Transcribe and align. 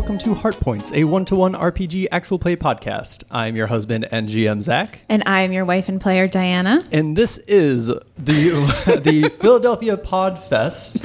Welcome 0.00 0.16
to 0.20 0.30
Heartpoints, 0.34 0.94
a 0.96 1.04
one 1.04 1.26
to 1.26 1.36
one 1.36 1.52
RPG 1.52 2.06
actual 2.10 2.38
play 2.38 2.56
podcast. 2.56 3.22
I'm 3.30 3.54
your 3.54 3.66
husband 3.66 4.08
and 4.10 4.30
GM, 4.30 4.62
Zach. 4.62 5.02
And 5.10 5.22
I 5.26 5.42
am 5.42 5.52
your 5.52 5.66
wife 5.66 5.90
and 5.90 6.00
player, 6.00 6.26
Diana. 6.26 6.80
And 6.90 7.18
this 7.18 7.36
is 7.36 7.88
the, 7.88 8.00
the 9.04 9.28
Philadelphia 9.42 9.98
Podfest 9.98 11.04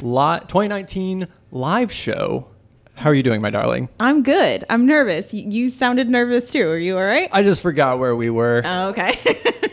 li- 0.00 0.40
2019 0.46 1.26
live 1.50 1.90
show. 1.90 2.46
How 2.94 3.10
are 3.10 3.14
you 3.14 3.24
doing, 3.24 3.40
my 3.42 3.50
darling? 3.50 3.88
I'm 3.98 4.22
good. 4.22 4.64
I'm 4.70 4.86
nervous. 4.86 5.32
Y- 5.32 5.40
You 5.48 5.68
sounded 5.68 6.08
nervous 6.08 6.52
too. 6.52 6.68
Are 6.68 6.78
you 6.78 6.98
all 6.98 7.04
right? 7.04 7.28
I 7.32 7.42
just 7.42 7.60
forgot 7.60 7.98
where 7.98 8.14
we 8.14 8.30
were. 8.30 8.62
Oh, 8.64 8.90
okay. 8.90 9.18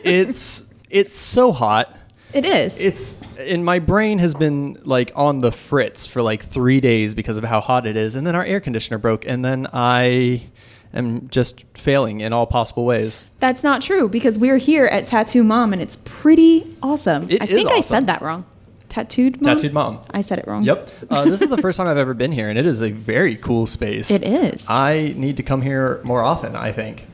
it's 0.03 0.67
it's 0.89 1.16
so 1.16 1.52
hot. 1.52 1.95
It 2.34 2.45
is. 2.45 2.80
It's 2.80 3.22
and 3.40 3.63
my 3.63 3.80
brain 3.80 4.20
has 4.20 4.34
been 4.34 4.80
like 4.84 5.12
on 5.16 5.41
the 5.41 5.52
fritz 5.52 6.05
for 6.08 6.22
like 6.22 6.44
three 6.44 6.80
days 6.80 7.13
because 7.13 7.38
of 7.38 7.44
how 7.44 7.62
hot 7.62 7.86
it 7.86 7.95
is, 7.95 8.16
and 8.16 8.26
then 8.26 8.36
our 8.36 8.44
air 8.45 8.59
conditioner 8.59 8.98
broke, 8.98 9.26
and 9.26 9.44
then 9.44 9.67
I 9.73 10.48
am 10.94 11.27
just 11.30 11.66
failing 11.76 12.22
in 12.22 12.34
all 12.34 12.45
possible 12.48 12.86
ways. 12.86 13.22
That's 13.40 13.63
not 13.63 13.81
true 13.81 14.09
because 14.09 14.40
we're 14.40 14.58
here 14.58 14.86
at 14.86 15.05
Tattoo 15.05 15.44
Mom 15.44 15.73
and 15.73 15.81
it's 15.81 15.98
pretty 16.05 16.75
awesome. 16.81 17.30
It 17.30 17.42
I 17.42 17.45
is 17.45 17.52
think 17.52 17.69
I 17.69 17.73
awesome. 17.73 17.84
said 17.84 18.08
that 18.08 18.22
wrong. 18.22 18.45
Tattooed 18.89 19.41
Mom? 19.41 19.58
Tattooed 19.58 19.73
mom. 19.73 20.00
I 20.12 20.22
said 20.22 20.39
it 20.39 20.47
wrong. 20.47 20.64
Yep. 20.64 20.89
Uh, 21.09 21.25
this 21.25 21.41
is 21.41 21.50
the 21.50 21.58
first 21.62 21.78
time 21.78 21.88
I've 21.88 21.97
ever 21.97 22.14
been 22.14 22.31
here, 22.31 22.50
and 22.50 22.58
it 22.58 22.66
is 22.66 22.81
a 22.81 22.91
very 22.91 23.36
cool 23.36 23.67
space. 23.67 24.09
It 24.09 24.23
is. 24.23 24.66
I 24.69 25.14
need 25.17 25.38
to 25.38 25.44
come 25.44 25.62
here 25.62 26.00
more 26.03 26.22
often. 26.23 26.56
I 26.56 26.72
think. 26.72 27.06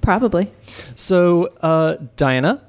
Probably. 0.00 0.50
So, 0.96 1.46
uh, 1.62 1.98
Diana, 2.16 2.62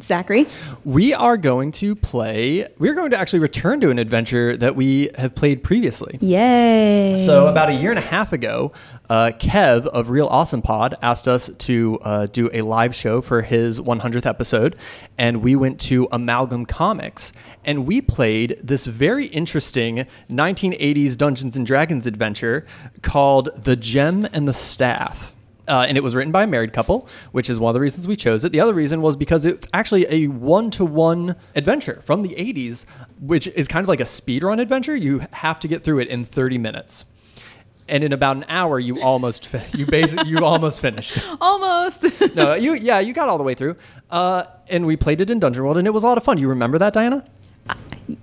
Zachary. 0.00 0.46
we 0.84 1.12
are 1.12 1.36
going 1.36 1.70
to 1.72 1.94
play. 1.94 2.66
We're 2.78 2.94
going 2.94 3.10
to 3.10 3.18
actually 3.18 3.40
return 3.40 3.80
to 3.80 3.90
an 3.90 3.98
adventure 3.98 4.56
that 4.56 4.74
we 4.74 5.10
have 5.18 5.34
played 5.34 5.62
previously. 5.62 6.18
Yay. 6.20 7.16
So 7.16 7.46
about 7.48 7.68
a 7.68 7.74
year 7.74 7.90
and 7.90 7.98
a 7.98 8.02
half 8.02 8.32
ago, 8.32 8.72
uh, 9.10 9.32
Kev 9.38 9.86
of 9.86 10.08
Real 10.08 10.28
Awesome 10.28 10.62
Pod 10.62 10.94
asked 11.02 11.28
us 11.28 11.50
to 11.50 11.98
uh, 12.02 12.26
do 12.26 12.48
a 12.52 12.62
live 12.62 12.94
show 12.94 13.20
for 13.20 13.42
his 13.42 13.78
100th 13.80 14.24
episode, 14.24 14.76
and 15.18 15.42
we 15.42 15.54
went 15.56 15.78
to 15.80 16.08
Amalgam 16.10 16.64
Comics, 16.64 17.32
and 17.64 17.86
we 17.86 18.00
played 18.00 18.58
this 18.62 18.86
very 18.86 19.26
interesting 19.26 20.06
1980s 20.30 21.16
Dungeons 21.18 21.56
and 21.56 21.66
Dragons 21.66 22.06
adventure 22.06 22.64
called 23.02 23.50
The 23.64 23.76
Gem 23.76 24.26
and 24.32 24.48
the 24.48 24.54
Staff. 24.54 25.34
Uh, 25.72 25.86
and 25.88 25.96
it 25.96 26.02
was 26.02 26.14
written 26.14 26.30
by 26.30 26.42
a 26.42 26.46
married 26.46 26.74
couple, 26.74 27.08
which 27.30 27.48
is 27.48 27.58
one 27.58 27.70
of 27.70 27.74
the 27.74 27.80
reasons 27.80 28.06
we 28.06 28.14
chose 28.14 28.44
it. 28.44 28.52
The 28.52 28.60
other 28.60 28.74
reason 28.74 29.00
was 29.00 29.16
because 29.16 29.46
it's 29.46 29.66
actually 29.72 30.04
a 30.10 30.26
one 30.26 30.70
to 30.72 30.84
one 30.84 31.34
adventure 31.56 32.02
from 32.04 32.22
the 32.22 32.34
80s, 32.34 32.84
which 33.18 33.46
is 33.46 33.68
kind 33.68 33.82
of 33.82 33.88
like 33.88 34.00
a 34.00 34.04
speedrun 34.04 34.60
adventure. 34.60 34.94
You 34.94 35.22
have 35.32 35.58
to 35.60 35.68
get 35.68 35.82
through 35.82 36.00
it 36.00 36.08
in 36.08 36.26
30 36.26 36.58
minutes. 36.58 37.06
And 37.88 38.04
in 38.04 38.12
about 38.12 38.36
an 38.36 38.44
hour, 38.48 38.78
you 38.78 39.00
almost 39.00 39.46
fi- 39.46 39.64
you 39.72 39.86
basically 39.86 40.28
you 40.28 40.44
almost 40.44 40.82
finished. 40.82 41.18
Almost. 41.40 42.04
No, 42.34 42.52
you 42.54 42.74
yeah, 42.74 43.00
you 43.00 43.14
got 43.14 43.30
all 43.30 43.38
the 43.38 43.44
way 43.44 43.54
through. 43.54 43.76
Uh, 44.10 44.44
and 44.68 44.84
we 44.84 44.96
played 44.96 45.22
it 45.22 45.30
in 45.30 45.40
Dungeon 45.40 45.64
World, 45.64 45.78
and 45.78 45.86
it 45.86 45.90
was 45.90 46.02
a 46.02 46.06
lot 46.06 46.18
of 46.18 46.22
fun. 46.24 46.36
You 46.36 46.48
remember 46.48 46.76
that, 46.78 46.92
Diana? 46.92 47.24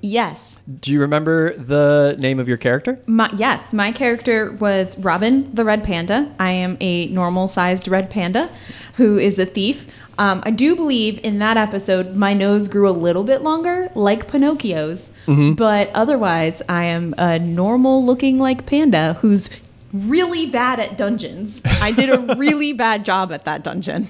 Yes. 0.02 0.60
Do 0.80 0.92
you 0.92 1.02
remember 1.02 1.54
the 1.56 2.16
name 2.20 2.40
of 2.40 2.48
your 2.48 2.58
character? 2.58 3.00
My, 3.08 3.30
yes, 3.36 3.74
my 3.74 3.92
character 3.92 4.52
was 4.54 4.98
Robin 5.00 5.54
the 5.54 5.66
Red 5.66 5.84
Panda. 5.84 6.34
I 6.40 6.52
am 6.52 6.78
a 6.80 7.08
normal 7.08 7.48
sized 7.48 7.88
red 7.88 8.10
panda 8.10 8.50
who 8.96 9.18
is 9.18 9.40
a 9.40 9.46
thief. 9.46 9.88
Um, 10.18 10.44
I 10.46 10.52
do 10.52 10.76
believe 10.76 11.18
in 11.24 11.40
that 11.40 11.56
episode 11.56 12.14
my 12.16 12.34
nose 12.34 12.68
grew 12.68 12.90
a 12.90 12.92
little 12.92 13.24
bit 13.24 13.42
longer, 13.42 13.90
like 13.96 14.30
Pinocchio's, 14.30 15.12
but 15.56 15.90
otherwise 15.94 16.62
I 16.68 16.84
am 16.86 17.16
a 17.18 17.40
normal 17.40 18.06
looking 18.06 18.38
like 18.38 18.66
panda 18.66 19.14
who's 19.22 19.50
really 19.94 20.46
bad 20.46 20.80
at 20.82 20.98
dungeons. 20.98 21.62
I 21.82 21.94
did 21.94 22.10
a 22.10 22.36
really 22.38 22.74
bad 22.74 23.06
job 23.06 23.32
at 23.32 23.46
that 23.46 23.64
dungeon. 23.64 24.10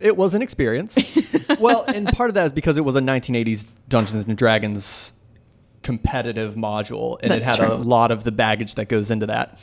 It 0.00 0.16
was 0.16 0.34
an 0.34 0.42
experience. 0.42 0.98
well, 1.58 1.84
and 1.86 2.08
part 2.08 2.30
of 2.30 2.34
that 2.34 2.46
is 2.46 2.52
because 2.52 2.78
it 2.78 2.84
was 2.84 2.96
a 2.96 3.00
1980s 3.00 3.66
Dungeons 3.88 4.24
and 4.26 4.36
Dragons 4.36 5.12
competitive 5.82 6.54
module, 6.54 7.18
and 7.22 7.32
it 7.32 7.42
That's 7.42 7.58
had 7.58 7.70
a 7.70 7.74
lot 7.74 8.10
of 8.10 8.24
the 8.24 8.32
baggage 8.32 8.74
that 8.74 8.88
goes 8.88 9.10
into 9.10 9.26
that. 9.26 9.58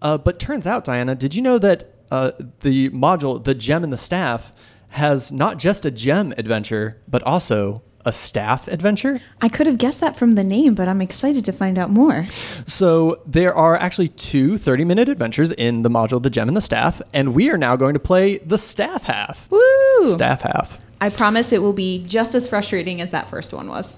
Uh, 0.00 0.18
but 0.18 0.38
turns 0.38 0.66
out, 0.66 0.84
Diana, 0.84 1.14
did 1.14 1.34
you 1.34 1.42
know 1.42 1.58
that 1.58 1.84
uh, 2.10 2.32
the 2.60 2.90
module, 2.90 3.42
the 3.42 3.54
gem 3.54 3.84
and 3.84 3.92
the 3.92 3.96
staff, 3.96 4.52
has 4.88 5.32
not 5.32 5.58
just 5.58 5.86
a 5.86 5.90
gem 5.90 6.34
adventure, 6.36 7.00
but 7.08 7.22
also 7.22 7.82
a 8.04 8.12
staff 8.12 8.68
adventure? 8.68 9.20
I 9.40 9.48
could 9.48 9.66
have 9.66 9.78
guessed 9.78 10.00
that 10.00 10.16
from 10.16 10.32
the 10.32 10.44
name, 10.44 10.74
but 10.74 10.88
I'm 10.88 11.00
excited 11.00 11.44
to 11.46 11.52
find 11.52 11.78
out 11.78 11.90
more. 11.90 12.26
So 12.66 13.20
there 13.26 13.54
are 13.54 13.76
actually 13.76 14.08
two 14.08 14.58
30 14.58 14.84
minute 14.84 15.08
adventures 15.08 15.52
in 15.52 15.82
the 15.82 15.90
module, 15.90 16.22
the 16.22 16.30
gem 16.30 16.48
and 16.48 16.56
the 16.56 16.60
staff, 16.60 17.00
and 17.12 17.34
we 17.34 17.50
are 17.50 17.58
now 17.58 17.76
going 17.76 17.94
to 17.94 18.00
play 18.00 18.38
the 18.38 18.58
staff 18.58 19.04
half. 19.04 19.50
Woo! 19.50 20.04
Staff 20.04 20.42
half. 20.42 20.78
I 21.00 21.08
promise 21.10 21.50
it 21.50 21.60
will 21.60 21.72
be 21.72 22.04
just 22.06 22.32
as 22.36 22.46
frustrating 22.46 23.00
as 23.00 23.10
that 23.10 23.28
first 23.28 23.52
one 23.52 23.66
was. 23.68 23.96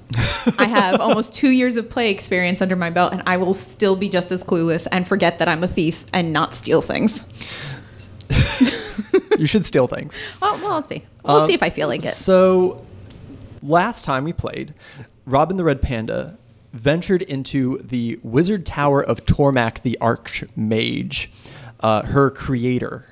I 0.59 0.65
have 0.65 1.01
almost 1.03 1.35
two 1.35 1.51
years 1.51 1.77
of 1.77 1.91
play 1.91 2.11
experience 2.11 2.63
under 2.63 2.77
my 2.77 2.89
belt, 2.89 3.13
and 3.13 3.23
I 3.27 3.37
will 3.37 3.53
still 3.53 3.95
be 3.95 4.09
just 4.09 4.33
as 4.33 4.43
clueless 4.43 4.87
and 4.91 5.07
forget 5.07 5.39
that 5.39 5.47
I'm 5.49 5.63
a 5.63 5.69
thief 5.69 6.07
and 6.15 6.33
not 6.33 6.55
steal 6.55 6.81
things. 6.81 7.21
You 9.39 9.47
should 9.47 9.67
steal 9.67 9.87
things. 9.89 10.17
Well, 10.41 10.57
well, 10.59 10.73
I'll 10.75 10.83
see. 10.83 11.05
We'll 11.25 11.39
Um, 11.41 11.47
see 11.47 11.55
if 11.55 11.63
I 11.63 11.71
feel 11.71 11.89
like 11.89 12.05
it. 12.05 12.09
So, 12.09 12.85
last 13.65 14.05
time 14.05 14.25
we 14.25 14.33
played, 14.33 14.75
Robin 15.27 15.57
the 15.57 15.65
Red 15.65 15.83
Panda 15.83 16.37
ventured 16.73 17.23
into 17.23 17.79
the 17.79 18.19
Wizard 18.23 18.67
Tower 18.67 19.03
of 19.03 19.25
Tormac 19.25 19.83
the 19.83 19.97
Archmage, 20.01 21.29
uh, 21.81 22.03
her 22.03 22.31
creator, 22.31 23.07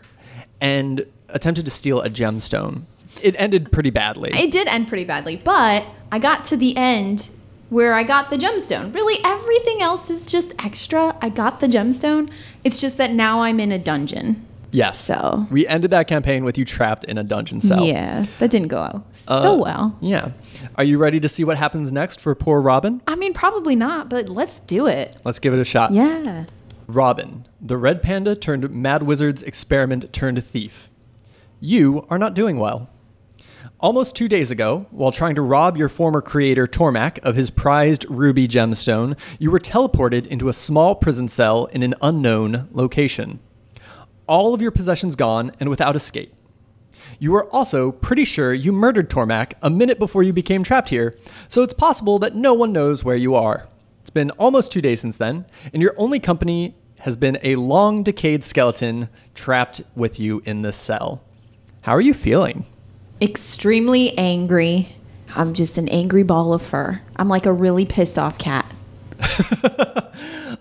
and 0.61 1.07
attempted 1.29 1.65
to 1.65 1.71
steal 1.71 2.01
a 2.01 2.11
gemstone. 2.11 2.83
It 3.23 3.41
ended 3.41 3.73
pretty 3.73 3.91
badly. 3.91 4.31
It 4.33 4.51
did 4.51 4.69
end 4.69 4.89
pretty 4.89 5.05
badly, 5.05 5.37
but 5.37 5.87
I 6.11 6.19
got 6.19 6.45
to 6.47 6.57
the 6.57 6.77
end 6.77 7.31
where 7.69 7.95
I 7.95 8.03
got 8.03 8.31
the 8.31 8.37
gemstone. 8.37 8.95
Really, 8.95 9.19
everything 9.25 9.81
else 9.81 10.11
is 10.11 10.27
just 10.27 10.53
extra. 10.59 11.17
I 11.23 11.29
got 11.29 11.61
the 11.61 11.69
gemstone. 11.69 12.31
It's 12.65 12.81
just 12.81 12.97
that 12.99 13.13
now 13.13 13.41
I'm 13.41 13.59
in 13.61 13.73
a 13.73 13.79
dungeon. 13.79 14.47
Yes. 14.73 15.01
So- 15.01 15.47
we 15.51 15.67
ended 15.67 15.91
that 15.93 16.09
campaign 16.09 16.45
with 16.45 16.59
you 16.59 16.65
trapped 16.65 17.05
in 17.05 17.17
a 17.19 17.23
dungeon 17.23 17.61
cell. 17.61 17.85
Yeah, 17.85 18.27
that 18.41 18.51
didn't 18.51 18.69
go 18.69 18.79
out 18.79 19.05
Uh, 19.29 19.41
so 19.43 19.57
well. 19.63 19.97
Yeah. 20.01 20.31
Are 20.77 20.85
you 20.85 20.99
ready 20.99 21.21
to 21.21 21.29
see 21.29 21.45
what 21.45 21.59
happens 21.59 21.93
next 21.93 22.21
for 22.21 22.35
poor 22.35 22.61
Robin? 22.61 23.01
I 23.07 23.15
mean, 23.15 23.33
probably 23.35 23.77
not, 23.77 24.09
but 24.09 24.29
let's 24.29 24.59
do 24.61 24.87
it. 24.87 25.17
Let's 25.25 25.39
give 25.39 25.55
it 25.55 25.61
a 25.61 25.65
shot. 25.65 25.93
Yeah. 25.93 26.45
Robin, 26.89 27.47
the 27.61 27.77
red 27.77 28.03
panda 28.03 28.35
turned 28.35 28.69
mad 28.71 29.05
wizard's 29.05 29.43
experiment 29.43 30.13
turned 30.13 30.43
thief. 30.43 30.89
You 31.61 32.07
are 32.11 32.19
not 32.19 32.35
doing 32.35 32.59
well. 32.59 32.89
Almost 33.79 34.15
two 34.15 34.29
days 34.29 34.51
ago, 34.51 34.87
while 34.91 35.11
trying 35.13 35.35
to 35.35 35.43
rob 35.43 35.77
your 35.77 35.89
former 35.89 36.21
creator 36.21 36.67
Tormak 36.67 37.19
of 37.21 37.35
his 37.35 37.51
prized 37.51 38.05
ruby 38.09 38.47
gemstone, 38.47 39.19
you 39.41 39.51
were 39.51 39.59
teleported 39.59 40.27
into 40.27 40.49
a 40.49 40.53
small 40.53 40.95
prison 40.95 41.29
cell 41.29 41.67
in 41.67 41.83
an 41.83 41.95
unknown 42.03 42.69
location. 42.73 43.41
All 44.33 44.55
of 44.55 44.63
your 44.63 44.71
possessions 44.71 45.15
gone 45.15 45.53
and 45.61 45.69
without 45.69 45.95
escape. 45.95 46.35
You 47.19 47.35
are 47.35 47.53
also 47.53 47.93
pretty 47.93 48.25
sure 48.25 48.55
you 48.55 48.73
murdered 48.73 49.11
Tormak 49.11 49.53
a 49.61 49.69
minute 49.69 49.99
before 49.99 50.23
you 50.23 50.33
became 50.33 50.65
trapped 50.65 50.89
here, 50.89 51.15
so 51.49 51.63
it's 51.63 51.75
possible 51.75 52.19
that 52.21 52.35
no 52.35 52.55
one 52.55 52.73
knows 52.73 53.05
where 53.05 53.15
you 53.15 53.35
are. 53.35 53.69
It's 54.01 54.09
been 54.09 54.31
almost 54.33 54.73
two 54.73 54.81
days 54.81 55.03
since 55.03 55.19
then, 55.19 55.45
and 55.75 55.83
your 55.83 55.95
only 55.99 56.19
company 56.19 56.75
has 57.01 57.19
been 57.19 57.37
a 57.43 57.57
long 57.57 58.03
decayed 58.03 58.43
skeleton 58.43 59.11
trapped 59.35 59.83
with 59.95 60.19
you 60.19 60.41
in 60.47 60.63
this 60.63 60.79
cell. 60.79 61.23
How 61.83 61.93
are 61.93 62.01
you 62.01 62.15
feeling? 62.15 62.65
extremely 63.21 64.17
angry. 64.17 64.97
I'm 65.37 65.53
just 65.53 65.77
an 65.77 65.89
angry 65.91 66.23
ball 66.23 66.55
of 66.55 66.63
fur. 66.63 67.03
I'm 67.17 67.29
like 67.29 67.45
a 67.45 67.53
really 67.53 67.85
pissed 67.85 68.19
off 68.19 68.39
cat. 68.39 68.67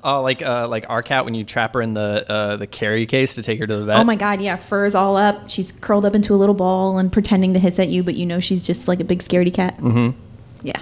Oh, 0.03 0.21
like 0.21 0.41
uh, 0.41 0.67
like 0.67 0.89
our 0.89 1.03
cat 1.03 1.25
when 1.25 1.35
you 1.35 1.43
trap 1.43 1.73
her 1.75 1.81
in 1.81 1.93
the 1.93 2.25
uh, 2.27 2.55
the 2.57 2.65
carry 2.65 3.05
case 3.05 3.35
to 3.35 3.43
take 3.43 3.59
her 3.59 3.67
to 3.67 3.77
the 3.77 3.85
vet. 3.85 3.97
Oh 3.97 4.03
my 4.03 4.15
god, 4.15 4.41
yeah, 4.41 4.55
fur's 4.55 4.95
all 4.95 5.15
up. 5.15 5.49
She's 5.49 5.71
curled 5.71 6.05
up 6.05 6.15
into 6.15 6.33
a 6.33 6.37
little 6.37 6.55
ball 6.55 6.97
and 6.97 7.11
pretending 7.11 7.53
to 7.53 7.59
hiss 7.59 7.77
at 7.77 7.89
you, 7.89 8.01
but 8.01 8.15
you 8.15 8.25
know 8.25 8.39
she's 8.39 8.65
just 8.65 8.87
like 8.87 8.99
a 8.99 9.03
big 9.03 9.19
scaredy 9.19 9.53
cat. 9.53 9.77
Mm-hmm. 9.77 10.17
Yeah, 10.63 10.81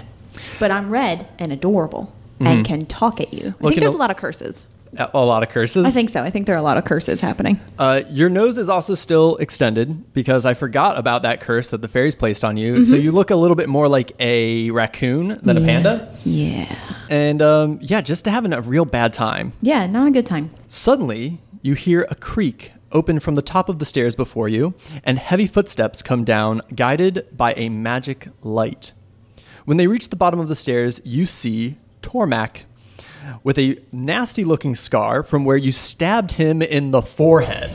but 0.58 0.70
I'm 0.70 0.90
red 0.90 1.28
and 1.38 1.52
adorable 1.52 2.12
and 2.38 2.64
can 2.64 2.86
talk 2.86 3.20
at 3.20 3.34
you. 3.34 3.40
I 3.40 3.44
Looking 3.44 3.68
think 3.68 3.80
there's 3.80 3.92
a 3.92 3.98
lot 3.98 4.10
of 4.10 4.16
curses. 4.16 4.66
A 4.98 5.24
lot 5.24 5.42
of 5.44 5.48
curses. 5.50 5.84
I 5.84 5.90
think 5.90 6.10
so. 6.10 6.22
I 6.22 6.30
think 6.30 6.46
there 6.46 6.54
are 6.56 6.58
a 6.58 6.62
lot 6.62 6.76
of 6.76 6.84
curses 6.84 7.20
happening. 7.20 7.60
Uh, 7.78 8.02
your 8.10 8.28
nose 8.28 8.58
is 8.58 8.68
also 8.68 8.94
still 8.94 9.36
extended 9.36 10.12
because 10.12 10.44
I 10.44 10.54
forgot 10.54 10.98
about 10.98 11.22
that 11.22 11.40
curse 11.40 11.68
that 11.68 11.80
the 11.80 11.86
fairies 11.86 12.16
placed 12.16 12.44
on 12.44 12.56
you. 12.56 12.82
So 12.82 12.96
you 12.96 13.12
look 13.12 13.30
a 13.30 13.36
little 13.36 13.54
bit 13.54 13.68
more 13.68 13.86
like 13.86 14.12
a 14.18 14.70
raccoon 14.72 15.38
than 15.42 15.56
a 15.56 15.60
panda. 15.60 16.12
Yeah. 16.24 16.76
And 17.08 17.40
um, 17.40 17.78
yeah, 17.80 18.00
just 18.00 18.26
having 18.26 18.52
a 18.52 18.60
real 18.60 18.84
bad 18.84 19.12
time. 19.12 19.52
Yeah, 19.62 19.86
not 19.86 20.08
a 20.08 20.10
good 20.10 20.26
time. 20.26 20.50
Suddenly, 20.66 21.38
you 21.62 21.74
hear 21.74 22.06
a 22.10 22.16
creak 22.16 22.72
open 22.92 23.20
from 23.20 23.36
the 23.36 23.42
top 23.42 23.68
of 23.68 23.78
the 23.78 23.84
stairs 23.84 24.16
before 24.16 24.48
you, 24.48 24.74
and 25.04 25.18
heavy 25.18 25.46
footsteps 25.46 26.02
come 26.02 26.24
down, 26.24 26.60
guided 26.74 27.28
by 27.36 27.52
a 27.56 27.68
magic 27.68 28.28
light. 28.42 28.92
When 29.64 29.76
they 29.76 29.86
reach 29.86 30.08
the 30.08 30.16
bottom 30.16 30.40
of 30.40 30.48
the 30.48 30.56
stairs, 30.56 31.00
you 31.04 31.26
see 31.26 31.76
Tormak. 32.02 32.62
With 33.42 33.58
a 33.58 33.78
nasty 33.92 34.44
looking 34.44 34.74
scar 34.74 35.22
from 35.22 35.44
where 35.44 35.56
you 35.56 35.72
stabbed 35.72 36.32
him 36.32 36.62
in 36.62 36.90
the 36.90 37.02
forehead. 37.02 37.70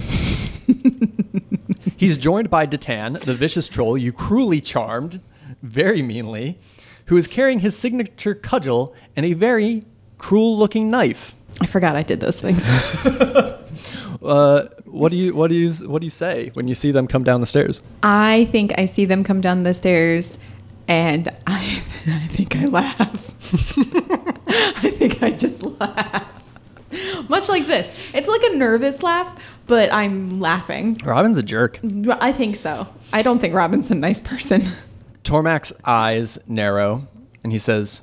He's 1.97 2.17
joined 2.17 2.49
by 2.49 2.67
Datan, 2.67 3.19
the 3.19 3.35
vicious 3.35 3.67
troll 3.67 3.97
you 3.97 4.11
cruelly 4.11 4.61
charmed, 4.61 5.21
very 5.61 6.01
meanly, 6.01 6.59
who 7.05 7.17
is 7.17 7.27
carrying 7.27 7.59
his 7.59 7.75
signature 7.75 8.35
cudgel 8.35 8.93
and 9.15 9.25
a 9.25 9.33
very 9.33 9.85
cruel 10.17 10.57
looking 10.57 10.89
knife. 10.89 11.33
I 11.61 11.65
forgot 11.65 11.95
I 11.95 12.03
did 12.03 12.19
those 12.19 12.41
things. 12.41 12.67
Uh, 14.25 14.69
what 14.85 15.11
do 15.11 15.17
you 15.17 15.35
what 15.35 15.49
do 15.49 15.55
you 15.55 15.69
what 15.87 15.99
do 16.01 16.05
you 16.05 16.09
say 16.11 16.49
when 16.53 16.67
you 16.67 16.73
see 16.73 16.89
them 16.89 17.05
come 17.05 17.23
down 17.23 17.41
the 17.41 17.47
stairs? 17.47 17.83
I 18.01 18.45
think 18.51 18.73
I 18.75 18.87
see 18.87 19.05
them 19.05 19.23
come 19.23 19.39
down 19.39 19.61
the 19.61 19.73
stairs 19.75 20.37
and 20.87 21.29
I, 21.47 21.83
I 22.07 22.27
think 22.27 22.55
I 22.55 22.65
laugh. 22.65 23.35
I 24.47 24.89
think 24.91 25.21
I 25.23 25.31
just 25.31 25.63
laugh. 25.63 26.31
Much 27.29 27.49
like 27.49 27.67
this. 27.67 28.13
It's 28.13 28.27
like 28.27 28.43
a 28.43 28.55
nervous 28.55 29.03
laugh, 29.03 29.37
but 29.67 29.91
I'm 29.91 30.39
laughing. 30.39 30.97
Robin's 31.03 31.37
a 31.37 31.43
jerk. 31.43 31.79
I 32.09 32.31
think 32.31 32.55
so. 32.55 32.87
I 33.11 33.21
don't 33.21 33.39
think 33.39 33.53
Robin's 33.53 33.91
a 33.91 33.95
nice 33.95 34.21
person. 34.21 34.63
Tormac's 35.23 35.73
eyes 35.83 36.37
narrow, 36.47 37.07
and 37.43 37.51
he 37.51 37.59
says, 37.59 38.01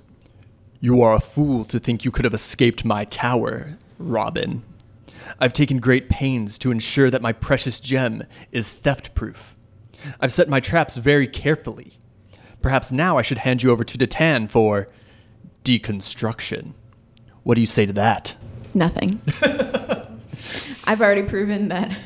You 0.81 1.01
are 1.03 1.15
a 1.15 1.21
fool 1.21 1.65
to 1.65 1.79
think 1.79 2.05
you 2.05 2.11
could 2.11 2.25
have 2.25 2.35
escaped 2.35 2.85
my 2.85 3.05
tower, 3.05 3.79
Robin. 3.99 4.65
I've 5.39 5.53
taken 5.53 5.79
great 5.79 6.09
pains 6.09 6.59
to 6.59 6.71
ensure 6.71 7.11
that 7.11 7.23
my 7.23 7.33
precious 7.33 7.81
gem 7.81 8.25
is 8.51 8.71
theft 8.71 9.15
proof. 9.15 9.55
I've 10.21 10.33
set 10.33 10.49
my 10.49 10.61
traps 10.61 10.97
very 10.97 11.27
carefully. 11.29 11.95
Perhaps 12.63 12.93
now 12.93 13.19
I 13.19 13.23
should 13.23 13.39
hand 13.39 13.63
you 13.63 13.71
over 13.71 13.85
to 13.85 13.99
Detan 13.99 14.51
for 14.51 14.89
deconstruction. 15.65 16.73
What 17.43 17.57
do 17.57 17.61
you 17.61 17.67
say 17.67 17.87
to 17.87 17.93
that? 17.95 18.37
Nothing. 18.75 19.21
I've 20.85 21.01
already 21.01 21.23
proven 21.23 21.69
that 21.69 21.97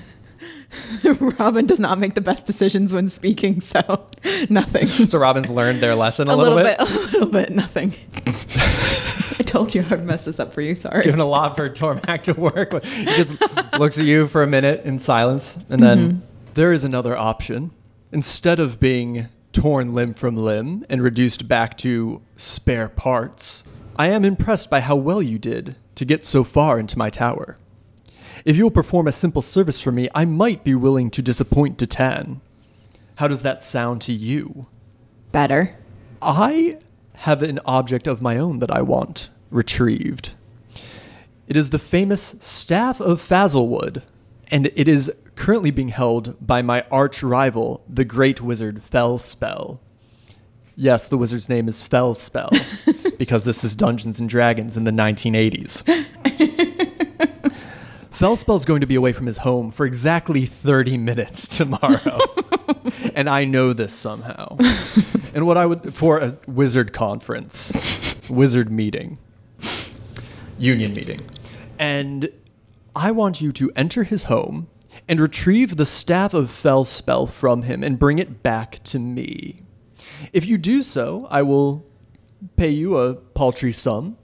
Robin 1.38 1.67
does 1.67 1.79
not 1.79 1.99
make 1.99 2.14
the 2.14 2.20
best 2.20 2.47
decisions 2.47 2.93
when 2.93 3.08
speaking, 3.08 3.61
so 3.61 4.06
nothing. 4.50 4.88
So 4.88 5.19
Robin's 5.19 5.49
learned 5.49 5.82
their 5.82 5.94
lesson 5.94 6.29
a, 6.29 6.35
a 6.35 6.37
little, 6.37 6.56
bit. 6.56 6.79
a 6.79 6.85
little 6.85 7.26
bit, 7.26 7.50
nothing. 7.50 7.94
I 9.38 9.43
told 9.44 9.75
you 9.75 9.85
I'd 9.91 10.05
mess 10.05 10.25
this 10.25 10.41
up 10.41 10.52
for 10.52 10.61
you. 10.61 10.75
Sorry. 10.75 11.05
Given 11.05 11.20
a 11.20 11.26
lot 11.26 11.56
for 11.56 11.69
Tormac 11.69 12.23
to 12.25 12.35
work 12.35 12.73
with. 12.73 12.85
He 12.85 13.05
just 13.05 13.79
looks 13.79 13.99
at 13.99 14.05
you 14.05 14.29
for 14.29 14.43
a 14.43 14.47
minute 14.47 14.85
in 14.85 14.99
silence, 14.99 15.59
and 15.69 15.82
then 15.82 15.99
mm-hmm. 15.99 16.26
"There 16.55 16.73
is 16.73 16.85
another 16.85 17.17
option. 17.17 17.70
Instead 18.12 18.61
of 18.61 18.81
being 18.81 19.29
torn 19.56 19.94
limb 19.94 20.12
from 20.12 20.37
limb 20.37 20.85
and 20.91 21.03
reduced 21.03 21.49
back 21.49 21.79
to 21.79 22.20
spare 22.37 22.91
parts, 22.91 23.64
I 23.97 24.08
am 24.08 24.23
impressed 24.23 24.69
by 24.69 24.81
how 24.81 24.97
well 24.97 25.23
you 25.23 25.38
did 25.38 25.76
to 25.94 26.05
get 26.05 26.26
so 26.26 26.44
far 26.44 26.79
into 26.79 26.99
my 26.99 27.08
tower. 27.08 27.56
If 28.44 28.58
you 28.58 28.64
will 28.64 28.70
perform 28.70 29.08
a 29.08 29.12
simple 29.12 29.41
service 29.41 29.81
for 29.81 29.91
me, 29.91 30.11
I 30.14 30.26
might 30.26 30.62
be 30.62 30.75
willing 30.75 31.08
to 31.11 31.23
disappoint 31.23 31.79
Datan. 31.79 32.41
How 33.17 33.29
does 33.29 33.41
that 33.43 33.62
sound 33.62 34.03
to 34.03 34.12
you? 34.12 34.67
Better. 35.32 35.79
I 36.20 36.76
have 37.14 37.41
an 37.41 37.59
object 37.64 38.06
of 38.06 38.20
my 38.20 38.37
own 38.37 38.59
that 38.59 38.70
I 38.70 38.82
want 38.82 39.31
retrieved. 39.50 40.35
It 41.49 41.56
is 41.56 41.70
the 41.70 41.79
famous 41.79 42.37
Staff 42.41 43.00
of 43.00 43.23
Fazelwood, 43.23 44.02
and 44.50 44.67
it 44.76 44.87
is 44.87 45.11
currently 45.37 45.71
being 45.71 45.88
held 45.88 46.44
by 46.44 46.62
my 46.62 46.85
arch 46.91 47.23
rival, 47.23 47.85
the 47.88 48.05
great 48.05 48.41
wizard 48.41 48.81
Fellspell. 48.81 49.79
Yes, 50.75 51.09
the 51.09 51.17
wizard's 51.17 51.49
name 51.49 51.69
is 51.69 51.87
Fellspell, 51.87 52.50
because 53.19 53.44
this 53.44 53.62
is 53.62 53.77
Dungeons 53.77 54.19
and 54.19 54.29
Dragons 54.29 54.77
in 54.77 54.85
the 54.85 54.91
1980s. 54.91 55.85
Fellspell's 58.11 58.65
going 58.65 58.81
to 58.81 58.87
be 58.87 58.94
away 58.94 59.12
from 59.12 59.27
his 59.27 59.38
home 59.38 59.71
for 59.71 59.85
exactly 59.85 60.47
30 60.47 60.97
minutes 60.97 61.47
tomorrow. 61.56 62.19
and 63.15 63.29
I 63.29 63.44
know 63.44 63.75
this 63.75 63.94
somehow. 63.94 64.56
and 65.35 65.47
what 65.47 65.59
I 65.59 65.67
would, 65.67 65.94
for 65.94 66.19
a 66.19 66.37
wizard 66.47 66.94
conference, 66.94 68.17
wizard 68.31 68.71
meeting, 68.71 69.19
union 70.59 70.94
meeting. 70.94 71.27
And 71.79 72.31
I 72.94 73.11
want 73.11 73.43
you 73.43 73.53
to 73.53 73.71
enter 73.77 74.05
his 74.05 74.25
home 74.25 74.69
and 75.08 75.20
retrieve 75.20 75.76
the 75.76 75.87
staff 75.87 76.35
of 76.35 76.49
Fellspell 76.49 77.29
from 77.29 77.62
him 77.62 77.82
and 77.82 77.99
bring 77.99 78.19
it 78.19 78.43
back 78.43 78.82
to 78.85 78.99
me. 78.99 79.62
If 80.32 80.47
you 80.47 80.58
do 80.58 80.82
so, 80.82 81.26
I 81.31 81.43
will 81.43 81.85
pay 82.56 82.70
you 82.70 82.97
a 82.97 83.14
paltry 83.14 83.73
sum. 83.73 84.17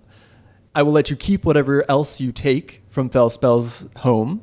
I 0.74 0.82
will 0.82 0.92
let 0.92 1.10
you 1.10 1.16
keep 1.16 1.44
whatever 1.44 1.88
else 1.90 2.20
you 2.20 2.32
take 2.32 2.82
from 2.88 3.10
Fellspell's 3.10 3.86
home. 3.98 4.42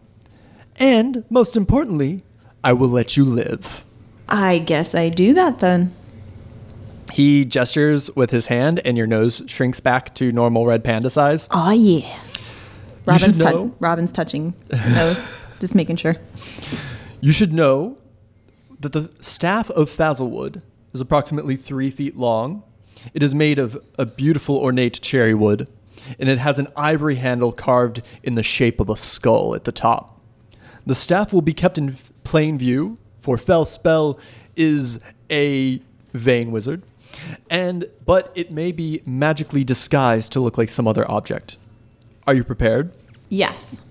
And, 0.77 1.25
most 1.29 1.57
importantly, 1.57 2.23
I 2.63 2.73
will 2.73 2.87
let 2.87 3.17
you 3.17 3.25
live. 3.25 3.85
I 4.29 4.59
guess 4.59 4.93
I 4.95 5.09
do 5.09 5.33
that 5.33 5.59
then. 5.59 5.93
He 7.13 7.43
gestures 7.43 8.15
with 8.15 8.29
his 8.29 8.45
hand, 8.45 8.79
and 8.85 8.95
your 8.95 9.07
nose 9.07 9.41
shrinks 9.47 9.79
back 9.79 10.13
to 10.15 10.31
normal 10.31 10.65
red 10.67 10.83
panda 10.83 11.09
size. 11.09 11.47
Oh 11.51 11.71
yeah. 11.71 12.19
Robin's, 13.05 13.39
know- 13.39 13.75
Robin's 13.79 14.11
touching 14.11 14.53
nose. 14.71 15.47
Just 15.59 15.75
making 15.75 15.97
sure. 15.97 16.15
You 17.21 17.31
should 17.31 17.53
know 17.53 17.97
that 18.79 18.93
the 18.93 19.11
staff 19.19 19.69
of 19.71 19.89
Fazelwood 19.89 20.61
is 20.93 21.01
approximately 21.01 21.55
three 21.55 21.89
feet 21.91 22.17
long. 22.17 22.63
It 23.13 23.21
is 23.23 23.35
made 23.35 23.59
of 23.59 23.81
a 23.97 24.05
beautiful 24.05 24.57
ornate 24.57 25.01
cherry 25.01 25.33
wood, 25.33 25.69
and 26.19 26.29
it 26.29 26.37
has 26.37 26.59
an 26.59 26.67
ivory 26.75 27.15
handle 27.15 27.51
carved 27.51 28.01
in 28.23 28.35
the 28.35 28.43
shape 28.43 28.79
of 28.79 28.89
a 28.89 28.97
skull 28.97 29.53
at 29.55 29.65
the 29.65 29.71
top. 29.71 30.19
The 30.85 30.95
staff 30.95 31.31
will 31.33 31.41
be 31.41 31.53
kept 31.53 31.77
in 31.77 31.89
f- 31.89 32.11
plain 32.23 32.57
view, 32.57 32.97
for 33.21 33.37
Fellspell 33.37 34.19
is 34.55 34.99
a 35.29 35.81
vain 36.13 36.51
wizard, 36.51 36.83
and 37.49 37.85
but 38.05 38.31
it 38.33 38.51
may 38.51 38.71
be 38.71 39.01
magically 39.05 39.63
disguised 39.63 40.31
to 40.31 40.39
look 40.39 40.57
like 40.57 40.69
some 40.69 40.87
other 40.87 41.09
object. 41.11 41.57
Are 42.25 42.33
you 42.33 42.43
prepared? 42.43 42.95
Yes. 43.29 43.81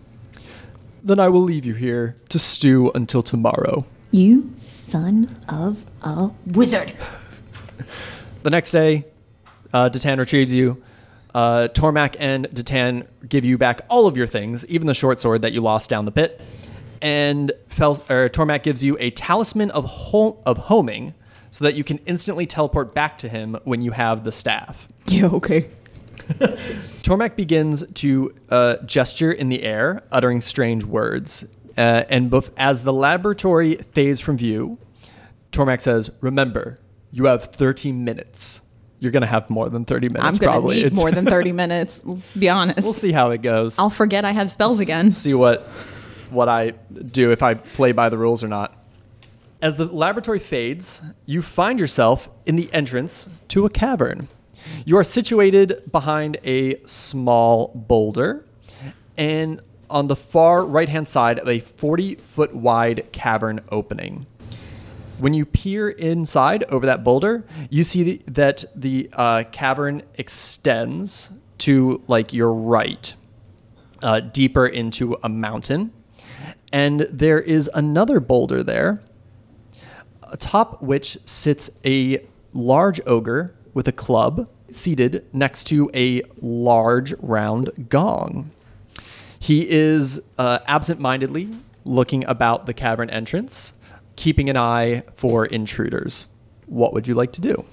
Then 1.02 1.20
I 1.20 1.28
will 1.28 1.42
leave 1.42 1.64
you 1.64 1.74
here 1.74 2.16
to 2.28 2.38
stew 2.38 2.90
until 2.94 3.22
tomorrow. 3.22 3.84
You 4.10 4.50
son 4.56 5.36
of 5.48 5.84
a 6.02 6.30
wizard. 6.46 6.92
The 8.44 8.50
next 8.50 8.70
day, 8.70 9.04
uh, 9.72 9.90
Datan 9.90 10.18
retrieves 10.18 10.52
you. 10.52 10.82
Uh, 11.34 11.68
Tormac 11.72 12.14
and 12.20 12.46
Datan 12.50 13.06
give 13.28 13.44
you 13.44 13.58
back 13.58 13.80
all 13.88 14.06
of 14.06 14.16
your 14.16 14.28
things, 14.28 14.64
even 14.66 14.86
the 14.86 14.94
short 14.94 15.18
sword 15.18 15.42
that 15.42 15.52
you 15.52 15.60
lost 15.60 15.90
down 15.90 16.04
the 16.04 16.12
pit. 16.12 16.40
And 17.02 17.52
Fel- 17.68 18.02
or 18.08 18.28
Tormac 18.28 18.62
gives 18.62 18.82
you 18.84 18.96
a 19.00 19.10
talisman 19.10 19.70
of, 19.72 19.84
ho- 19.84 20.40
of 20.46 20.56
homing 20.56 21.14
so 21.50 21.64
that 21.64 21.74
you 21.74 21.82
can 21.84 21.98
instantly 22.06 22.46
teleport 22.46 22.94
back 22.94 23.18
to 23.18 23.28
him 23.28 23.56
when 23.64 23.82
you 23.82 23.90
have 23.90 24.24
the 24.24 24.32
staff. 24.32 24.88
Yeah, 25.08 25.26
okay. 25.26 25.68
Tormac 27.02 27.36
begins 27.36 27.86
to 27.94 28.34
uh, 28.50 28.76
gesture 28.84 29.32
in 29.32 29.48
the 29.48 29.62
air, 29.62 30.02
uttering 30.10 30.40
strange 30.40 30.84
words. 30.84 31.44
Uh, 31.76 32.04
and 32.08 32.30
both, 32.30 32.52
as 32.56 32.82
the 32.84 32.92
laboratory 32.92 33.76
fades 33.76 34.20
from 34.20 34.36
view, 34.36 34.78
Tormac 35.52 35.80
says, 35.80 36.10
Remember, 36.20 36.78
you 37.12 37.26
have 37.26 37.44
30 37.44 37.92
minutes. 37.92 38.60
You're 39.00 39.12
going 39.12 39.20
to 39.22 39.28
have 39.28 39.48
more 39.48 39.68
than 39.68 39.84
30 39.84 40.08
minutes, 40.08 40.24
I'm 40.26 40.34
gonna 40.34 40.52
probably. 40.52 40.82
need 40.82 40.96
more 40.96 41.12
than 41.12 41.24
30 41.24 41.52
minutes. 41.62 42.00
Let's 42.04 42.32
be 42.34 42.48
honest. 42.48 42.82
we'll 42.82 42.92
see 42.92 43.12
how 43.12 43.30
it 43.30 43.42
goes. 43.42 43.78
I'll 43.78 43.90
forget 43.90 44.24
I 44.24 44.32
have 44.32 44.50
spells 44.50 44.80
again. 44.80 45.12
see 45.12 45.34
what 45.34 45.68
what 46.30 46.48
I 46.48 46.70
do 46.70 47.30
if 47.32 47.42
I 47.42 47.54
play 47.54 47.92
by 47.92 48.08
the 48.10 48.18
rules 48.18 48.42
or 48.44 48.48
not. 48.48 48.74
As 49.62 49.76
the 49.76 49.86
laboratory 49.86 50.38
fades, 50.40 51.00
you 51.26 51.42
find 51.42 51.80
yourself 51.80 52.28
in 52.44 52.56
the 52.56 52.70
entrance 52.72 53.28
to 53.48 53.64
a 53.64 53.70
cavern. 53.70 54.28
You 54.84 54.96
are 54.96 55.04
situated 55.04 55.82
behind 55.90 56.38
a 56.44 56.80
small 56.86 57.72
boulder 57.74 58.44
and 59.16 59.60
on 59.90 60.08
the 60.08 60.16
far 60.16 60.64
right 60.64 60.88
hand 60.88 61.08
side 61.08 61.38
of 61.38 61.48
a 61.48 61.60
40 61.60 62.16
foot 62.16 62.54
wide 62.54 63.10
cavern 63.12 63.60
opening. 63.70 64.26
When 65.18 65.34
you 65.34 65.44
peer 65.44 65.88
inside 65.88 66.64
over 66.64 66.86
that 66.86 67.02
boulder, 67.02 67.44
you 67.70 67.82
see 67.82 68.18
that 68.28 68.64
the 68.74 69.10
uh, 69.12 69.44
cavern 69.50 70.02
extends 70.14 71.30
to 71.58 72.02
like 72.06 72.32
your 72.32 72.52
right 72.52 73.14
uh, 74.02 74.20
deeper 74.20 74.66
into 74.66 75.18
a 75.22 75.28
mountain. 75.28 75.92
And 76.72 77.00
there 77.00 77.40
is 77.40 77.68
another 77.74 78.20
boulder 78.20 78.62
there, 78.62 79.00
atop 80.22 80.82
which 80.82 81.18
sits 81.24 81.70
a 81.84 82.24
large 82.52 83.00
ogre 83.06 83.54
with 83.74 83.88
a 83.88 83.92
club 83.92 84.48
seated 84.70 85.24
next 85.32 85.64
to 85.64 85.90
a 85.94 86.22
large 86.40 87.12
round 87.20 87.88
gong. 87.88 88.50
He 89.38 89.68
is 89.68 90.20
uh, 90.36 90.58
absent 90.66 91.00
mindedly 91.00 91.48
looking 91.84 92.24
about 92.26 92.66
the 92.66 92.74
cavern 92.74 93.08
entrance, 93.10 93.72
keeping 94.16 94.50
an 94.50 94.56
eye 94.56 95.02
for 95.14 95.46
intruders. 95.46 96.26
What 96.66 96.92
would 96.92 97.08
you 97.08 97.14
like 97.14 97.32
to 97.32 97.40
do? 97.40 97.64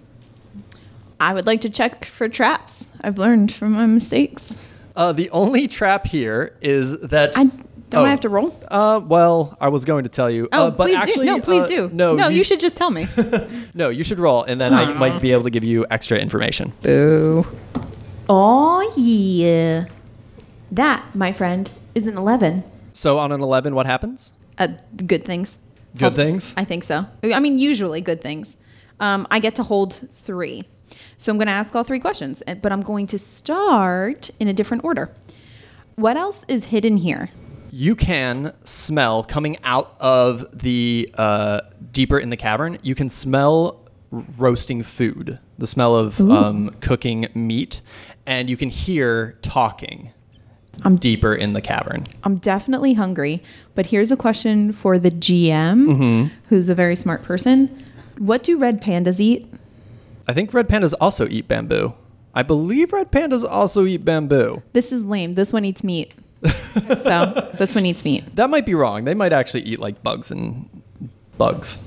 I 1.20 1.34
would 1.34 1.46
like 1.46 1.62
to 1.62 1.70
check 1.70 2.06
for 2.06 2.30
traps. 2.30 2.88
I've 3.02 3.18
learned 3.18 3.54
from 3.54 3.74
my 3.74 3.86
mistakes. 3.86 4.56
Uh, 4.96 5.12
the 5.12 5.30
only 5.32 5.68
trap 5.68 6.08
here 6.08 6.56
is 6.62 6.98
that. 7.00 7.38
I 7.38 7.50
don't 7.90 8.02
Oh. 8.02 8.06
I 8.06 8.10
have 8.10 8.22
to 8.22 8.30
roll? 8.30 8.60
Uh, 8.68 9.00
well, 9.06 9.58
I 9.62 9.70
was 9.70 9.86
going 9.86 10.04
to 10.04 10.10
tell 10.10 10.30
you. 10.30 10.48
Oh, 10.52 10.68
uh, 10.68 10.72
but 10.72 10.86
please 10.86 10.96
actually, 10.96 11.28
do. 11.28 11.36
No, 11.38 11.42
please 11.42 11.64
uh, 11.64 11.68
do. 11.68 11.90
No, 11.94 12.14
no, 12.16 12.28
you, 12.28 12.44
should 12.44 12.60
just 12.60 12.76
tell 12.76 12.90
me. 12.92 13.08
No, 13.74 13.90
you 13.90 14.04
should 14.04 14.20
roll, 14.20 14.44
and 14.44 14.60
then 14.60 14.74
I 14.74 14.94
might 14.94 15.22
be 15.22 15.32
able 15.34 15.44
to 15.44 15.50
give 15.50 15.64
you 15.64 15.86
extra 15.90 16.18
information. 16.18 16.72
Boo. 16.82 17.46
Oh 18.30 18.94
yeah. 18.98 19.86
That, 20.72 21.04
my 21.16 21.32
friend, 21.32 21.70
is 21.94 22.08
an 22.08 22.18
eleven. 22.18 22.64
So 22.94 23.20
on 23.20 23.32
an 23.32 23.42
eleven, 23.42 23.76
what 23.76 23.86
happens? 23.86 24.34
Uh, 24.58 24.70
good 25.06 25.26
things. 25.26 25.60
Good 25.98 26.02
Hold- 26.06 26.16
things? 26.16 26.54
I 26.58 26.64
think 26.64 26.84
so. 26.84 27.06
I 27.24 27.40
mean, 27.40 27.60
usually 27.60 28.02
good 28.02 28.22
things. 28.22 28.58
Um, 29.00 29.28
I 29.30 29.40
get 29.40 29.56
to 29.56 29.64
hold 29.64 29.94
three. 30.14 30.64
So 31.18 31.32
I'm 31.32 31.38
going 31.38 31.48
to 31.48 31.54
ask 31.54 31.76
all 31.76 31.84
three 31.84 32.00
questions, 32.00 32.42
but 32.62 32.72
I'm 32.72 32.82
going 32.82 33.08
to 33.08 33.20
start 33.20 34.30
in 34.40 34.48
a 34.48 34.54
different 34.54 34.84
order. 34.84 35.12
What 35.96 36.18
else 36.18 36.46
is 36.48 36.66
hidden 36.66 36.98
here? 36.98 37.30
You 37.78 37.94
can 37.98 38.54
smell 38.64 39.22
coming 39.26 39.58
out 39.66 39.98
of 40.00 40.46
the 40.58 41.10
uh, 41.18 41.60
deeper 41.92 42.18
in 42.18 42.30
the 42.30 42.38
cavern. 42.38 42.78
You 42.84 42.96
can 42.96 43.10
smell 43.10 43.82
roasting 44.12 44.82
food, 44.82 45.40
the 45.58 45.68
smell 45.68 45.94
of 45.94 46.22
um, 46.22 46.70
cooking 46.80 47.28
meat, 47.36 47.82
and 48.26 48.50
you 48.50 48.56
can 48.56 48.70
hear 48.70 49.38
talking 49.42 50.14
I'm- 50.84 50.96
deeper 50.96 51.36
in 51.36 51.52
the 51.52 51.60
cavern. 51.60 52.06
I'm 52.24 52.38
definitely 52.38 52.94
hungry, 52.94 53.44
but 53.74 53.88
here's 53.88 54.10
a 54.10 54.16
question 54.16 54.72
for 54.72 54.98
the 54.98 55.12
GM, 55.12 56.32
who's 56.48 56.70
a 56.70 56.76
very 56.76 56.96
smart 56.96 57.24
person. 57.24 57.84
What 58.18 58.42
do 58.42 58.58
red 58.58 58.82
pandas 58.82 59.20
eat? 59.20 59.54
I 60.30 60.34
think 60.34 60.54
red 60.54 60.70
pandas 60.70 60.94
also 61.02 61.28
eat 61.28 61.50
bamboo. 61.50 61.94
I 62.34 62.42
believe 62.42 62.94
red 62.94 63.12
pandas 63.12 63.44
also 63.44 63.86
eat 63.86 64.06
bamboo. 64.06 64.64
This 64.72 64.94
is 64.94 65.04
lame. 65.04 65.34
This 65.34 65.52
one 65.52 65.66
eats 65.66 65.84
meat. 65.84 66.14
so 67.02 67.52
this 67.58 67.76
one 67.76 67.86
eats 67.86 68.04
meat. 68.06 68.36
That 68.36 68.50
might 68.50 68.66
be 68.66 68.74
wrong. 68.76 69.06
They 69.06 69.14
might 69.14 69.34
actually 69.34 69.62
eat 69.62 69.80
like 69.80 70.02
bugs 70.04 70.32
and 70.32 70.70
bugs. 71.38 71.80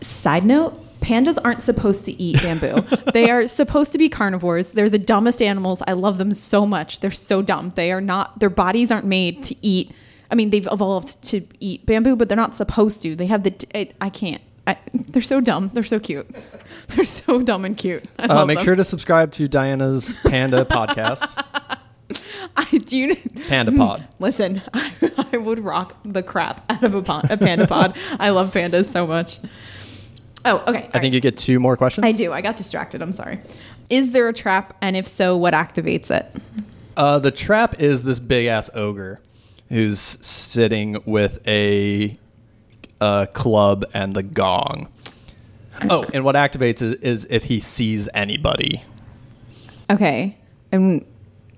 Side 0.00 0.44
note 0.44 0.84
pandas 1.00 1.38
aren't 1.44 1.62
supposed 1.62 2.04
to 2.06 2.12
eat 2.20 2.36
bamboo. 2.42 2.80
they 3.12 3.30
are 3.30 3.46
supposed 3.46 3.92
to 3.92 3.98
be 3.98 4.08
carnivores. 4.08 4.70
They're 4.70 4.90
the 4.90 4.98
dumbest 4.98 5.40
animals. 5.40 5.82
I 5.86 5.92
love 5.92 6.18
them 6.18 6.34
so 6.34 6.66
much. 6.66 7.00
They're 7.00 7.10
so 7.10 7.40
dumb. 7.42 7.70
They 7.70 7.92
are 7.92 8.00
not, 8.00 8.38
their 8.40 8.50
bodies 8.50 8.90
aren't 8.90 9.06
made 9.06 9.42
to 9.44 9.56
eat. 9.62 9.92
I 10.30 10.34
mean, 10.34 10.50
they've 10.50 10.66
evolved 10.70 11.22
to 11.30 11.40
eat 11.60 11.86
bamboo, 11.86 12.16
but 12.16 12.28
they're 12.28 12.36
not 12.36 12.54
supposed 12.54 13.00
to. 13.02 13.14
They 13.16 13.26
have 13.26 13.44
the, 13.44 13.54
I, 13.74 13.88
I 14.00 14.10
can't. 14.10 14.42
I, 14.66 14.76
they're 14.92 15.22
so 15.22 15.40
dumb. 15.40 15.70
They're 15.72 15.82
so 15.84 15.98
cute. 15.98 16.28
They're 16.88 17.04
so 17.04 17.42
dumb 17.42 17.64
and 17.66 17.76
cute. 17.76 18.02
I 18.18 18.24
Uh, 18.26 18.46
make 18.46 18.58
them. 18.58 18.64
sure 18.64 18.74
to 18.76 18.82
subscribe 18.84 19.30
to 19.32 19.46
Diana's 19.46 20.16
Panda 20.24 20.64
podcast, 20.64 21.77
I 22.56 22.64
do. 22.78 22.96
you- 22.98 23.16
Panda 23.48 23.72
Pod. 23.72 24.06
Listen, 24.18 24.62
I, 24.72 24.92
I 25.32 25.36
would 25.36 25.58
rock 25.60 25.96
the 26.04 26.22
crap 26.22 26.64
out 26.70 26.82
of 26.84 26.94
a, 26.94 27.02
pond, 27.02 27.30
a 27.30 27.36
panda 27.36 27.66
pod. 27.66 27.96
I 28.18 28.30
love 28.30 28.52
pandas 28.52 28.90
so 28.90 29.06
much. 29.06 29.38
Oh, 30.44 30.62
okay. 30.66 30.88
I 30.94 31.00
think 31.00 31.14
you 31.14 31.20
get 31.20 31.36
two 31.36 31.60
more 31.60 31.76
questions. 31.76 32.04
I 32.04 32.12
do. 32.12 32.32
I 32.32 32.40
got 32.40 32.56
distracted. 32.56 33.02
I'm 33.02 33.12
sorry. 33.12 33.40
Is 33.90 34.12
there 34.12 34.28
a 34.28 34.32
trap? 34.32 34.76
And 34.80 34.96
if 34.96 35.06
so, 35.08 35.36
what 35.36 35.52
activates 35.54 36.10
it? 36.10 36.26
Uh, 36.96 37.18
the 37.18 37.30
trap 37.30 37.80
is 37.80 38.02
this 38.04 38.18
big 38.20 38.46
ass 38.46 38.70
ogre 38.74 39.20
who's 39.68 40.00
sitting 40.00 40.96
with 41.04 41.46
a, 41.46 42.16
uh 43.00 43.26
club 43.34 43.84
and 43.94 44.14
the 44.14 44.22
gong. 44.22 44.88
Oh, 45.88 46.04
and 46.12 46.24
what 46.24 46.34
activates 46.34 46.82
is, 46.82 46.94
is 46.96 47.26
if 47.30 47.44
he 47.44 47.60
sees 47.60 48.08
anybody. 48.14 48.82
Okay. 49.90 50.36
And 50.72 51.04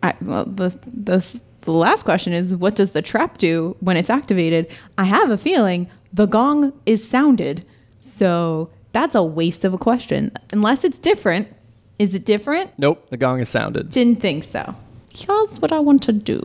I, 0.02 0.14
well, 0.20 0.44
the, 0.44 0.70
the, 0.86 1.40
the 1.62 1.72
last 1.72 2.04
question 2.04 2.32
is 2.32 2.54
what 2.54 2.74
does 2.74 2.92
the 2.92 3.02
trap 3.02 3.38
do 3.38 3.76
when 3.80 3.96
it's 3.96 4.10
activated? 4.10 4.66
I 4.98 5.04
have 5.04 5.30
a 5.30 5.38
feeling 5.38 5.88
the 6.12 6.26
gong 6.26 6.72
is 6.86 7.06
sounded. 7.06 7.64
So 7.98 8.70
that's 8.92 9.14
a 9.14 9.22
waste 9.22 9.64
of 9.64 9.74
a 9.74 9.78
question. 9.78 10.32
Unless 10.52 10.84
it's 10.84 10.98
different. 10.98 11.48
Is 11.98 12.14
it 12.14 12.24
different? 12.24 12.70
Nope, 12.78 13.10
the 13.10 13.16
gong 13.18 13.40
is 13.40 13.48
sounded. 13.48 13.90
Didn't 13.90 14.20
think 14.20 14.44
so. 14.44 14.74
Here's 15.10 15.60
what 15.60 15.70
I 15.72 15.80
want 15.80 16.02
to 16.04 16.12
do. 16.12 16.42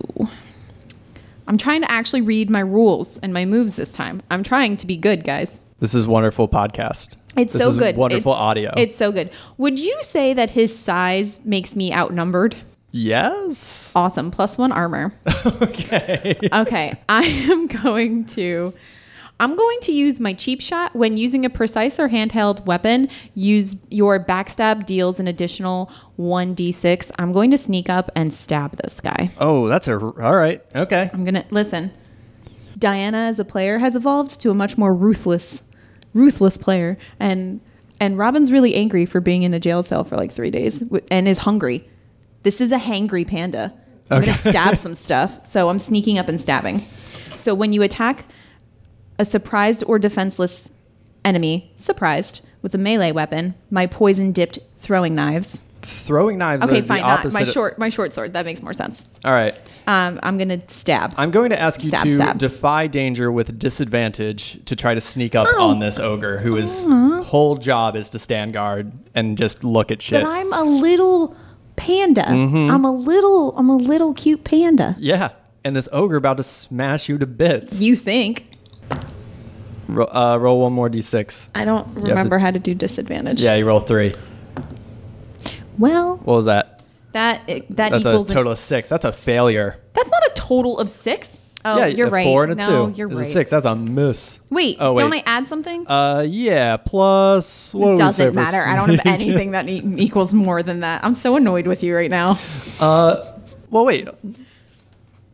I'm 1.48 1.58
trying 1.58 1.82
to 1.82 1.92
actually 1.92 2.22
read 2.22 2.50
my 2.50 2.60
rules 2.60 3.18
and 3.20 3.34
my 3.34 3.46
moves 3.46 3.76
this 3.76 3.94
time. 3.94 4.22
I'm 4.30 4.44
trying 4.44 4.78
to 4.78 4.88
be 4.88 4.98
good, 4.98 5.24
guys. 5.24 5.60
This 5.80 5.94
is 5.94 6.08
wonderful 6.08 6.48
podcast. 6.48 7.18
It's 7.38 7.54
this 7.54 7.62
so 7.62 7.70
is 7.70 7.78
good. 7.78 7.96
Wonderful 7.96 8.32
It's- 8.32 8.42
audio. 8.42 8.74
It's 8.76 8.98
so 8.98 9.12
good. 9.12 9.30
Would 9.58 9.80
you 9.80 9.98
say 10.02 10.34
that 10.34 10.52
his 10.52 10.78
size 10.78 11.40
makes 11.46 11.76
me 11.76 11.94
outnumbered? 11.94 12.56
Yes. 12.96 13.94
Awesome. 13.96 14.32
Plus 14.32 14.58
one 14.58 14.72
armor. 14.72 15.14
Okay. 15.62 16.40
Okay. 16.52 16.94
I 17.08 17.24
am 17.24 17.68
going 17.68 18.26
to. 18.26 18.74
I'm 19.40 19.56
going 19.56 19.80
to 19.82 19.92
use 19.92 20.20
my 20.20 20.34
cheap 20.34 20.62
shot 20.62 20.96
when 20.96 21.18
using 21.18 21.46
a 21.46 21.50
precise 21.50 22.00
or 22.00 22.10
handheld 22.10 22.66
weapon. 22.66 23.10
Use 23.34 23.76
your 23.90 24.20
backstab 24.20 24.86
deals 24.86 25.20
an 25.20 25.28
additional 25.28 25.92
1d6. 26.18 27.12
I'm 27.20 27.32
going 27.34 27.52
to 27.52 27.58
sneak 27.58 27.90
up 27.90 28.10
and 28.16 28.34
stab 28.34 28.78
this 28.78 29.02
guy. 29.02 29.32
Oh, 29.38 29.68
that's 29.68 29.88
a 29.88 30.00
all 30.00 30.36
right. 30.36 30.64
Okay. 30.76 31.10
I'm 31.14 31.26
gonna 31.26 31.46
listen. 31.52 31.92
Diana 32.78 33.18
as 33.18 33.40
a 33.40 33.46
player 33.46 33.80
has 33.80 33.96
evolved 33.96 34.40
to 34.42 34.50
a 34.50 34.54
much 34.54 34.78
more 34.78 34.94
ruthless, 34.94 35.62
ruthless 36.14 36.58
player, 36.58 36.98
and 37.20 37.60
and 38.00 38.18
Robin's 38.18 38.52
really 38.52 38.74
angry 38.76 39.06
for 39.06 39.20
being 39.22 39.44
in 39.44 39.54
a 39.54 39.60
jail 39.60 39.84
cell 39.84 40.04
for 40.04 40.16
like 40.16 40.32
three 40.32 40.52
days 40.52 40.84
and 41.12 41.28
is 41.28 41.40
hungry. 41.40 41.90
This 42.46 42.62
is 42.62 42.72
a 42.72 42.78
hangry 42.78 43.28
panda. 43.28 43.74
I'm 44.12 44.22
gonna 44.22 44.38
stab 44.38 44.78
some 44.78 44.94
stuff, 45.08 45.46
so 45.48 45.68
I'm 45.68 45.80
sneaking 45.80 46.20
up 46.20 46.30
and 46.30 46.40
stabbing. 46.40 46.84
So 47.40 47.56
when 47.56 47.74
you 47.74 47.82
attack 47.82 48.26
a 49.18 49.26
surprised 49.26 49.84
or 49.88 49.98
defenseless 49.98 50.70
enemy, 51.26 51.72
surprised 51.76 52.42
with 52.62 52.76
a 52.76 52.78
melee 52.78 53.12
weapon, 53.12 53.56
my 53.72 53.88
poison 53.88 54.32
dipped 54.32 54.60
throwing 54.80 55.16
knives. 55.16 55.58
Throwing 55.82 56.38
knives 56.38 56.64
Okay, 56.64 56.82
fine. 56.82 57.02
Not 57.02 57.32
my 57.34 57.46
short, 57.46 57.80
my 57.80 57.90
short 57.90 58.14
sword. 58.14 58.34
That 58.34 58.46
makes 58.46 58.62
more 58.62 58.74
sense. 58.74 59.06
All 59.24 59.32
right. 59.32 59.58
Um, 59.88 60.20
I'm 60.22 60.38
gonna 60.38 60.62
stab. 60.68 61.16
I'm 61.18 61.32
going 61.32 61.50
to 61.50 61.60
ask 61.60 61.84
you 61.84 61.90
Stab, 61.90 62.04
to 62.04 62.16
stab. 62.16 62.38
defy 62.38 62.86
danger 62.86 63.32
with 63.32 63.58
disadvantage 63.58 64.64
to 64.66 64.76
try 64.76 64.94
to 64.94 65.02
sneak 65.02 65.34
up 65.34 65.48
Oh. 65.52 65.70
on 65.70 65.80
this 65.80 65.98
ogre 65.98 66.38
whose 66.40 66.86
whole 67.26 67.58
job 67.58 67.96
is 67.96 68.12
to 68.12 68.20
stand 68.20 68.54
guard 68.54 68.92
and 69.16 69.36
just 69.36 69.64
look 69.64 69.90
at 69.92 70.02
shit. 70.02 70.22
But 70.24 70.30
I'm 70.30 70.54
a 70.54 70.64
little 70.64 71.36
panda. 71.76 72.28
I'm 72.30 72.86
a 72.86 72.92
little 72.92 73.56
I'm 73.58 73.70
a 73.70 73.76
little 73.78 74.14
cute 74.14 74.44
panda. 74.44 74.96
yeah. 75.00 75.30
And 75.64 75.76
this 75.76 75.90
ogre 75.92 76.16
about 76.16 76.38
to 76.38 76.44
smash 76.44 77.10
you 77.10 77.18
to 77.18 77.26
bits. 77.26 77.82
You 77.82 77.96
think? 77.96 78.46
Ro- 79.88 80.06
uh, 80.06 80.38
roll 80.40 80.62
one 80.62 80.74
more 80.74 80.90
d6. 80.90 81.50
I 81.56 81.66
don't 81.66 81.92
to- 81.96 82.02
remember 82.02 82.38
how 82.38 82.52
to 82.52 82.60
do 82.60 82.76
disadvantage. 82.76 83.42
Yeah, 83.42 83.56
you 83.56 83.66
roll 83.66 83.80
three. 83.80 84.14
Well, 85.78 86.18
What 86.18 86.36
was 86.36 86.46
that? 86.46 86.84
that 87.14 87.48
that 87.48 87.68
That's 87.70 87.94
a 87.94 87.98
equals 88.10 88.30
an- 88.30 88.36
total 88.36 88.52
of 88.52 88.58
six. 88.60 88.90
That's 88.90 89.06
a 89.06 89.12
failure. 89.12 89.78
that's 89.94 90.10
not 90.12 90.24
a 90.28 90.32
total 90.36 90.78
of 90.80 90.90
six. 90.90 91.40
Oh, 91.66 91.78
yeah, 91.80 91.86
you're 91.88 92.08
a 92.08 92.12
right. 92.12 92.24
Four 92.24 92.44
and 92.44 92.54
a 92.54 92.56
no, 92.56 92.88
two. 92.90 92.94
you're 92.96 93.10
is 93.10 93.18
right. 93.18 93.26
a 93.26 93.30
six. 93.30 93.50
That's 93.50 93.66
a 93.66 93.76
miss. 93.76 94.40
Wait, 94.50 94.78
Oh, 94.80 94.94
wait. 94.94 95.02
don't 95.02 95.14
I 95.14 95.24
add 95.26 95.48
something? 95.48 95.88
Uh, 95.88 96.24
yeah. 96.28 96.78
Plus, 96.78 97.74
what 97.74 97.92
was 97.92 98.00
Doesn't 98.00 98.36
matter. 98.36 98.58
I 98.68 98.76
don't 98.76 98.90
have 98.90 99.06
anything 99.06 99.52
that 99.52 99.68
e- 99.68 99.82
equals 99.98 100.34
more 100.34 100.62
than 100.64 100.82
that. 100.82 101.04
I'm 101.04 101.14
so 101.16 101.36
annoyed 101.36 101.66
with 101.68 101.82
you 101.84 101.96
right 101.96 102.12
now. 102.12 102.38
Uh, 102.80 103.32
well, 103.70 103.86
wait. 103.86 104.08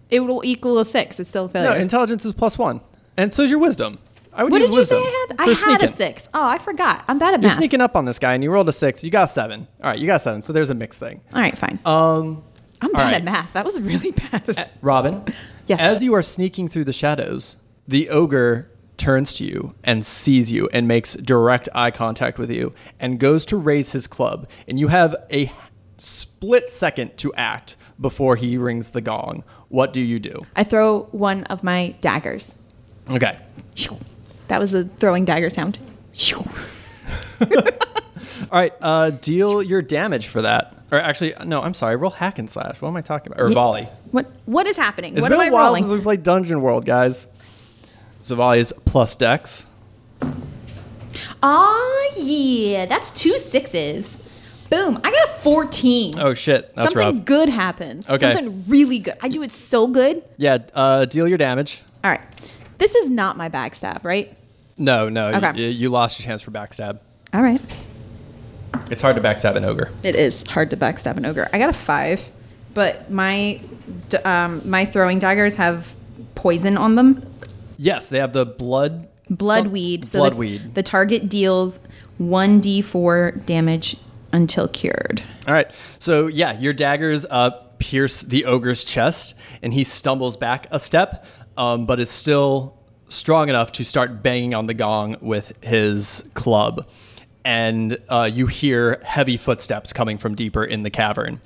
It 0.10 0.20
will 0.20 0.42
equal 0.46 0.78
a 0.80 0.86
six. 0.86 1.20
It's 1.20 1.30
still 1.30 1.46
a 1.46 1.50
failure. 1.50 1.72
No, 1.72 1.76
intelligence 1.76 2.24
is 2.26 2.34
plus 2.34 2.58
one, 2.58 2.82
and 3.18 3.34
so 3.34 3.44
is 3.44 3.50
your 3.50 3.60
wisdom. 3.60 3.98
I 4.34 4.44
would 4.44 4.52
what 4.52 4.60
use 4.60 4.68
did 4.70 4.74
you 4.74 4.80
wisdom 4.80 5.02
say 5.02 5.08
I 5.08 5.26
had? 5.30 5.38
for 5.38 5.44
I 5.44 5.46
had 5.48 5.58
sneaking. 5.58 5.86
a 5.86 5.88
six. 5.88 6.30
Oh, 6.34 6.46
I 6.46 6.58
forgot. 6.60 7.04
I'm 7.08 7.18
bad 7.18 7.34
at 7.34 7.40
math. 7.40 7.42
You're 7.42 7.50
math. 7.50 7.58
sneaking 7.58 7.82
up 7.82 7.96
on 7.96 8.06
this 8.06 8.20
guy, 8.20 8.34
and 8.36 8.44
you 8.44 8.52
rolled 8.52 8.70
a 8.70 8.72
six. 8.72 9.04
You 9.04 9.10
got 9.10 9.26
a 9.26 9.28
seven. 9.28 9.68
All 9.84 9.90
right, 9.90 9.98
you 10.00 10.06
got 10.08 10.22
seven. 10.22 10.42
So 10.44 10.54
there's 10.54 10.70
a 10.70 10.76
mixed 10.76 11.00
thing. 11.00 11.20
All 11.34 11.42
right, 11.42 11.58
fine. 11.58 11.80
Um, 11.84 12.44
I'm 12.82 12.92
bad 12.92 13.06
right. 13.06 13.14
at 13.16 13.24
math. 13.24 13.54
That 13.54 13.66
was 13.66 13.82
really 13.82 14.12
bad. 14.32 14.70
Robin. 14.82 15.24
Yes. 15.68 15.80
As 15.80 16.04
you 16.04 16.14
are 16.16 16.22
sneaking 16.22 16.68
through 16.68 16.86
the 16.86 16.94
shadows, 16.94 17.58
the 17.88 18.10
ogre 18.10 18.70
turns 18.98 19.34
to 19.34 19.44
you 19.44 19.74
and 19.84 20.06
sees 20.06 20.52
you 20.52 20.70
and 20.72 20.88
makes 20.88 21.16
direct 21.16 21.68
eye 21.74 21.92
contact 21.92 22.38
with 22.38 22.52
you 22.52 22.74
and 23.00 23.20
goes 23.20 23.46
to 23.48 23.58
raise 23.58 23.92
his 23.94 24.08
club, 24.08 24.48
and 24.68 24.80
you 24.80 24.90
have 24.90 25.16
a 25.32 25.52
split 25.98 26.72
second 26.72 27.18
to 27.18 27.34
act 27.34 27.76
before 28.00 28.36
he 28.36 28.58
rings 28.58 28.90
the 28.90 29.02
gong. 29.02 29.44
What 29.70 29.94
do 29.94 30.02
you 30.02 30.20
do? 30.20 30.46
I 30.56 30.64
throw 30.64 31.04
one 31.12 31.44
of 31.46 31.64
my 31.64 31.96
daggers. 32.02 32.56
Okay. 33.10 33.38
That 34.48 34.60
was 34.60 34.74
a 34.74 34.86
throwing 34.86 35.26
dagger 35.26 35.50
sound. 35.50 35.80
All 38.52 38.60
right. 38.60 38.74
Uh, 38.82 39.12
deal 39.12 39.64
your 39.64 39.82
damage 39.82 40.28
for 40.28 40.42
that. 40.42 40.78
Or 40.92 41.00
actually, 41.00 41.34
no. 41.46 41.62
I'm 41.62 41.74
sorry. 41.74 41.96
Roll 41.96 42.12
hack 42.12 42.38
and 42.38 42.50
slash. 42.50 42.82
What 42.82 42.90
am 42.90 42.98
I 42.98 43.02
talking 43.02 43.32
about? 43.32 43.42
Or 43.42 43.50
volley. 43.50 43.88
What 44.12 44.26
what 44.46 44.68
is 44.68 44.76
happening? 44.76 45.14
It's 45.14 45.22
what 45.22 45.30
been 45.32 45.40
am 45.40 45.48
I 45.48 45.50
while 45.52 45.66
rolling? 45.68 45.84
since 45.84 45.94
we 45.94 46.02
played 46.02 46.24
Dungeon 46.24 46.62
World, 46.62 46.86
guys. 46.86 47.28
So 48.22 48.36
volley 48.36 48.60
is 48.60 48.74
plus 48.86 49.16
dex. 49.16 49.68
Ah, 51.44 52.10
yeah, 52.18 52.86
that's 52.86 53.10
two 53.12 53.38
sixes. 53.38 54.20
Boom! 54.70 55.00
I 55.04 55.12
got 55.12 55.28
a 55.30 55.32
14. 55.42 56.14
Oh 56.20 56.34
shit, 56.34 56.74
that's 56.76 56.94
Something 56.94 57.16
rough. 57.18 57.26
good 57.26 57.50
happens. 57.50 58.10
Okay. 58.10 58.34
Something 58.34 58.64
really 58.70 59.00
good. 59.00 59.16
I 59.22 59.28
do 59.28 59.44
it 59.44 59.52
so 59.52 59.88
good. 59.88 60.24
Yeah, 60.38 60.60
uh, 60.74 61.06
deal 61.06 61.28
your 61.28 61.38
damage. 61.38 61.82
All 62.04 62.12
right. 62.12 62.22
This 62.78 62.96
is 62.96 63.10
not 63.10 63.36
my 63.38 63.50
backstab, 63.50 64.04
right? 64.06 64.36
No, 64.78 65.10
no, 65.10 65.28
Okay. 65.30 65.52
y- 65.52 65.54
you 65.56 65.90
lost 65.90 66.20
your 66.20 66.26
chance 66.26 66.42
for 66.42 66.52
backstab. 66.52 67.00
All 67.34 67.42
right. 67.42 67.62
It's 68.90 69.02
hard 69.02 69.16
to 69.16 69.22
backstab 69.22 69.56
an 69.56 69.66
ogre. 69.66 69.92
It 70.04 70.16
is 70.16 70.44
hard 70.48 70.70
to 70.72 70.78
backstab 70.78 71.18
an 71.18 71.26
ogre. 71.26 71.50
I 71.54 71.60
got 71.60 71.70
a 71.70 71.74
five, 71.74 72.30
but 72.74 73.10
my 73.10 73.62
um, 74.26 74.62
my 74.70 74.86
throwing 74.86 75.20
daggers 75.20 75.56
have 75.56 75.96
poison 76.36 76.78
on 76.78 76.96
them. 76.96 77.26
Yes, 77.78 78.10
they 78.10 78.20
have 78.20 78.34
the 78.34 78.46
blood. 78.46 79.08
Bloodweed. 79.30 80.06
So 80.06 80.20
bloodweed. 80.20 80.64
The, 80.64 80.70
the 80.70 80.84
target 80.84 81.30
deals 81.30 81.80
one 82.18 82.62
d4 82.62 83.46
damage 83.46 83.98
until 84.34 84.68
cured. 84.68 85.24
All 85.48 85.54
right. 85.54 85.74
So 86.00 86.28
yeah, 86.28 86.58
your 86.60 86.74
daggers 86.74 87.26
uh, 87.30 87.52
pierce 87.80 88.22
the 88.22 88.46
ogre's 88.46 88.84
chest, 88.84 89.34
and 89.62 89.74
he 89.74 89.84
stumbles 89.84 90.38
back 90.38 90.68
a 90.72 90.80
step, 90.80 91.26
um, 91.58 91.86
but 91.86 92.00
is 92.00 92.10
still 92.10 92.78
strong 93.10 93.50
enough 93.50 93.72
to 93.74 93.84
start 93.84 94.24
banging 94.24 94.54
on 94.54 94.68
the 94.68 94.74
gong 94.74 95.18
with 95.22 95.62
his 95.64 96.30
club. 96.34 96.88
And 97.44 97.98
uh, 98.08 98.30
you 98.32 98.48
hear 98.48 99.02
heavy 99.04 99.38
footsteps 99.38 99.94
coming 99.94 100.18
from 100.18 100.36
deeper 100.36 100.64
in 100.64 100.84
the 100.84 100.90
cavern. 100.90 101.42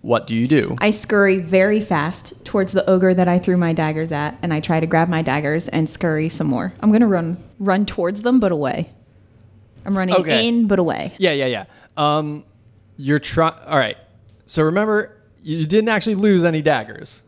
What 0.00 0.26
do 0.26 0.34
you 0.34 0.48
do? 0.48 0.76
I 0.80 0.90
scurry 0.90 1.38
very 1.38 1.80
fast 1.80 2.44
towards 2.44 2.72
the 2.72 2.88
ogre 2.90 3.14
that 3.14 3.28
I 3.28 3.38
threw 3.38 3.56
my 3.56 3.72
daggers 3.72 4.10
at, 4.10 4.36
and 4.42 4.52
I 4.52 4.58
try 4.60 4.80
to 4.80 4.86
grab 4.86 5.08
my 5.08 5.22
daggers 5.22 5.68
and 5.68 5.88
scurry 5.88 6.28
some 6.28 6.48
more. 6.48 6.72
I'm 6.80 6.90
gonna 6.90 7.06
run 7.06 7.36
run 7.60 7.86
towards 7.86 8.22
them, 8.22 8.40
but 8.40 8.50
away. 8.50 8.90
I'm 9.84 9.96
running 9.96 10.16
Okay. 10.16 10.48
in, 10.48 10.66
but 10.66 10.78
away. 10.80 11.12
Yeah, 11.18 11.32
yeah, 11.32 11.46
yeah. 11.46 11.64
Um, 11.96 12.44
you're 12.96 13.18
trying. 13.20 13.54
All 13.66 13.78
right. 13.78 13.96
So 14.46 14.64
remember, 14.64 15.16
you 15.42 15.66
didn't 15.66 15.88
actually 15.88 16.16
lose 16.16 16.44
any 16.44 16.62
daggers 16.62 17.22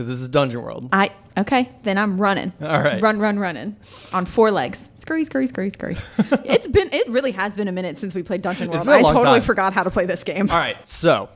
because 0.00 0.08
this 0.08 0.22
is 0.22 0.30
Dungeon 0.30 0.62
World. 0.62 0.88
I 0.92 1.10
okay, 1.36 1.68
then 1.82 1.98
I'm 1.98 2.18
running. 2.18 2.54
All 2.62 2.82
right. 2.82 3.02
Run, 3.02 3.18
run, 3.18 3.38
running 3.38 3.76
on 4.14 4.24
four 4.24 4.50
legs. 4.50 4.88
Scurry, 4.94 5.24
scurry, 5.24 5.46
scurry, 5.46 5.68
scurry. 5.68 5.96
it's 6.44 6.66
been 6.66 6.88
it 6.92 7.06
really 7.08 7.32
has 7.32 7.54
been 7.54 7.68
a 7.68 7.72
minute 7.72 7.98
since 7.98 8.14
we 8.14 8.22
played 8.22 8.40
Dungeon 8.40 8.70
World. 8.70 8.88
I 8.88 9.02
totally 9.02 9.24
time. 9.24 9.42
forgot 9.42 9.74
how 9.74 9.82
to 9.82 9.90
play 9.90 10.06
this 10.06 10.24
game. 10.24 10.50
All 10.50 10.56
right, 10.56 10.86
so 10.88 11.28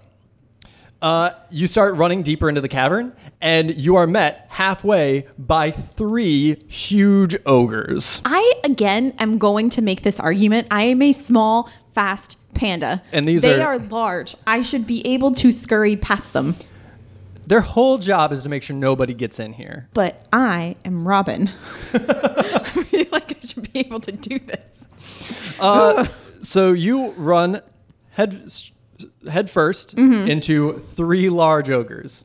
uh, 1.03 1.33
you 1.51 1.67
start 1.67 1.95
running 1.97 2.23
deeper 2.23 2.49
into 2.49 2.63
the 2.63 2.69
cavern, 2.69 3.13
and 3.43 3.77
you 3.77 3.97
are 3.97 4.07
met 4.07 4.47
halfway 4.49 5.29
by 5.39 5.71
three 5.71 6.57
huge 6.67 7.37
ogres. 7.45 8.23
I 8.25 8.55
again 8.65 9.13
am 9.19 9.37
going 9.37 9.69
to 9.71 9.83
make 9.83 10.03
this 10.03 10.19
argument. 10.19 10.69
I 10.71 10.85
am 10.85 11.03
a 11.03 11.13
small, 11.13 11.69
fast 11.95 12.39
panda. 12.55 13.03
And 13.13 13.29
these 13.29 13.43
they 13.43 13.61
are- 13.61 13.75
are 13.75 13.79
large. 13.79 14.35
I 14.47 14.63
should 14.63 14.87
be 14.87 15.07
able 15.07 15.33
to 15.33 15.53
scurry 15.53 15.97
past 15.97 16.33
them. 16.33 16.57
Their 17.47 17.61
whole 17.61 17.99
job 17.99 18.33
is 18.33 18.43
to 18.43 18.49
make 18.49 18.63
sure 18.63 18.75
nobody 18.77 19.13
gets 19.15 19.39
in 19.39 19.53
here. 19.53 19.89
But 19.95 20.27
I 20.33 20.77
am 20.85 21.07
Robin. 21.07 21.51
I 21.95 22.85
feel 22.89 23.07
like 23.13 23.37
I 23.37 23.47
should 23.47 23.73
be 23.73 23.81
able 23.81 24.01
to 24.01 24.13
do 24.13 24.39
this. 24.39 24.89
Uh, 25.61 26.07
so 26.43 26.73
you 26.73 27.11
run 27.13 27.61
head 28.11 28.33
head 29.31 29.47
1st 29.49 29.95
Mm-hmm. 29.95 30.29
into 30.31 30.79
three 30.79 31.29
large 31.29 31.69
ogres. 31.71 32.25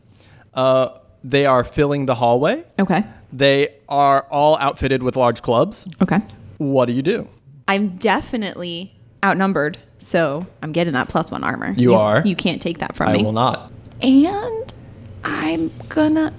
Uh, 0.53 0.97
they 1.23 1.45
are 1.45 1.63
filling 1.63 2.05
the 2.05 2.15
hallway. 2.15 2.63
Okay. 2.79 3.03
They 3.34 3.75
are 3.89 4.23
all 4.32 4.58
outfitted 4.60 5.03
with 5.03 5.15
large 5.15 5.41
clubs. 5.41 5.88
Okay. 6.01 6.19
What 6.58 6.86
do 6.86 6.93
you 6.93 7.01
do? 7.01 7.27
I'm 7.67 7.97
definitely 7.97 8.95
outnumbered, 9.23 9.77
so 9.97 10.47
I'm 10.63 10.71
getting 10.71 10.93
that 10.93 11.10
plus 11.10 11.29
one 11.29 11.43
armor. 11.43 11.73
You 11.77 11.93
are? 11.95 12.21
You 12.25 12.36
can't 12.36 12.62
take 12.62 12.79
that 12.79 12.95
from 12.95 13.10
I 13.10 13.13
me. 13.13 13.19
I 13.19 13.23
will 13.23 13.34
not. 13.34 13.71
And 14.01 14.73
I'm 15.23 15.71
gonna. 15.89 16.34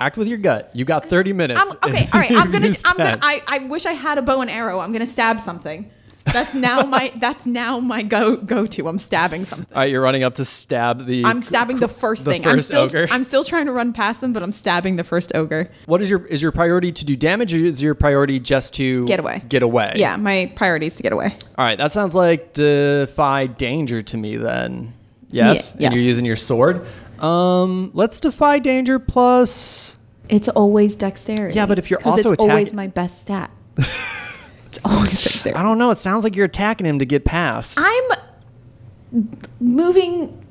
Act 0.00 0.16
with 0.16 0.28
your 0.28 0.38
gut. 0.38 0.70
You 0.74 0.84
got 0.84 1.08
30 1.08 1.32
minutes. 1.32 1.60
I'm 1.60 1.90
okay. 1.90 2.08
All 2.12 2.20
right. 2.20 2.30
I'm 2.32 2.50
gonna. 2.50 2.68
I'm 2.84 2.96
gonna. 2.96 3.18
I, 3.22 3.42
I 3.46 3.58
wish 3.60 3.86
I 3.86 3.92
had 3.92 4.18
a 4.18 4.22
bow 4.22 4.40
and 4.40 4.50
arrow. 4.50 4.80
I'm 4.80 4.92
gonna 4.92 5.06
stab 5.06 5.40
something. 5.40 5.90
That's 6.24 6.54
now 6.54 6.82
my. 6.82 7.12
That's 7.20 7.46
now 7.46 7.78
my 7.80 8.02
go 8.02 8.36
go 8.36 8.66
to. 8.66 8.88
I'm 8.88 8.98
stabbing 8.98 9.44
something. 9.44 9.66
All 9.72 9.80
right, 9.80 9.90
you're 9.90 10.02
running 10.02 10.22
up 10.24 10.34
to 10.36 10.44
stab 10.44 11.06
the. 11.06 11.24
I'm 11.24 11.42
stabbing 11.42 11.78
the 11.78 11.88
first 11.88 12.24
the 12.24 12.32
thing. 12.32 12.46
I'm 12.46 12.60
still. 12.60 12.82
ogre. 12.82 13.06
I'm 13.10 13.24
still 13.24 13.44
trying 13.44 13.66
to 13.66 13.72
run 13.72 13.92
past 13.92 14.20
them, 14.20 14.32
but 14.32 14.42
I'm 14.42 14.52
stabbing 14.52 14.96
the 14.96 15.04
first 15.04 15.32
ogre. 15.34 15.70
What 15.86 16.02
is 16.02 16.10
your 16.10 16.24
is 16.26 16.42
your 16.42 16.50
priority 16.52 16.92
to 16.92 17.04
do 17.04 17.14
damage, 17.14 17.54
or 17.54 17.58
is 17.58 17.80
your 17.80 17.94
priority 17.94 18.40
just 18.40 18.74
to 18.74 19.06
Get 19.06 19.20
away. 19.20 19.42
Get 19.48 19.62
away. 19.62 19.92
Yeah, 19.96 20.16
my 20.16 20.52
priority 20.56 20.86
is 20.86 20.94
to 20.96 21.02
get 21.02 21.12
away. 21.12 21.36
All 21.56 21.64
right, 21.64 21.78
that 21.78 21.92
sounds 21.92 22.14
like 22.14 22.52
defy 22.54 23.46
danger 23.46 24.02
to 24.02 24.16
me. 24.16 24.36
Then, 24.36 24.94
yes, 25.30 25.76
Ye- 25.78 25.86
and 25.86 25.94
you're 25.94 26.04
using 26.04 26.24
your 26.24 26.36
sword. 26.36 26.86
Um, 27.24 27.90
let's 27.94 28.20
defy 28.20 28.58
danger 28.58 28.98
plus. 28.98 29.98
It's 30.28 30.48
always 30.48 30.94
dexterity. 30.96 31.54
Yeah, 31.54 31.66
but 31.66 31.78
if 31.78 31.90
you're 31.90 32.00
'cause 32.00 32.18
also 32.18 32.32
it's 32.32 32.42
always 32.42 32.72
my 32.72 32.86
best 32.86 33.22
stat. 33.22 33.50
it's 33.76 34.78
always 34.84 35.22
dexterity. 35.22 35.58
I 35.58 35.62
don't 35.62 35.78
know. 35.78 35.90
It 35.90 35.96
sounds 35.96 36.24
like 36.24 36.34
you're 36.36 36.46
attacking 36.46 36.86
him 36.86 36.98
to 36.98 37.04
get 37.06 37.24
past. 37.24 37.78
I'm 37.80 39.24
moving 39.60 40.44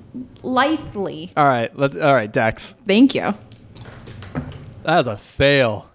lithely. 0.44 1.32
all 1.36 1.46
right, 1.46 1.76
let 1.78 1.96
all 2.00 2.14
right, 2.14 2.32
Dex. 2.32 2.76
Thank 2.88 3.16
you. 3.16 3.34
That 4.84 4.98
was 4.98 5.08
a 5.08 5.18
fail. 5.18 5.90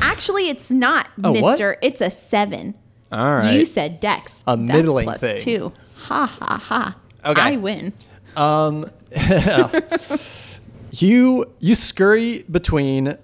Actually, 0.00 0.48
it's 0.48 0.70
not, 0.70 1.08
Oh, 1.24 1.32
what? 1.32 1.52
Mister. 1.52 1.78
It's 1.82 2.00
a 2.00 2.10
seven. 2.10 2.74
All 3.12 3.36
right. 3.36 3.52
You 3.54 3.64
said 3.64 4.00
Dex. 4.00 4.42
A 4.46 4.56
That's 4.56 4.60
middling 4.60 5.04
plus 5.06 5.20
thing. 5.20 5.40
Two. 5.40 5.72
Ha 5.96 6.26
ha 6.26 6.58
ha. 6.58 6.96
Okay. 7.24 7.40
I 7.40 7.56
win. 7.56 7.92
Um, 8.36 8.90
you 10.92 11.44
you 11.60 11.74
scurry 11.74 12.44
between 12.50 13.16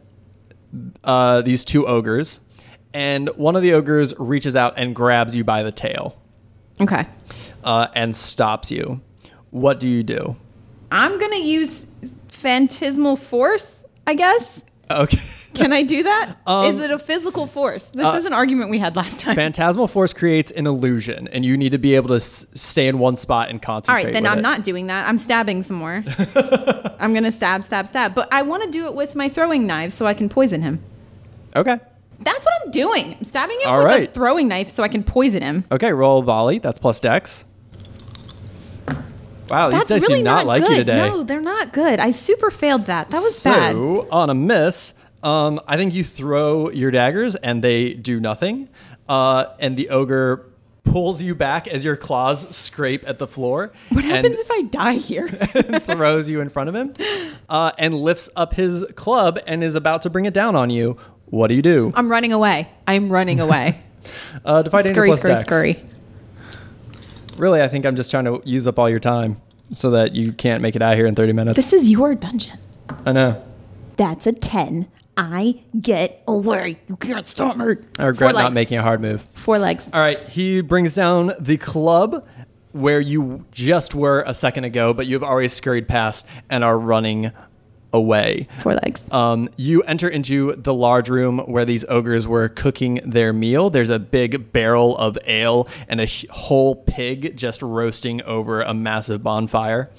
uh, 1.05 1.42
these 1.42 1.64
two 1.64 1.87
ogres, 1.87 2.40
and 2.95 3.29
one 3.31 3.57
of 3.57 3.62
the 3.62 3.73
ogres 3.75 4.14
reaches 4.18 4.57
out 4.57 4.75
and 4.77 4.95
grabs 4.95 5.35
you 5.35 5.45
by 5.45 5.62
the 5.62 5.73
tail 5.73 6.16
Okay. 6.81 7.07
uh, 7.64 7.88
and 7.95 8.16
stops 8.16 8.71
you. 8.71 9.01
What 9.51 9.81
do 9.81 9.88
you 9.88 10.03
do? 10.03 10.37
I'm 10.90 11.18
gonna 11.18 11.37
use 11.37 11.87
phantasmal 12.29 13.16
force. 13.16 13.85
I 14.07 14.14
guess. 14.14 14.62
Okay. 14.90 15.18
Can 15.55 15.73
I 15.73 15.83
do 15.83 16.03
that? 16.03 16.31
Is 16.31 16.35
Um, 16.47 16.81
it 16.81 16.91
a 16.91 16.99
physical 16.99 17.47
force? 17.47 17.88
This 17.88 18.05
uh, 18.07 18.15
is 18.17 18.25
an 18.25 18.33
argument 18.33 18.71
we 18.71 18.79
had 18.79 18.97
last 18.97 19.19
time. 19.19 19.35
Phantasmal 19.37 19.87
force 19.88 20.12
creates 20.12 20.51
an 20.53 20.67
illusion, 20.67 21.29
and 21.29 21.45
you 21.45 21.57
need 21.57 21.71
to 21.73 21.79
be 21.79 21.95
able 21.95 22.09
to 22.09 22.15
s- 22.17 22.47
stay 22.55 22.88
in 22.88 22.99
one 22.99 23.17
spot 23.17 23.51
and 23.51 23.61
concentrate. 23.61 23.99
All 24.01 24.05
right, 24.07 24.12
then 24.12 24.27
I'm 24.27 24.38
it. 24.38 24.43
not 24.43 24.62
doing 24.62 24.87
that. 24.87 25.07
I'm 25.09 25.19
stabbing 25.19 25.62
some 25.62 25.77
more. 25.77 26.03
I'm 26.99 27.12
gonna 27.15 27.33
stab, 27.33 27.65
stab, 27.65 27.87
stab. 27.87 28.15
But 28.15 28.33
I 28.33 28.43
want 28.43 28.62
to 28.65 28.71
do 28.71 28.87
it 28.87 28.95
with 28.95 29.15
my 29.15 29.29
throwing 29.29 29.67
knives 29.67 29.95
so 29.95 30.07
I 30.07 30.15
can 30.15 30.29
poison 30.29 30.62
him. 30.62 30.81
Okay. 31.55 31.79
That's 32.21 32.45
what 32.45 32.55
I'm 32.65 32.71
doing. 32.71 33.15
I'm 33.19 33.25
stabbing 33.25 33.61
him 33.61 33.69
All 33.69 33.85
with 33.85 34.09
a 34.09 34.12
throwing 34.12 34.49
knife 34.49 34.69
so 34.69 34.83
I 34.83 34.88
can 34.88 35.03
poison 35.03 35.43
him. 35.43 35.65
Okay. 35.73 35.93
Roll 35.93 36.23
volley. 36.23 36.59
That's 36.59 36.79
plus 36.79 37.01
dex. 37.01 37.45
Wow, 39.51 39.69
these 39.71 39.81
That's 39.81 39.91
dice 39.91 40.09
really 40.09 40.21
do 40.21 40.25
not, 40.25 40.47
like 40.47 40.62
good. 40.62 40.71
you 40.71 40.77
today. 40.79 40.97
No, 41.09 41.25
they're 41.25 41.41
not 41.43 41.73
good. 41.75 42.01
I 42.01 42.11
super 42.11 42.51
failed 42.51 42.87
that. 42.87 43.09
That 43.11 43.17
was 43.19 43.37
so, 43.37 43.51
bad. 43.51 43.77
on 44.11 44.31
a 44.31 44.35
miss, 44.35 44.95
um, 45.22 45.61
I 45.66 45.76
think 45.76 45.94
you 45.94 46.04
throw 46.04 46.70
your 46.70 46.90
daggers 46.90 47.37
and 47.37 47.62
they 47.62 47.94
do 47.94 48.20
nothing. 48.20 48.68
Uh, 49.08 49.46
and 49.58 49.76
the 49.76 49.90
ogre 49.90 50.46
pulls 50.85 51.22
you 51.22 51.35
back 51.35 51.68
as 51.68 51.85
your 51.85 51.96
claws 51.96 52.54
scrape 52.54 53.06
at 53.08 53.18
the 53.18 53.26
floor. 53.26 53.72
What 53.90 54.04
happens 54.04 54.40
if 54.40 54.50
I 54.50 54.62
die 54.62 54.94
here? 54.94 55.28
throws 55.80 56.28
you 56.28 56.40
in 56.40 56.50
front 56.50 56.68
of 56.68 56.74
him 56.74 56.94
uh, 57.48 57.72
and 57.78 57.94
lifts 57.94 58.28
up 58.37 58.54
his 58.54 58.85
club 58.96 59.38
and 59.46 59.62
is 59.64 59.74
about 59.74 60.02
to 60.02 60.11
bring 60.11 60.24
it 60.24 60.35
down 60.35 60.56
on 60.56 60.70
you. 60.70 60.96
What 61.26 61.48
do 61.48 61.54
you 61.54 61.62
do? 61.62 61.92
I'm 61.94 62.11
running 62.11 62.32
away. 62.32 62.68
I'm 62.87 63.11
running 63.11 63.40
away. 63.40 63.80
Uh, 64.44 64.62
defy 64.62 64.82
danger 64.82 65.04
plus 65.04 65.20
scurry, 65.20 65.32
dex. 65.32 65.42
scurry. 65.42 65.85
Really, 67.38 67.62
I 67.62 67.68
think 67.68 67.87
I'm 67.87 67.94
just 67.94 68.11
trying 68.11 68.24
to 68.24 68.42
use 68.44 68.66
up 68.66 68.76
all 68.76 68.90
your 68.90 68.98
time 68.98 69.37
so 69.72 69.90
that 69.90 70.12
you 70.12 70.32
can't 70.32 70.61
make 70.61 70.74
it 70.74 70.82
out 70.82 70.96
here 70.96 71.06
in 71.06 71.14
30 71.14 71.32
minutes. 71.32 71.54
This 71.54 71.72
is 71.72 71.88
your 71.88 72.16
dungeon. 72.16 72.58
I 73.06 73.12
know. 73.12 73.44
That's 73.96 74.26
a 74.26 74.32
10. 74.32 74.88
I 75.16 75.62
get 75.79 76.22
away. 76.27 76.81
You 76.88 76.96
can't 76.96 77.27
stop 77.27 77.57
me. 77.57 77.77
I 77.98 78.05
regret 78.07 78.35
not 78.35 78.44
legs. 78.44 78.55
making 78.55 78.79
a 78.79 78.83
hard 78.83 79.01
move. 79.01 79.29
Four 79.35 79.59
legs. 79.59 79.90
All 79.92 80.01
right, 80.01 80.27
he 80.29 80.61
brings 80.61 80.94
down 80.94 81.33
the 81.38 81.59
club 81.59 82.27
where 82.72 83.01
you 83.01 83.44
just 83.51 83.94
were 83.94 84.25
a 84.27 84.33
second 84.33 84.64
ago, 84.64 84.94
but 84.94 85.07
you've 85.07 85.22
already 85.22 85.48
scurried 85.48 85.87
past 85.87 86.27
and 86.48 86.64
are 86.64 86.79
running 86.79 87.31
away. 87.92 88.48
Four 88.61 88.75
legs. 88.75 89.05
Um, 89.12 89.51
you 89.57 89.83
enter 89.83 90.09
into 90.09 90.55
the 90.57 90.72
large 90.72 91.11
room 91.11 91.40
where 91.40 91.66
these 91.66 91.85
ogres 91.90 92.27
were 92.27 92.48
cooking 92.48 93.01
their 93.05 93.35
meal. 93.35 93.68
There's 93.68 93.90
a 93.90 93.98
big 93.98 94.53
barrel 94.53 94.96
of 94.96 95.18
ale 95.27 95.68
and 95.88 96.01
a 96.01 96.07
whole 96.31 96.75
pig 96.75 97.37
just 97.37 97.61
roasting 97.61 98.22
over 98.22 98.62
a 98.62 98.72
massive 98.72 99.22
bonfire. 99.22 99.90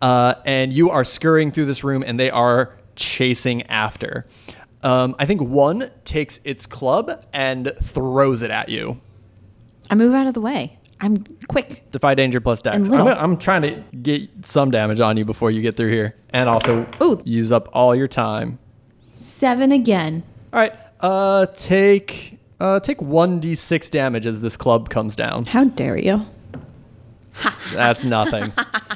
Uh, 0.00 0.34
and 0.44 0.72
you 0.72 0.88
are 0.90 1.04
scurrying 1.04 1.50
through 1.50 1.66
this 1.66 1.82
room, 1.82 2.04
and 2.06 2.18
they 2.20 2.30
are 2.30 2.78
chasing 2.96 3.62
after. 3.64 4.24
Um, 4.82 5.16
I 5.18 5.26
think 5.26 5.40
one 5.40 5.90
takes 6.04 6.40
its 6.44 6.66
club 6.66 7.24
and 7.32 7.72
throws 7.82 8.42
it 8.42 8.50
at 8.50 8.68
you. 8.68 9.00
I 9.90 9.94
move 9.94 10.14
out 10.14 10.26
of 10.26 10.34
the 10.34 10.40
way. 10.40 10.78
I'm 11.00 11.24
quick. 11.48 11.84
Defy 11.90 12.14
danger 12.14 12.40
plus 12.40 12.62
dex. 12.62 12.76
And 12.76 12.86
I'm, 12.86 13.04
little. 13.04 13.22
I'm 13.22 13.36
trying 13.36 13.62
to 13.62 13.82
get 13.96 14.46
some 14.46 14.70
damage 14.70 15.00
on 15.00 15.16
you 15.16 15.24
before 15.24 15.50
you 15.50 15.60
get 15.60 15.76
through 15.76 15.90
here, 15.90 16.16
and 16.30 16.48
also 16.48 16.86
Ooh. 17.02 17.20
use 17.24 17.52
up 17.52 17.68
all 17.72 17.94
your 17.94 18.08
time. 18.08 18.58
Seven 19.16 19.72
again. 19.72 20.22
All 20.52 20.60
right. 20.60 20.72
Uh, 21.00 21.46
take 21.46 22.38
uh 22.58 22.80
take 22.80 23.02
one 23.02 23.38
d 23.38 23.54
six 23.54 23.90
damage 23.90 24.24
as 24.24 24.40
this 24.40 24.56
club 24.56 24.88
comes 24.88 25.14
down. 25.14 25.44
How 25.44 25.64
dare 25.64 25.98
you? 25.98 26.24
That's 27.74 28.04
nothing. 28.04 28.52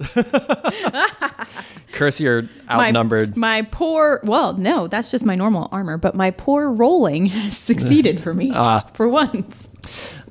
Curse, 1.92 2.20
you're 2.20 2.44
outnumbered. 2.70 3.36
My, 3.36 3.62
my 3.62 3.68
poor, 3.70 4.20
well, 4.24 4.54
no, 4.54 4.86
that's 4.86 5.10
just 5.10 5.24
my 5.24 5.34
normal 5.34 5.68
armor, 5.72 5.98
but 5.98 6.14
my 6.14 6.30
poor 6.30 6.70
rolling 6.70 7.26
has 7.36 7.56
succeeded 7.56 8.20
for 8.20 8.32
me 8.34 8.52
Ah. 8.54 8.86
for 8.94 9.08
once. 9.08 9.68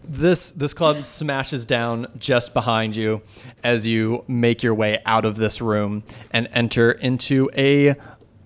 this 0.03 0.49
this 0.51 0.73
club 0.73 1.03
smashes 1.03 1.65
down 1.65 2.07
just 2.17 2.53
behind 2.53 2.95
you 2.95 3.21
as 3.63 3.85
you 3.85 4.23
make 4.27 4.63
your 4.63 4.73
way 4.73 4.97
out 5.05 5.25
of 5.25 5.35
this 5.37 5.61
room 5.61 6.03
and 6.31 6.47
enter 6.51 6.91
into 6.91 7.49
a 7.55 7.95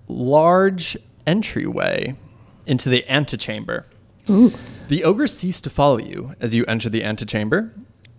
large 0.08 0.96
entryway 1.26 2.14
into 2.66 2.88
the 2.90 3.08
antechamber. 3.08 3.86
The 4.26 5.04
ogre 5.04 5.26
cease 5.26 5.60
to 5.62 5.70
follow 5.70 5.98
you 5.98 6.34
as 6.40 6.54
you 6.54 6.64
enter 6.66 6.88
the 6.90 7.02
antechamber. 7.04 7.72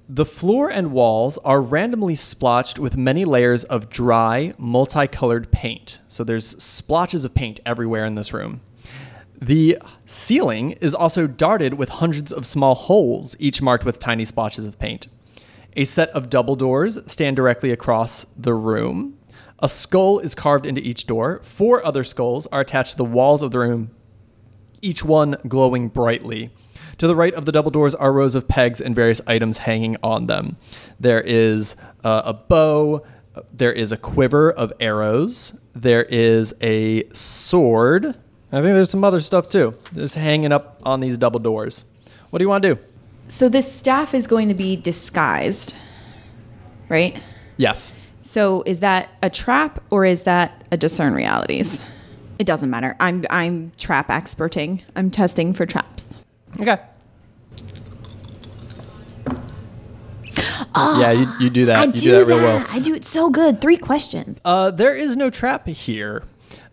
The 0.08 0.26
floor 0.26 0.70
and 0.70 0.92
walls 0.92 1.40
are 1.40 1.60
randomly 1.60 2.14
splotched 2.14 2.78
with 2.78 2.96
many 2.96 3.26
layers 3.26 3.64
of 3.64 3.90
dry, 3.90 4.54
multicolored 4.60 5.52
paint. 5.52 6.00
So 6.08 6.24
there's 6.24 6.62
splotches 6.62 7.26
of 7.26 7.34
paint 7.34 7.60
everywhere 7.66 8.06
in 8.06 8.14
this 8.14 8.32
room. 8.32 8.62
The 9.42 9.80
ceiling 10.06 10.74
is 10.74 10.94
also 10.94 11.26
darted 11.26 11.74
with 11.74 11.90
hundreds 11.90 12.32
of 12.32 12.46
small 12.46 12.76
holes, 12.76 13.36
each 13.40 13.64
marked 13.64 13.84
with 13.84 14.00
tiny 14.00 14.26
splotches 14.26 14.68
of 14.68 14.78
paint. 14.78 15.08
A 15.76 15.86
set 15.86 16.10
of 16.12 16.30
double 16.30 16.56
doors 16.56 17.00
stand 17.12 17.36
directly 17.36 17.72
across 17.72 18.28
the 18.38 18.54
room. 18.54 19.18
A 19.58 19.68
skull 19.68 20.20
is 20.20 20.36
carved 20.36 20.68
into 20.68 20.82
each 20.82 21.08
door. 21.08 21.40
Four 21.42 21.84
other 21.84 22.04
skulls 22.04 22.46
are 22.48 22.62
attached 22.62 22.92
to 22.92 22.98
the 22.98 23.04
walls 23.04 23.42
of 23.42 23.50
the 23.50 23.60
room, 23.60 23.90
each 24.84 25.04
one 25.04 25.36
glowing 25.48 25.88
brightly. 25.88 26.52
To 26.98 27.08
the 27.08 27.16
right 27.16 27.34
of 27.34 27.46
the 27.46 27.52
double 27.52 27.72
doors 27.72 27.94
are 27.94 28.14
rows 28.14 28.36
of 28.36 28.48
pegs 28.48 28.80
and 28.80 28.96
various 28.96 29.20
items 29.28 29.60
hanging 29.60 29.98
on 30.02 30.28
them. 30.28 30.58
There 31.00 31.22
is 31.22 31.76
uh, 32.04 32.22
a 32.26 32.34
bow, 32.34 33.06
there 33.54 33.74
is 33.74 33.92
a 33.92 33.98
quiver 33.98 34.52
of 34.52 34.72
arrows, 34.80 35.58
there 35.74 36.04
is 36.04 36.54
a 36.62 37.08
sword. 37.10 38.06
I 38.52 38.62
think 38.62 38.74
there's 38.76 38.90
some 38.90 39.04
other 39.04 39.20
stuff 39.20 39.50
too, 39.50 39.78
just 39.94 40.16
hanging 40.16 40.54
up 40.54 40.82
on 40.86 41.02
these 41.02 41.18
double 41.18 41.40
doors. 41.40 41.84
What 42.30 42.40
do 42.40 42.44
you 42.44 42.50
want 42.50 42.64
to 42.64 42.76
do? 42.76 42.82
So 43.28 43.50
this 43.50 43.72
staff 43.72 44.14
is 44.14 44.28
going 44.28 44.48
to 44.48 44.54
be 44.54 44.76
disguised, 44.76 45.76
right? 46.88 47.22
Yes. 47.58 47.94
So 48.22 48.64
is 48.66 48.80
that 48.80 49.10
a 49.22 49.30
trap 49.30 49.84
or 49.90 50.06
is 50.06 50.24
that 50.24 50.66
a 50.72 50.78
discern 50.78 51.14
realities? 51.14 51.82
It 52.40 52.46
doesn't 52.46 52.70
matter. 52.70 52.96
I'm 53.00 53.26
I'm 53.30 53.72
trap 53.78 54.10
experting. 54.10 54.82
I'm 54.96 55.10
testing 55.12 55.54
for 55.54 55.66
traps. 55.66 56.18
Okay. 56.60 56.78
yeah, 60.76 61.12
you, 61.12 61.32
you 61.40 61.50
do 61.50 61.66
that. 61.66 61.96
you 61.96 62.02
do, 62.02 62.12
that 62.12 62.26
real 62.28 62.38
well. 62.38 62.66
I 62.70 62.80
do 62.80 62.94
it 62.94 63.06
so 63.06 63.30
good. 63.30 63.62
Three 63.62 63.78
questions. 63.78 64.40
Uh, 64.46 64.72
there 64.72 64.96
is 64.96 65.16
no 65.16 65.30
trap 65.30 65.68
here. 65.68 66.24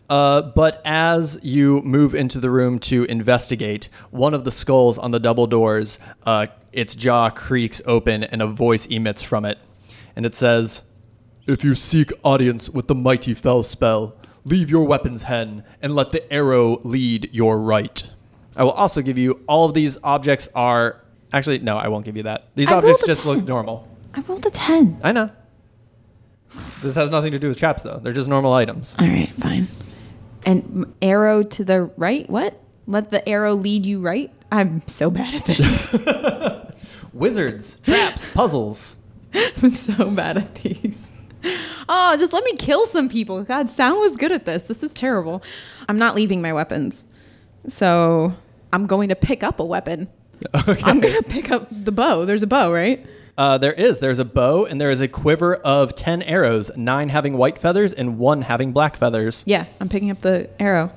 Uh, 0.08 0.42
but 0.42 0.82
as 0.84 1.38
you 1.42 1.80
move 1.82 2.14
into 2.14 2.38
the 2.38 2.50
room 2.50 2.78
to 2.78 3.04
investigate, 3.04 3.88
one 4.10 4.34
of 4.34 4.44
the 4.44 4.50
skulls 4.50 4.98
on 4.98 5.10
the 5.10 5.20
double 5.20 5.46
doors, 5.46 5.98
uh, 6.26 6.46
its 6.72 6.94
jaw 6.94 7.30
creaks 7.30 7.80
open 7.86 8.24
and 8.24 8.42
a 8.42 8.46
voice 8.46 8.86
emits 8.86 9.22
from 9.22 9.44
it. 9.44 9.58
And 10.14 10.26
it 10.26 10.34
says, 10.34 10.82
If 11.46 11.64
you 11.64 11.74
seek 11.74 12.12
audience 12.22 12.68
with 12.68 12.88
the 12.88 12.94
mighty 12.94 13.34
Fellspell, 13.34 14.12
leave 14.44 14.68
your 14.68 14.84
weapons 14.84 15.22
hen 15.22 15.64
and 15.80 15.94
let 15.94 16.12
the 16.12 16.30
arrow 16.32 16.80
lead 16.82 17.30
your 17.32 17.58
right. 17.58 18.10
I 18.56 18.64
will 18.64 18.72
also 18.72 19.00
give 19.02 19.18
you 19.18 19.40
all 19.48 19.64
of 19.66 19.74
these 19.74 19.98
objects 20.02 20.48
are. 20.54 21.00
Actually, 21.32 21.60
no, 21.60 21.76
I 21.78 21.88
won't 21.88 22.04
give 22.04 22.16
you 22.16 22.24
that. 22.24 22.48
These 22.54 22.68
I 22.68 22.72
rolled 22.72 22.84
objects 22.84 23.02
a 23.04 23.06
just 23.06 23.24
look 23.24 23.38
10. 23.38 23.46
normal. 23.46 23.88
I 24.14 24.20
rolled 24.20 24.44
a 24.44 24.50
ten. 24.50 25.00
I 25.02 25.12
know. 25.12 25.30
This 26.82 26.94
has 26.96 27.10
nothing 27.10 27.32
to 27.32 27.38
do 27.38 27.48
with 27.48 27.58
traps, 27.58 27.82
though. 27.82 27.98
They're 27.98 28.12
just 28.12 28.28
normal 28.28 28.52
items. 28.52 28.94
All 28.98 29.06
right, 29.06 29.30
fine. 29.40 29.68
And 30.44 30.62
m- 30.64 30.94
arrow 31.00 31.42
to 31.42 31.64
the 31.64 31.82
right. 31.96 32.28
What? 32.28 32.60
Let 32.86 33.10
the 33.10 33.26
arrow 33.26 33.54
lead 33.54 33.86
you 33.86 34.00
right. 34.02 34.30
I'm 34.50 34.86
so 34.86 35.08
bad 35.10 35.32
at 35.34 35.46
this. 35.46 35.96
Wizards, 37.14 37.76
traps, 37.80 38.26
puzzles. 38.26 38.96
I'm 39.34 39.70
so 39.70 40.10
bad 40.10 40.36
at 40.36 40.54
these. 40.56 41.08
Oh, 41.88 42.16
just 42.18 42.32
let 42.32 42.44
me 42.44 42.52
kill 42.56 42.86
some 42.86 43.08
people. 43.08 43.42
God, 43.44 43.70
Sound 43.70 43.98
was 44.00 44.16
good 44.16 44.32
at 44.32 44.44
this. 44.44 44.64
This 44.64 44.82
is 44.82 44.92
terrible. 44.92 45.42
I'm 45.88 45.98
not 45.98 46.14
leaving 46.14 46.42
my 46.42 46.52
weapons. 46.52 47.06
So 47.68 48.34
I'm 48.72 48.86
going 48.86 49.08
to 49.10 49.16
pick 49.16 49.42
up 49.42 49.60
a 49.60 49.64
weapon. 49.64 50.08
I'm 50.54 51.00
going 51.00 51.14
to 51.14 51.22
pick 51.22 51.50
up 51.50 51.68
the 51.70 51.92
bow. 51.92 52.24
There's 52.24 52.42
a 52.42 52.46
bow, 52.46 52.72
right? 52.72 53.06
Uh, 53.38 53.58
there 53.58 53.72
is. 53.72 54.00
There's 54.00 54.18
a 54.18 54.24
bow, 54.24 54.66
and 54.66 54.80
there 54.80 54.90
is 54.90 55.00
a 55.00 55.08
quiver 55.08 55.54
of 55.56 55.94
10 55.94 56.22
arrows, 56.22 56.70
nine 56.76 57.08
having 57.08 57.36
white 57.36 57.58
feathers 57.58 57.92
and 57.92 58.18
one 58.18 58.42
having 58.42 58.72
black 58.72 58.96
feathers. 58.96 59.42
Yeah, 59.46 59.64
I'm 59.80 59.88
picking 59.88 60.10
up 60.10 60.20
the 60.20 60.50
arrow. 60.60 60.92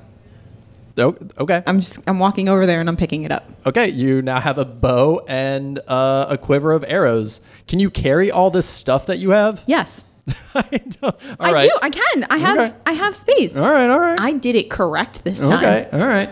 Oh, 0.98 1.14
okay. 1.38 1.62
I'm 1.66 1.78
just 1.80 1.98
I'm 2.06 2.18
walking 2.18 2.48
over 2.48 2.64
there 2.64 2.80
and 2.80 2.88
I'm 2.88 2.96
picking 2.96 3.24
it 3.24 3.30
up. 3.30 3.44
Okay, 3.66 3.88
you 3.88 4.22
now 4.22 4.40
have 4.40 4.56
a 4.56 4.64
bow 4.64 5.22
and 5.28 5.78
uh, 5.86 6.26
a 6.30 6.38
quiver 6.38 6.72
of 6.72 6.84
arrows. 6.88 7.42
Can 7.68 7.80
you 7.80 7.90
carry 7.90 8.30
all 8.30 8.50
this 8.50 8.66
stuff 8.66 9.04
that 9.06 9.18
you 9.18 9.30
have? 9.30 9.62
Yes. 9.66 10.04
I 10.54 10.62
don't. 10.78 11.14
All 11.38 11.46
I 11.46 11.52
right. 11.52 11.68
do. 11.70 11.78
I 11.82 11.90
can. 11.90 12.24
I 12.30 12.38
have 12.38 12.58
Okay. 12.58 12.74
I 12.86 12.92
have 12.92 13.14
space. 13.14 13.54
All 13.54 13.70
right, 13.70 13.90
all 13.90 14.00
right. 14.00 14.18
I 14.18 14.32
did 14.32 14.56
it 14.56 14.70
correct 14.70 15.22
this 15.22 15.38
time. 15.38 15.52
Okay, 15.58 15.88
all 15.92 16.06
right. 16.06 16.30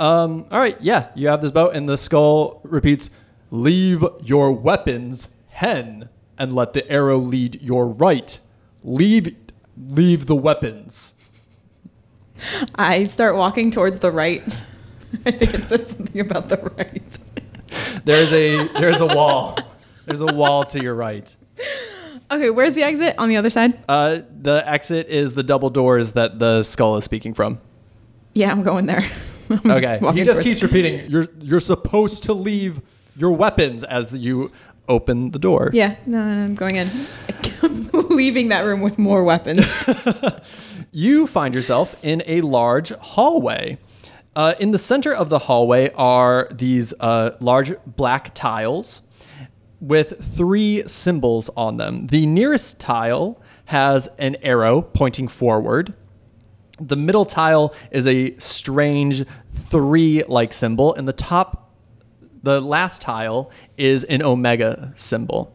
Um, 0.00 0.46
all 0.50 0.58
right, 0.58 0.80
yeah, 0.80 1.08
you 1.14 1.28
have 1.28 1.42
this 1.42 1.52
bow, 1.52 1.68
and 1.68 1.86
the 1.86 1.98
skull 1.98 2.62
repeats, 2.64 3.10
Leave 3.50 4.02
your 4.22 4.50
weapons, 4.50 5.28
hen, 5.48 6.08
and 6.38 6.54
let 6.54 6.72
the 6.72 6.90
arrow 6.90 7.18
lead 7.18 7.60
your 7.60 7.86
right. 7.86 8.40
Leave, 8.82 9.36
leave 9.76 10.24
the 10.24 10.34
weapons. 10.34 11.12
I 12.76 13.04
start 13.04 13.36
walking 13.36 13.70
towards 13.70 13.98
the 13.98 14.10
right. 14.10 14.42
I 15.26 15.32
think 15.32 15.52
it 15.52 15.60
says 15.60 15.90
something 15.90 16.20
about 16.20 16.48
the 16.48 16.56
right. 16.78 17.02
There's 18.06 18.32
a 18.32 18.68
there's 18.78 19.00
a 19.00 19.06
wall. 19.06 19.58
There's 20.06 20.22
a 20.22 20.32
wall 20.32 20.64
to 20.64 20.82
your 20.82 20.94
right. 20.94 21.34
Okay, 22.30 22.48
where's 22.48 22.74
the 22.74 22.84
exit? 22.84 23.16
On 23.18 23.28
the 23.28 23.36
other 23.36 23.50
side? 23.50 23.78
Uh, 23.86 24.20
the 24.40 24.62
exit 24.66 25.08
is 25.08 25.34
the 25.34 25.42
double 25.42 25.68
doors 25.68 26.12
that 26.12 26.38
the 26.38 26.62
skull 26.62 26.96
is 26.96 27.04
speaking 27.04 27.34
from. 27.34 27.60
Yeah, 28.32 28.50
I'm 28.50 28.62
going 28.62 28.86
there. 28.86 29.04
I'm 29.62 29.62
just 29.62 29.84
Okay. 29.84 29.98
walking 30.00 30.18
He 30.18 30.24
just 30.24 30.36
towards- 30.42 30.44
keeps 30.44 30.62
repeating, 30.62 31.10
"You're 31.10 31.28
you're 31.40 31.60
supposed 31.60 32.22
to 32.24 32.32
leave 32.34 32.80
your 33.16 33.32
weapons 33.32 33.82
as 33.84 34.12
you 34.16 34.50
open 34.88 35.30
the 35.32 35.38
door." 35.38 35.70
Yeah, 35.72 35.96
no, 36.06 36.18
no, 36.24 36.44
I'm 36.44 36.54
going 36.54 36.76
in. 36.76 36.88
I'm 37.62 37.88
leaving 38.10 38.48
that 38.48 38.64
room 38.64 38.80
with 38.80 38.98
more 38.98 39.24
weapons. 39.24 39.64
You 40.92 41.28
find 41.28 41.54
yourself 41.54 41.94
in 42.02 42.20
a 42.26 42.40
large 42.40 42.90
hallway. 42.90 43.78
Uh, 44.34 44.54
in 44.58 44.72
the 44.72 44.78
center 44.78 45.14
of 45.14 45.28
the 45.28 45.38
hallway 45.40 45.92
are 45.94 46.48
these 46.50 46.92
uh, 46.98 47.30
large 47.38 47.72
black 47.86 48.34
tiles 48.34 49.02
with 49.80 50.20
three 50.36 50.82
symbols 50.88 51.48
on 51.56 51.76
them. 51.76 52.08
The 52.08 52.26
nearest 52.26 52.80
tile 52.80 53.40
has 53.66 54.08
an 54.18 54.34
arrow 54.42 54.82
pointing 54.82 55.28
forward. 55.28 55.94
The 56.80 56.96
middle 56.96 57.26
tile 57.26 57.74
is 57.90 58.06
a 58.06 58.34
strange 58.38 59.24
three 59.52 60.22
like 60.26 60.52
symbol, 60.52 60.94
and 60.94 61.06
the 61.06 61.12
top, 61.12 61.70
the 62.42 62.60
last 62.60 63.02
tile 63.02 63.50
is 63.76 64.04
an 64.04 64.22
omega 64.22 64.92
symbol. 64.96 65.54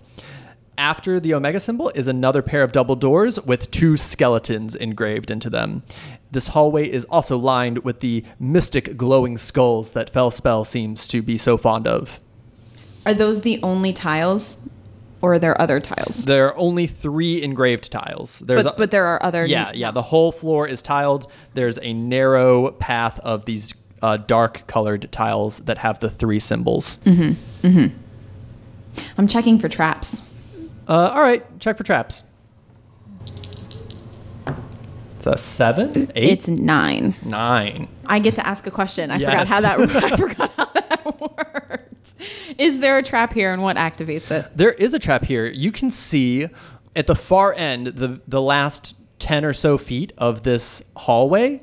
After 0.78 1.20
the 1.20 1.34
omega 1.34 1.60
symbol 1.60 1.90
is 1.96 2.08
another 2.08 2.42
pair 2.42 2.62
of 2.62 2.74
double 2.74 2.96
doors 2.96 3.40
with 3.40 3.72
two 3.72 3.98
skeletons 3.98 4.76
engraved 4.76 5.32
into 5.32 5.50
them. 5.50 5.84
This 6.32 6.50
hallway 6.50 6.92
is 6.92 7.06
also 7.06 7.38
lined 7.38 7.80
with 7.80 8.02
the 8.02 8.24
mystic 8.40 8.98
glowing 8.98 9.38
skulls 9.38 9.92
that 9.92 10.12
Fellspell 10.14 10.66
seems 10.66 11.08
to 11.08 11.22
be 11.22 11.38
so 11.38 11.58
fond 11.58 11.88
of. 11.88 12.20
Are 13.06 13.14
those 13.14 13.42
the 13.42 13.62
only 13.64 13.94
tiles, 13.94 14.58
or 15.26 15.34
are 15.34 15.40
there 15.40 15.60
other 15.60 15.80
tiles? 15.80 16.24
There 16.26 16.46
are 16.48 16.58
only 16.58 16.86
three 16.86 17.42
engraved 17.42 17.92
tiles. 17.92 18.40
There's 18.40 18.64
But, 18.66 18.76
a- 18.76 18.78
but 18.78 18.92
there 18.92 19.06
are 19.06 19.22
other. 19.24 19.44
Yeah, 19.46 19.72
yeah. 19.74 19.90
The 19.92 20.04
whole 20.04 20.32
floor 20.32 20.68
is 20.68 20.82
tiled. 20.84 21.26
There's 21.56 21.80
a 21.82 21.94
narrow 21.94 22.72
path 22.72 23.20
of 23.22 23.46
these 23.46 23.74
uh, 24.04 24.18
dark 24.18 24.68
colored 24.68 25.12
tiles 25.12 25.60
that 25.62 25.80
have 25.80 26.00
the 26.00 26.10
three 26.12 26.40
symbols. 26.40 26.98
Mm-hmm. 27.06 27.68
Mm-hmm. 27.68 27.98
I'm 29.18 29.26
checking 29.28 29.58
for 29.58 29.68
traps. 29.68 30.22
Uh, 30.88 31.10
all 31.16 31.22
right, 31.22 31.44
check 31.60 31.76
for 31.78 31.84
traps. 31.84 32.22
It's 35.18 35.26
a 35.26 35.38
seven, 35.40 36.12
eight, 36.16 36.30
It's 36.34 36.48
nine. 36.48 37.16
nine. 37.26 37.88
I 38.06 38.20
get 38.20 38.36
to 38.36 38.46
ask 38.46 38.68
a 38.68 38.72
question. 38.72 39.10
I 39.10 39.16
Yes. 39.18 39.32
forgot 39.32 39.48
how 39.48 39.62
that. 39.62 39.80
I 40.14 40.18
forgot 40.18 40.52
how 40.56 40.66
that 40.74 41.20
worked. 41.22 41.95
Is 42.58 42.80
there 42.80 42.98
a 42.98 43.04
trap 43.04 43.34
here 43.34 43.54
and 43.54 43.62
what 43.62 43.78
activates 43.78 44.32
it? 44.32 44.56
There 44.56 44.74
is 44.74 44.94
a 44.94 45.00
trap 45.00 45.26
here. 45.26 45.46
You 45.46 45.72
can 45.72 45.92
see 45.92 46.48
at 46.96 47.08
the 47.08 47.16
far 47.16 47.54
end, 47.54 47.88
the 47.88 48.22
the 48.28 48.42
last 48.42 48.96
ten 49.20 49.44
or 49.44 49.54
so 49.54 49.78
feet 49.78 50.14
of 50.18 50.44
this 50.44 50.84
hallway, 50.96 51.62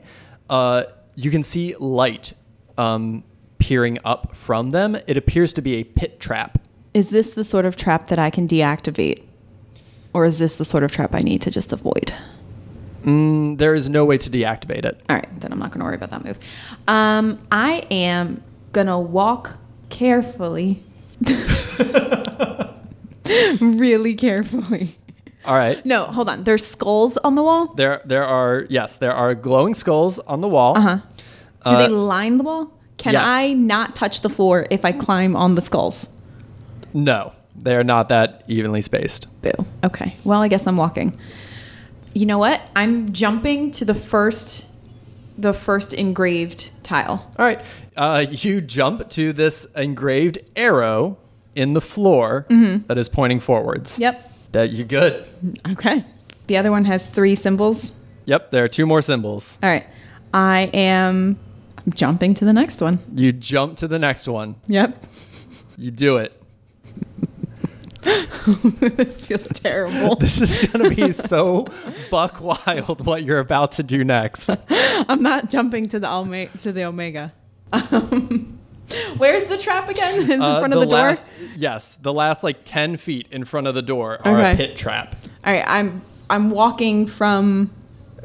uh, 0.50 0.84
you 1.14 1.30
can 1.30 1.42
see 1.42 1.74
light 1.76 2.34
um, 2.76 3.24
peering 3.58 3.98
up 4.04 4.34
from 4.34 4.70
them. 4.70 4.96
It 5.06 5.16
appears 5.16 5.52
to 5.54 5.62
be 5.62 5.74
a 5.76 5.84
pit 5.84 6.20
trap. 6.20 6.58
Is 6.94 7.10
this 7.10 7.30
the 7.30 7.44
sort 7.44 7.64
of 7.64 7.76
trap 7.76 8.08
that 8.08 8.18
I 8.18 8.30
can 8.30 8.46
deactivate? 8.46 9.24
Or 10.14 10.26
is 10.26 10.38
this 10.38 10.56
the 10.56 10.64
sort 10.64 10.82
of 10.82 10.92
trap 10.92 11.14
I 11.14 11.20
need 11.20 11.40
to 11.42 11.50
just 11.50 11.72
avoid? 11.72 12.12
Mm, 13.02 13.56
there 13.58 13.74
is 13.74 13.88
no 13.88 14.04
way 14.04 14.18
to 14.18 14.30
deactivate 14.30 14.84
it. 14.84 15.00
All 15.08 15.16
right, 15.16 15.40
then 15.40 15.52
I'm 15.52 15.58
not 15.58 15.70
going 15.70 15.80
to 15.80 15.84
worry 15.84 15.94
about 15.94 16.10
that 16.10 16.24
move. 16.24 16.38
Um, 16.86 17.40
I 17.50 17.86
am 17.90 18.42
going 18.72 18.86
to 18.88 18.98
walk 18.98 19.58
carefully. 19.92 20.82
really 23.60 24.14
carefully. 24.14 24.96
All 25.44 25.54
right. 25.56 25.84
No, 25.84 26.04
hold 26.04 26.28
on. 26.28 26.44
There's 26.44 26.64
skulls 26.64 27.16
on 27.18 27.34
the 27.34 27.42
wall. 27.42 27.74
There, 27.74 28.00
there 28.04 28.24
are 28.24 28.66
yes, 28.68 28.96
there 28.96 29.12
are 29.12 29.34
glowing 29.34 29.74
skulls 29.74 30.18
on 30.20 30.40
the 30.40 30.48
wall. 30.48 30.76
Uh-huh. 30.76 30.96
Do 31.66 31.74
Uh, 31.74 31.78
they 31.78 31.88
line 31.88 32.36
the 32.38 32.44
wall? 32.44 32.72
Can 32.96 33.14
yes. 33.14 33.24
I 33.28 33.52
not 33.52 33.94
touch 33.96 34.20
the 34.20 34.28
floor 34.28 34.66
if 34.70 34.84
I 34.84 34.92
climb 34.92 35.34
on 35.36 35.54
the 35.54 35.60
skulls? 35.62 36.08
No, 36.94 37.32
they 37.56 37.74
are 37.74 37.84
not 37.84 38.08
that 38.08 38.44
evenly 38.46 38.82
spaced. 38.82 39.26
Boo. 39.42 39.50
Okay. 39.84 40.16
Well, 40.24 40.42
I 40.42 40.48
guess 40.48 40.66
I'm 40.66 40.76
walking. 40.76 41.18
You 42.14 42.26
know 42.26 42.38
what? 42.38 42.60
I'm 42.76 43.10
jumping 43.12 43.70
to 43.72 43.84
the 43.84 43.94
first 43.94 44.68
the 45.38 45.52
first 45.52 45.92
engraved 45.94 46.70
tile. 46.82 47.30
All 47.38 47.44
right. 47.46 47.60
Uh, 47.96 48.26
you 48.30 48.60
jump 48.60 49.08
to 49.10 49.32
this 49.32 49.64
engraved 49.76 50.38
arrow 50.56 51.18
in 51.54 51.74
the 51.74 51.80
floor 51.80 52.46
that 52.48 52.98
is 52.98 53.08
pointing 53.08 53.40
forwards. 53.40 53.94
Mm-hmm. 53.94 54.02
Yep. 54.02 54.32
That 54.52 54.70
you 54.70 54.84
good. 54.84 55.26
Okay. 55.70 56.04
The 56.46 56.56
other 56.56 56.70
one 56.70 56.84
has 56.84 57.06
three 57.06 57.34
symbols. 57.34 57.94
Yep, 58.26 58.50
there 58.50 58.64
are 58.64 58.68
two 58.68 58.86
more 58.86 59.02
symbols. 59.02 59.58
All 59.62 59.68
right. 59.70 59.84
I 60.34 60.70
am 60.74 61.38
jumping 61.94 62.34
to 62.34 62.44
the 62.44 62.52
next 62.52 62.80
one. 62.80 62.98
You 63.14 63.32
jump 63.32 63.76
to 63.78 63.88
the 63.88 63.98
next 63.98 64.28
one. 64.28 64.56
Yep. 64.66 65.04
You 65.78 65.90
do 65.90 66.18
it. 66.18 66.38
this 68.96 69.26
feels 69.26 69.46
terrible. 69.48 70.16
This 70.16 70.40
is 70.40 70.58
going 70.68 70.90
to 70.90 70.94
be 70.94 71.12
so 71.12 71.66
buck 72.10 72.40
wild 72.40 73.06
what 73.06 73.22
you're 73.22 73.38
about 73.38 73.72
to 73.72 73.82
do 73.82 74.04
next. 74.04 74.50
I'm 75.08 75.22
not 75.22 75.50
jumping 75.50 75.88
to 75.90 76.00
the 76.00 76.06
Alme- 76.08 76.50
to 76.60 76.72
the 76.72 76.84
Omega. 76.84 77.32
Um, 77.72 78.58
where's 79.16 79.44
the 79.46 79.56
trap 79.56 79.88
again? 79.88 80.20
Is 80.22 80.30
in 80.30 80.42
Uh, 80.42 80.58
front 80.58 80.74
of 80.74 80.80
the, 80.80 80.86
door. 80.86 80.94
last, 80.98 81.30
Yes, 81.56 81.96
the 82.02 82.12
last 82.12 82.42
like 82.42 82.64
10 82.64 82.96
feet 82.96 83.26
in 83.30 83.44
front 83.44 83.66
of 83.66 83.74
the 83.74 83.82
door 83.82 84.18
are 84.26 84.40
a 84.40 84.56
pit 84.56 84.76
trap. 84.76 85.14
All 85.44 85.52
right, 85.52 85.64
I'm 85.66 86.02
I'm 86.28 86.50
walking 86.50 87.06
from 87.06 87.70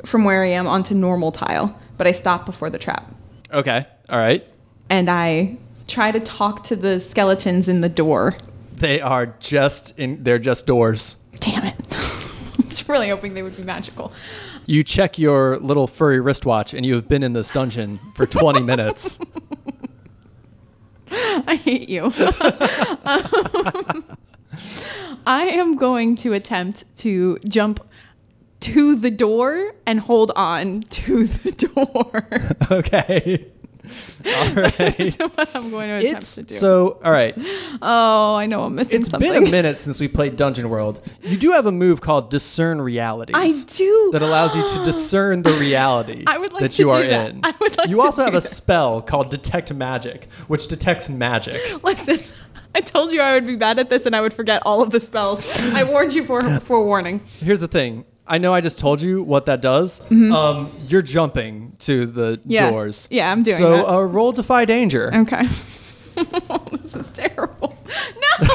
from 0.06 0.24
where 0.24 0.44
I 0.44 0.50
am 0.50 0.68
onto 0.68 0.96
normal 0.96 1.32
tile, 1.32 1.78
but 1.98 2.08
I 2.08 2.12
stop 2.12 2.46
before 2.46 2.70
the 2.70 2.80
trap. 2.80 3.10
Okay. 3.54 3.86
All 4.10 4.18
right. 4.18 4.46
And 4.90 5.10
I 5.10 5.58
try 5.88 6.12
to 6.12 6.20
talk 6.20 6.64
to 6.64 6.76
the 6.76 7.00
skeletons 7.00 7.68
in 7.70 7.82
the 7.82 7.90
door. 7.90 8.34
They 8.78 9.02
are 9.02 9.26
just 9.40 9.98
in, 10.00 10.24
they're 10.24 10.38
just 10.38 10.68
doors. 10.68 11.18
Damn 11.40 11.66
it. 11.66 11.76
I 11.92 12.64
was 12.64 12.88
really 12.88 13.10
hoping 13.10 13.34
they 13.34 13.42
would 13.42 13.58
be 13.58 13.64
magical. 13.64 14.12
You 14.68 14.84
check 14.84 15.18
your 15.18 15.58
little 15.58 15.88
furry 15.88 16.20
wristwatch 16.20 16.76
and 16.76 16.86
you 16.86 16.94
have 16.94 17.08
been 17.08 17.24
in 17.24 17.34
this 17.34 17.50
dungeon 17.50 18.00
for 18.16 18.28
20 18.28 18.62
minutes. 18.64 19.18
I 21.12 21.56
hate 21.56 21.90
you. 21.90 22.12
Um, 23.06 24.04
I 25.26 25.44
am 25.44 25.76
going 25.78 26.16
to 26.18 26.34
attempt 26.34 26.84
to 26.98 27.38
jump 27.48 27.80
to 28.62 28.96
the 28.96 29.12
door 29.12 29.76
and 29.86 30.00
hold 30.00 30.32
on 30.36 30.82
to 30.82 31.26
the 31.26 31.52
door. 31.52 32.28
Okay. 32.72 33.48
All 34.26 34.54
right. 34.54 35.16
What 35.36 35.50
I'm 35.56 35.70
going 35.72 35.88
to 35.90 35.96
attempt 35.98 36.18
It's 36.24 36.36
to 36.36 36.44
do. 36.44 36.54
so 36.56 37.00
all 37.04 37.12
right. 37.12 37.36
oh, 37.82 38.36
I 38.36 38.46
know 38.46 38.64
I'm 38.64 38.76
missing 38.76 39.00
It's 39.02 39.10
something. 39.10 39.32
been 39.32 39.48
a 39.48 39.50
minute 39.52 39.80
since 39.80 40.00
we 40.00 40.08
played 40.08 40.36
Dungeon 40.36 40.70
World. 40.70 41.02
You 41.22 41.38
do 41.38 41.52
have 41.52 41.66
a 41.66 41.72
move 41.72 42.02
called 42.02 42.30
Discern 42.30 42.82
Realities. 42.82 43.36
I 43.36 43.50
do. 43.76 44.10
That 44.14 44.22
allows 44.22 44.56
you 44.56 44.68
to 44.68 44.84
discern 44.84 45.42
the 45.44 45.54
reality 45.54 46.24
I 46.28 46.38
would 46.38 46.54
like 46.54 46.62
that 46.64 46.80
you 46.80 46.90
are 46.92 47.02
that. 47.04 47.30
in. 47.32 47.42
I 47.44 47.54
would 47.60 47.78
like 47.78 47.90
you 47.90 48.02
also 48.02 48.24
have 48.26 48.34
a 48.36 48.42
spell 48.42 49.02
called 49.02 49.32
Detect 49.32 49.74
Magic, 49.74 50.28
which 50.48 50.68
detects 50.68 51.10
magic. 51.10 51.60
Listen, 51.84 52.20
I 52.76 52.82
told 52.82 53.12
you 53.12 53.22
I 53.22 53.34
would 53.34 53.48
be 53.48 53.56
bad 53.56 53.80
at 53.80 53.90
this 53.90 54.06
and 54.06 54.16
I 54.16 54.22
would 54.22 54.34
forget 54.34 54.62
all 54.66 54.82
of 54.82 54.92
the 54.92 55.00
spells. 55.00 55.46
I 55.74 55.84
warned 55.84 56.14
you 56.14 56.26
for 56.26 56.60
for 56.62 56.84
warning. 56.84 57.22
Here's 57.40 57.60
the 57.62 57.68
thing. 57.68 58.06
I 58.30 58.40
know 58.40 58.54
I 58.54 58.60
just 58.60 58.78
told 58.78 59.02
you 59.02 59.24
what 59.24 59.46
that 59.46 59.62
does. 59.62 60.02
Um, 60.12 60.70
you're 60.90 61.02
jumping 61.02 61.67
to 61.80 62.06
the. 62.06 62.40
Yeah. 62.46 62.70
doors. 62.72 63.08
Yeah, 63.12 63.32
I'm 63.32 63.44
doing 63.44 63.56
it. 63.56 63.60
so, 63.60 63.72
that. 63.78 63.90
uh, 63.90 64.02
roll 64.04 64.32
Defy 64.32 64.66
Danger. 64.66 65.14
Okay. 65.14 65.44
this 66.16 66.96
is 66.96 67.06
terrible. 67.12 67.78
No. 68.40 68.48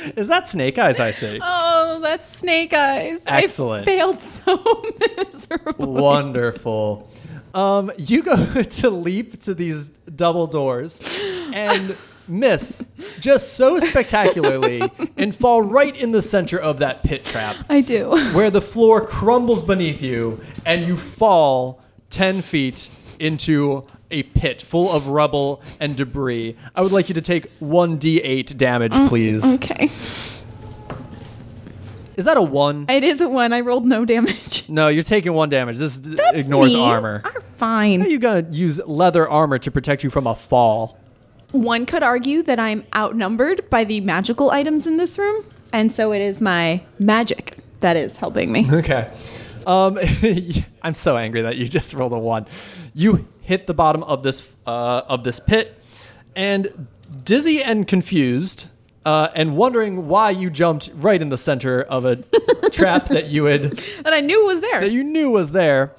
Is 0.16 0.28
that 0.28 0.48
Snake 0.48 0.78
Eyes 0.78 1.00
I 1.00 1.10
see? 1.10 1.38
Oh, 1.42 1.98
that's 2.00 2.38
Snake 2.38 2.72
Eyes. 2.72 3.20
Excellent. 3.26 3.82
I 3.82 3.84
failed 3.84 4.20
so 4.20 4.84
miserably. 5.16 5.86
Wonderful. 5.86 7.10
Um, 7.54 7.90
you 7.98 8.22
go 8.22 8.62
to 8.62 8.90
leap 8.90 9.40
to 9.42 9.54
these 9.54 9.88
double 9.88 10.46
doors 10.46 11.00
and 11.52 11.96
miss 12.28 12.84
just 13.20 13.54
so 13.54 13.78
spectacularly 13.78 14.82
and 15.16 15.34
fall 15.34 15.62
right 15.62 15.96
in 16.00 16.12
the 16.12 16.20
center 16.22 16.58
of 16.58 16.78
that 16.78 17.02
pit 17.02 17.24
trap 17.24 17.56
I 17.70 17.80
do. 17.80 18.10
where 18.34 18.50
the 18.50 18.60
floor 18.60 19.00
crumbles 19.04 19.64
beneath 19.64 20.02
you 20.02 20.42
and 20.66 20.86
you 20.86 20.96
fall 20.96 21.82
10 22.18 22.42
feet 22.42 22.90
into 23.20 23.84
a 24.10 24.24
pit 24.24 24.60
full 24.60 24.90
of 24.90 25.06
rubble 25.06 25.62
and 25.78 25.96
debris. 25.96 26.56
I 26.74 26.80
would 26.80 26.90
like 26.90 27.08
you 27.08 27.14
to 27.14 27.20
take 27.20 27.56
1d8 27.60 28.56
damage, 28.56 28.90
mm, 28.92 29.06
please. 29.08 29.44
Okay. 29.54 29.84
Is 32.16 32.24
that 32.24 32.36
a 32.36 32.42
1? 32.42 32.86
It 32.88 33.04
is 33.04 33.20
a 33.20 33.28
one. 33.28 33.52
I 33.52 33.60
rolled 33.60 33.86
no 33.86 34.04
damage. 34.04 34.68
No, 34.68 34.88
you're 34.88 35.04
taking 35.04 35.32
1 35.32 35.48
damage. 35.48 35.78
This 35.78 35.98
d- 35.98 36.16
That's 36.16 36.36
ignores 36.36 36.74
me. 36.74 36.80
armor. 36.80 37.22
I'm 37.24 37.40
fine. 37.56 38.00
How 38.00 38.06
are 38.06 38.10
you 38.10 38.18
going 38.18 38.50
to 38.50 38.56
use 38.56 38.84
leather 38.84 39.28
armor 39.28 39.58
to 39.60 39.70
protect 39.70 40.02
you 40.02 40.10
from 40.10 40.26
a 40.26 40.34
fall? 40.34 40.98
One 41.52 41.86
could 41.86 42.02
argue 42.02 42.42
that 42.42 42.58
I'm 42.58 42.84
outnumbered 42.96 43.70
by 43.70 43.84
the 43.84 44.00
magical 44.00 44.50
items 44.50 44.88
in 44.88 44.96
this 44.96 45.16
room, 45.18 45.44
and 45.72 45.92
so 45.92 46.10
it 46.12 46.20
is 46.20 46.40
my 46.40 46.82
magic 46.98 47.58
that 47.78 47.96
is 47.96 48.16
helping 48.16 48.50
me. 48.50 48.66
Okay. 48.68 49.08
Um, 49.68 49.98
I'm 50.82 50.94
so 50.94 51.16
angry 51.16 51.42
that 51.42 51.56
you 51.56 51.68
just 51.68 51.92
rolled 51.94 52.14
a 52.14 52.18
one. 52.18 52.46
You 52.94 53.28
hit 53.42 53.66
the 53.66 53.74
bottom 53.74 54.02
of 54.02 54.22
this 54.22 54.56
uh, 54.66 55.02
of 55.06 55.22
this 55.24 55.38
pit, 55.38 55.80
and 56.34 56.88
dizzy 57.22 57.62
and 57.62 57.86
confused, 57.86 58.68
uh, 59.04 59.28
and 59.34 59.56
wondering 59.56 60.08
why 60.08 60.30
you 60.30 60.48
jumped 60.48 60.90
right 60.94 61.20
in 61.20 61.28
the 61.28 61.38
center 61.38 61.82
of 61.82 62.06
a 62.06 62.16
trap 62.72 63.06
that 63.08 63.26
you 63.26 63.44
had 63.44 63.72
that 64.02 64.14
I 64.14 64.20
knew 64.20 64.46
was 64.46 64.62
there. 64.62 64.80
that 64.80 64.90
you 64.90 65.04
knew 65.04 65.30
was 65.30 65.52
there. 65.52 65.92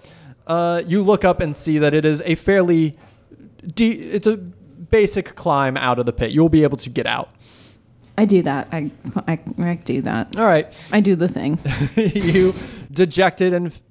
Uh, 0.47 0.81
you 0.87 1.03
look 1.03 1.23
up 1.23 1.39
and 1.39 1.55
see 1.55 1.77
that 1.77 1.93
it 1.93 2.05
is 2.05 2.23
a 2.25 2.33
fairly, 2.33 2.95
de- 3.75 3.91
it's 3.91 4.25
a 4.25 4.35
basic 4.37 5.35
climb 5.35 5.77
out 5.77 5.99
of 5.99 6.07
the 6.07 6.13
pit. 6.13 6.31
You'll 6.31 6.49
be 6.49 6.63
able 6.63 6.77
to 6.77 6.89
get 6.89 7.05
out. 7.05 7.29
I 8.17 8.25
do 8.25 8.41
that. 8.41 8.67
I, 8.71 8.91
I, 9.27 9.39
I 9.59 9.75
do 9.75 10.01
that. 10.01 10.35
All 10.37 10.45
right. 10.45 10.67
I 10.91 10.99
do 11.01 11.15
the 11.15 11.27
thing. 11.27 11.59
you, 11.95 12.53
dejected 12.99 13.53
and 13.53 13.67
f- 13.67 13.81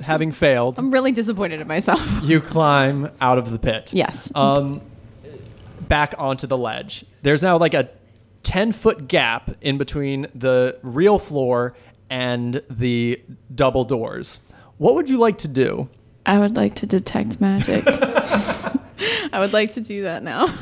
having 0.00 0.30
failed, 0.30 0.78
I'm 0.78 0.92
really 0.92 1.10
disappointed 1.10 1.60
in 1.60 1.66
myself. 1.66 2.00
you 2.22 2.40
climb 2.40 3.10
out 3.20 3.36
of 3.36 3.50
the 3.50 3.58
pit. 3.58 3.90
Yes. 3.92 4.30
Um, 4.36 4.80
back 5.88 6.14
onto 6.16 6.46
the 6.46 6.56
ledge. 6.56 7.04
There's 7.22 7.42
now 7.42 7.58
like 7.58 7.74
a 7.74 7.90
10 8.44 8.70
foot 8.70 9.08
gap 9.08 9.50
in 9.60 9.78
between 9.78 10.28
the 10.32 10.78
real 10.82 11.18
floor 11.18 11.74
and 12.08 12.62
the 12.70 13.20
double 13.52 13.84
doors. 13.84 14.38
What 14.78 14.94
would 14.94 15.10
you 15.10 15.18
like 15.18 15.38
to 15.38 15.48
do? 15.48 15.88
I 16.24 16.38
would 16.38 16.54
like 16.54 16.76
to 16.76 16.86
detect 16.86 17.40
magic. 17.40 17.82
I 19.32 19.40
would 19.40 19.52
like 19.52 19.72
to 19.72 19.80
do 19.80 20.02
that 20.02 20.22
now. 20.22 20.54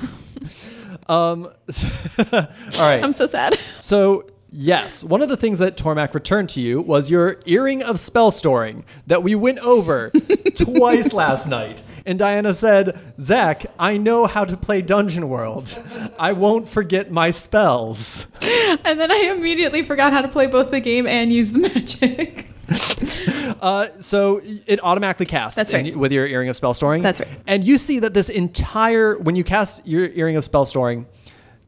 Um, 1.07 1.45
all 1.45 2.33
right. 2.79 3.03
I'm 3.03 3.13
so 3.13 3.27
sad. 3.27 3.59
So, 3.81 4.30
yes, 4.53 5.03
one 5.05 5.23
of 5.23 5.29
the 5.29 5.37
things 5.37 5.59
that 5.59 5.77
Tormac 5.77 6.15
returned 6.15 6.49
to 6.51 6.61
you 6.61 6.81
was 6.81 7.11
your 7.11 7.39
earring 7.47 7.83
of 7.83 7.99
spell 7.99 8.31
storing 8.31 8.85
that 9.07 9.23
we 9.23 9.35
went 9.35 9.59
over 9.61 10.11
twice 10.57 11.13
last 11.13 11.49
night. 11.49 11.83
And 12.07 12.19
Diana 12.19 12.55
said, 12.55 12.99
Zach, 13.21 13.67
I 13.79 13.97
know 13.99 14.27
how 14.27 14.45
to 14.45 14.57
play 14.57 14.81
Dungeon 14.83 15.29
World. 15.29 15.77
I 16.19 16.33
won't 16.33 16.69
forget 16.69 17.11
my 17.11 17.31
spells. 17.31 18.27
And 18.85 19.01
then 19.01 19.11
I 19.11 19.17
immediately 19.37 19.83
forgot 19.83 20.13
how 20.13 20.23
to 20.23 20.29
play 20.29 20.47
both 20.47 20.71
the 20.71 20.79
game 20.81 21.05
and 21.07 21.33
use 21.33 21.51
the 21.51 21.59
magic. 21.59 22.47
Uh, 23.61 23.89
so 24.01 24.41
it 24.67 24.83
automatically 24.83 25.27
casts 25.27 25.57
That's 25.57 25.73
in- 25.73 25.85
right. 25.85 25.97
with 25.97 26.13
your 26.13 26.27
earring 26.27 26.49
of 26.49 26.57
spell 26.57 26.73
storing. 26.73 27.03
That's 27.03 27.21
right. 27.21 27.29
And 27.47 27.63
you 27.63 27.77
see 27.77 27.99
that 27.99 28.15
this 28.15 28.31
entire 28.31 29.19
when 29.19 29.37
you 29.37 29.45
cast 29.45 29.87
your 29.87 30.07
earring 30.07 30.37
of 30.37 30.45
spell 30.45 30.65
storing, 30.65 31.07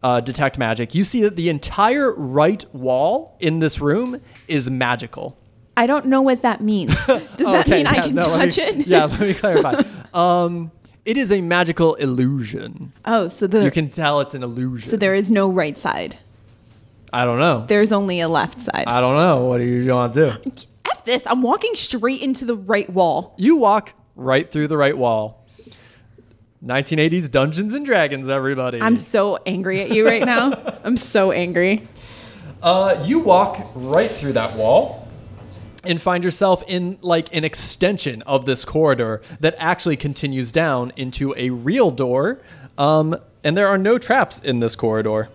uh, 0.03 0.21
detect 0.21 0.59
magic, 0.59 0.95
you 0.95 1.05
see 1.05 1.23
that 1.23 1.37
the 1.37 1.49
entire 1.49 2.15
right 2.15 2.65
wall 2.75 3.37
in 3.41 3.61
this 3.61 3.81
room 3.81 4.21
is 4.49 4.71
magical. 4.71 5.39
I 5.77 5.87
don't 5.87 6.07
know 6.07 6.21
what 6.21 6.43
that 6.43 6.61
means. 6.61 6.95
Does 7.07 7.39
that 7.39 7.69
mean 7.69 7.87
I 7.87 8.07
can 8.07 8.15
no, 8.15 8.25
touch 8.25 8.57
me- 8.59 8.63
it? 8.63 8.87
Yeah, 8.87 9.05
let 9.07 9.21
me 9.21 9.35
clarify. 9.35 9.83
um, 10.15 10.71
it 11.05 11.17
is 11.17 11.33
a 11.33 11.41
magical 11.41 11.95
illusion. 11.95 12.93
Oh, 13.05 13.29
so 13.29 13.47
the 13.47 13.65
You 13.65 13.71
can 13.71 13.91
tell 13.91 14.21
it's 14.21 14.35
an 14.35 14.43
illusion. 14.43 14.89
so 14.89 14.97
there 14.97 15.15
is 15.15 15.31
no 15.31 15.51
right 15.51 15.77
side. 15.77 16.19
I 17.13 17.25
don't 17.25 17.39
know. 17.39 17.67
There's 17.67 17.93
only 17.93 18.21
a 18.21 18.29
left 18.29 18.61
side. 18.61 18.85
I 18.87 19.01
don't 19.01 19.17
know. 19.17 19.45
What 19.45 19.59
do 19.59 19.65
you 19.65 19.93
want 19.93 20.15
to 20.15 20.41
do? 20.45 20.53
F 20.91 21.05
this. 21.05 21.27
I'm 21.27 21.43
walking 21.43 21.75
straight 21.75 22.23
into 22.23 22.45
the 22.45 22.55
right 22.55 22.89
wall. 22.89 23.35
You 23.37 23.57
walk 23.57 23.93
right 24.17 24.51
through 24.51 24.69
the 24.69 24.77
right 24.77 24.97
wall. 24.97 25.42
1980s 26.65 27.31
Dungeons 27.31 27.75
and 27.75 27.85
Dragons, 27.85 28.29
everybody. 28.29 28.81
I'm 28.81 28.97
so 28.97 29.37
angry 29.47 29.81
at 29.81 29.91
you 29.91 30.07
right 30.07 30.25
now. 30.25 30.53
I'm 30.85 30.97
so 30.97 31.33
angry. 31.33 31.83
Uh, 32.63 33.03
you 33.05 33.19
walk 33.19 33.67
right 33.75 34.11
through 34.11 34.35
that 34.35 34.57
wall 34.57 35.09
and 35.83 36.01
find 36.01 36.23
yourself 36.23 36.63
in 36.69 36.99
like 37.03 37.35
an 37.35 37.43
extension 37.43 38.23
of 38.23 38.47
this 38.47 38.65
corridor 38.65 39.21
that 39.41 39.57
actually 39.59 39.97
continues 39.97 40.53
down 40.53 40.93
into 40.95 41.35
a 41.37 41.51
real 41.51 41.91
door. 41.91 42.39
Um, 42.79 43.17
and 43.43 43.57
there 43.57 43.67
are 43.67 43.79
no 43.79 43.99
traps 43.99 44.39
in 44.39 44.61
this 44.61 44.77
corridor, 44.77 45.29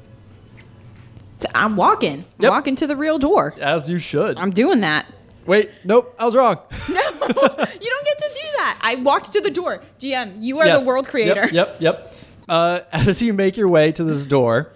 So 1.39 1.49
I'm 1.53 1.75
walking. 1.75 2.23
Yep. 2.39 2.49
Walking 2.49 2.75
to 2.77 2.87
the 2.87 2.95
real 2.95 3.19
door. 3.19 3.53
as 3.59 3.89
you 3.89 3.99
should. 3.99 4.37
I'm 4.37 4.51
doing 4.51 4.79
that. 4.81 5.05
Wait, 5.45 5.69
nope, 5.83 6.15
I 6.17 6.25
was 6.25 6.35
wrong. 6.35 6.57
No, 6.89 7.01
you 7.01 7.89
don't 7.89 8.05
get 8.05 8.17
to 8.19 8.29
do 8.33 8.46
that. 8.57 8.77
I 8.81 9.01
walked 9.03 9.31
to 9.33 9.41
the 9.41 9.49
door. 9.51 9.81
GM, 9.99 10.37
you 10.41 10.59
are 10.59 10.65
Yes. 10.65 10.81
the 10.83 10.87
world 10.87 11.07
creator. 11.07 11.49
Yep, 11.51 11.53
yep, 11.53 11.77
yep. 11.79 12.13
Uh, 12.49 12.79
as 12.91 13.21
you 13.21 13.33
make 13.33 13.57
your 13.57 13.67
way 13.69 13.91
to 13.93 14.03
this 14.03 14.25
door, 14.27 14.71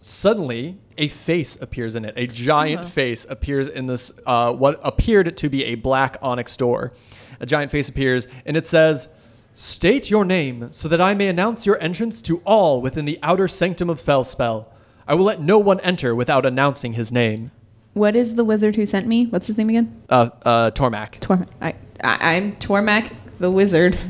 suddenly 0.00 0.78
a 0.98 1.08
face 1.08 1.60
appears 1.60 1.94
in 1.94 2.04
it. 2.04 2.14
A 2.16 2.26
giant 2.26 2.80
Uh-huh. 2.80 2.88
face 2.90 3.26
appears 3.28 3.68
in 3.68 3.86
this, 3.86 4.12
uh, 4.26 4.52
what 4.52 4.80
appeared 4.82 5.36
to 5.36 5.48
be 5.48 5.64
a 5.64 5.74
black 5.76 6.16
onyx 6.22 6.56
door. 6.56 6.92
A 7.40 7.46
giant 7.46 7.70
face 7.72 7.88
appears, 7.88 8.28
and 8.46 8.56
it 8.56 8.66
says, 8.66 9.08
State 9.54 10.08
your 10.08 10.24
name 10.24 10.68
so 10.72 10.88
that 10.88 11.00
I 11.00 11.12
may 11.14 11.28
announce 11.28 11.66
your 11.66 11.78
entrance 11.82 12.22
to 12.22 12.40
all 12.46 12.80
within 12.80 13.04
the 13.04 13.18
outer 13.22 13.46
sanctum 13.48 13.90
of 13.90 14.00
Fellspell. 14.00 14.64
I 15.06 15.14
will 15.14 15.24
let 15.26 15.42
no 15.42 15.58
one 15.58 15.78
enter 15.80 16.14
without 16.14 16.46
announcing 16.46 16.94
his 16.94 17.12
name. 17.12 17.50
What 17.92 18.16
is 18.16 18.36
the 18.36 18.44
wizard 18.44 18.76
who 18.76 18.86
sent 18.86 19.06
me? 19.06 19.26
What's 19.26 19.46
his 19.48 19.58
name 19.58 19.68
again? 19.68 20.00
Uh, 20.08 20.30
uh, 20.46 20.70
Tormac. 20.70 21.20
Tormac. 21.20 21.48
I, 21.60 21.74
I, 22.02 22.34
I'm 22.36 22.56
Tormac 22.56 23.14
the 23.42 23.50
wizard. 23.50 23.96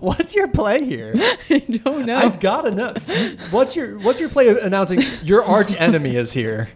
What's 0.00 0.34
your 0.34 0.48
play 0.48 0.84
here? 0.84 1.12
I 1.50 1.58
don't 1.58 2.06
know. 2.06 2.16
I've 2.16 2.40
got 2.40 2.62
to 2.62 2.70
know. 2.70 2.94
What's 3.50 3.76
your 3.76 3.98
What's 3.98 4.18
your 4.18 4.30
play 4.30 4.48
announcing 4.48 5.02
your 5.22 5.44
arch 5.44 5.78
enemy 5.78 6.16
is 6.16 6.32
here? 6.32 6.70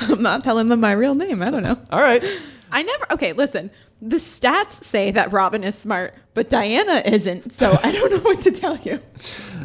I'm 0.00 0.22
not 0.22 0.42
telling 0.42 0.68
them 0.68 0.80
my 0.80 0.92
real 0.92 1.14
name. 1.14 1.42
I 1.42 1.46
don't 1.46 1.62
know. 1.62 1.78
All 1.90 2.00
right. 2.00 2.24
I 2.72 2.82
never. 2.82 3.12
Okay, 3.12 3.32
listen. 3.34 3.70
The 4.00 4.16
stats 4.16 4.82
say 4.82 5.10
that 5.10 5.32
Robin 5.32 5.62
is 5.62 5.74
smart, 5.76 6.14
but 6.34 6.48
Diana 6.50 7.02
isn't. 7.04 7.52
So 7.52 7.76
I 7.82 7.92
don't 7.92 8.10
know 8.10 8.18
what 8.18 8.40
to 8.42 8.50
tell 8.50 8.78
you. 8.78 9.00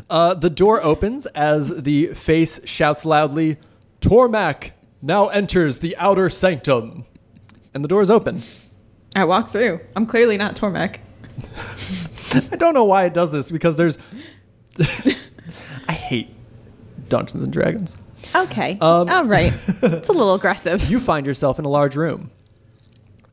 Uh, 0.09 0.33
the 0.33 0.49
door 0.49 0.81
opens 0.81 1.27
as 1.27 1.83
the 1.83 2.07
face 2.07 2.65
shouts 2.65 3.05
loudly, 3.05 3.57
"Tormac 4.01 4.71
now 5.03 5.27
enters 5.27 5.79
the 5.79 5.95
outer 5.97 6.31
sanctum," 6.31 7.05
and 7.73 7.83
the 7.83 7.87
door 7.87 8.01
is 8.01 8.11
open. 8.11 8.41
I 9.15 9.25
walk 9.25 9.49
through. 9.51 9.79
I'm 9.95 10.05
clearly 10.05 10.37
not 10.37 10.55
Tormac. 10.55 10.97
I 12.51 12.55
don't 12.55 12.73
know 12.73 12.83
why 12.83 13.05
it 13.05 13.13
does 13.13 13.31
this 13.31 13.51
because 13.51 13.75
there's. 13.75 13.97
I 15.87 15.93
hate 15.93 16.29
Dungeons 17.09 17.43
and 17.43 17.51
Dragons. 17.51 17.97
Okay. 18.35 18.77
Um, 18.79 19.09
All 19.09 19.25
right. 19.25 19.53
It's 19.81 20.09
a 20.09 20.13
little 20.13 20.35
aggressive. 20.35 20.89
You 20.89 20.99
find 20.99 21.25
yourself 21.25 21.57
in 21.57 21.65
a 21.65 21.69
large 21.69 21.95
room. 21.95 22.31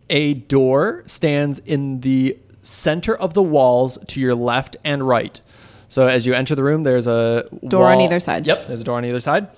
A 0.09 0.35
door 0.35 1.03
stands 1.07 1.59
in 1.59 2.01
the 2.01 2.39
center 2.63 3.15
of 3.17 3.35
the 3.35 3.43
walls 3.43 3.99
to 4.07 4.21
your 4.21 4.35
left 4.35 4.77
and 4.85 5.07
right. 5.07 5.41
So 5.89 6.07
as 6.07 6.27
you 6.27 6.35
enter 6.35 6.55
the 6.55 6.65
room, 6.65 6.85
there's 6.85 7.07
a 7.07 7.49
Door 7.67 7.87
on 7.89 8.01
either 8.01 8.21
side. 8.21 8.47
Yep, 8.47 8.67
there's 8.69 8.81
a 8.81 8.85
door 8.85 8.97
on 8.97 9.05
either 9.05 9.21
side. 9.21 9.49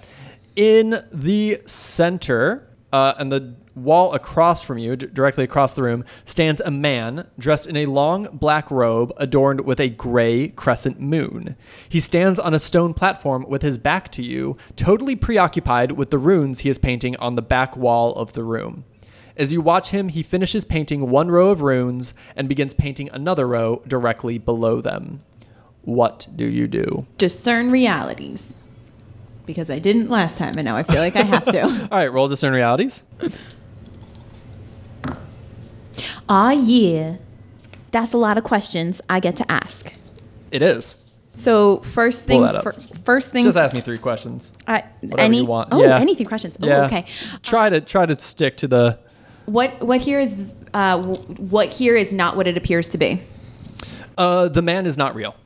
In 0.57 1.01
the 1.13 1.61
center, 1.67 2.67
uh, 2.93 3.15
and 3.19 3.31
the 3.31 3.55
wall 3.83 4.13
across 4.15 4.63
from 4.63 4.79
you, 4.79 4.97
d- 4.97 5.07
directly 5.13 5.45
across 5.45 5.73
the 5.73 5.83
room, 5.83 6.05
stands 6.25 6.61
a 6.61 6.71
man 6.71 7.27
dressed 7.39 7.67
in 7.67 7.77
a 7.77 7.87
long 7.87 8.29
black 8.33 8.71
robe 8.71 9.13
adorned 9.17 9.63
with 9.63 9.81
a 9.81 9.89
gray 9.89 10.49
crescent 10.49 11.01
moon. 11.01 11.57
He 11.89 12.01
stands 12.01 12.39
on 12.39 12.55
a 12.55 12.59
stone 12.59 12.95
platform 12.95 13.45
with 13.49 13.63
his 13.63 13.79
back 13.79 14.11
to 14.13 14.23
you, 14.23 14.57
totally 14.77 15.17
preoccupied 15.17 15.93
with 15.93 16.11
the 16.11 16.19
runes 16.19 16.61
he 16.61 16.69
is 16.69 16.79
painting 16.79 17.17
on 17.17 17.35
the 17.35 17.43
back 17.43 17.77
wall 17.77 18.15
of 18.15 18.33
the 18.33 18.45
room. 18.45 18.85
As 19.37 19.53
you 19.53 19.61
watch 19.61 19.91
him, 19.91 20.09
he 20.09 20.25
finishes 20.25 20.65
painting 20.65 21.11
one 21.11 21.31
row 21.31 21.51
of 21.51 21.63
runes 21.63 22.13
and 22.35 22.49
begins 22.49 22.75
painting 22.75 23.09
another 23.13 23.47
row 23.47 23.83
directly 23.87 24.37
below 24.37 24.81
them. 24.81 25.21
What 25.83 26.27
do 26.35 26.45
you 26.45 26.67
do? 26.67 27.07
Discern 27.19 27.71
realities. 27.71 28.57
Because 29.47 29.71
I 29.71 29.79
didn't 29.79 30.11
last 30.11 30.37
time, 30.37 30.55
and 30.59 30.65
now 30.65 30.77
I 30.77 30.83
feel 30.83 30.99
like 30.99 31.17
I 31.17 31.23
have 31.23 31.47
to. 31.47 31.63
All 31.91 31.99
right, 31.99 32.13
roll 32.13 32.29
discern 32.29 32.53
realities. 32.53 33.03
Aw, 36.29 36.51
yeah. 36.53 37.17
That's 37.91 38.13
a 38.13 38.19
lot 38.19 38.37
of 38.39 38.45
questions 38.45 39.01
I 39.09 39.21
get 39.21 39.37
to 39.37 39.51
ask. 39.51 39.93
It 40.51 40.63
is. 40.63 40.97
So 41.35 41.79
first 41.81 42.27
Pull 42.27 42.41
things 42.41 42.53
that 42.53 42.59
up. 42.59 42.65
first. 42.65 42.97
First 43.05 43.31
things. 43.31 43.47
Just 43.47 43.57
ask 43.57 43.73
me 43.75 43.81
three 43.81 43.99
questions. 43.99 44.53
I, 44.67 44.85
whatever 45.01 45.21
any 45.21 45.39
you 45.39 45.45
want. 45.47 45.69
oh 45.73 45.81
Yeah. 45.81 45.99
anything 45.99 46.27
questions. 46.27 46.59
Oh, 46.61 46.67
yeah. 46.67 46.85
okay. 46.87 47.07
Try 47.43 47.69
to 47.71 47.81
try 47.81 48.07
to 48.07 48.19
stick 48.19 48.57
to 48.59 48.69
the. 48.69 48.99
What 49.47 49.81
what 49.81 50.01
here 50.01 50.19
is 50.21 50.37
uh, 50.75 51.01
what 51.03 51.69
here 51.69 51.97
is 51.97 52.13
not 52.13 52.37
what 52.37 52.47
it 52.47 52.57
appears 52.57 52.89
to 52.91 52.99
be. 52.99 53.23
Uh, 54.19 54.49
the 54.49 54.63
man 54.63 54.85
is 54.85 54.99
not 54.99 55.15
real. 55.15 55.37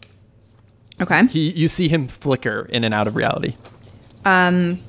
Okay. 1.01 1.27
He, 1.27 1.51
you 1.51 1.69
see 1.69 1.89
him 1.89 2.09
flicker 2.09 2.67
in 2.71 2.85
and 2.85 2.95
out 2.95 3.07
of 3.07 3.15
reality. 3.17 3.55
Um, 4.25 4.81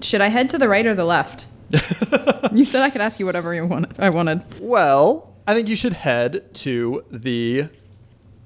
should 0.00 0.20
I 0.20 0.28
head 0.28 0.48
to 0.50 0.58
the 0.58 0.68
right 0.68 0.86
or 0.86 0.94
the 0.94 1.04
left? 1.04 1.48
you 2.52 2.64
said 2.64 2.82
I 2.82 2.90
could 2.90 3.00
ask 3.00 3.18
you 3.20 3.26
whatever 3.26 3.54
you 3.54 3.66
wanted. 3.66 3.98
I 3.98 4.10
wanted. 4.10 4.42
Well, 4.60 5.34
I 5.46 5.54
think 5.54 5.68
you 5.68 5.76
should 5.76 5.92
head 5.92 6.54
to 6.54 7.04
the 7.10 7.68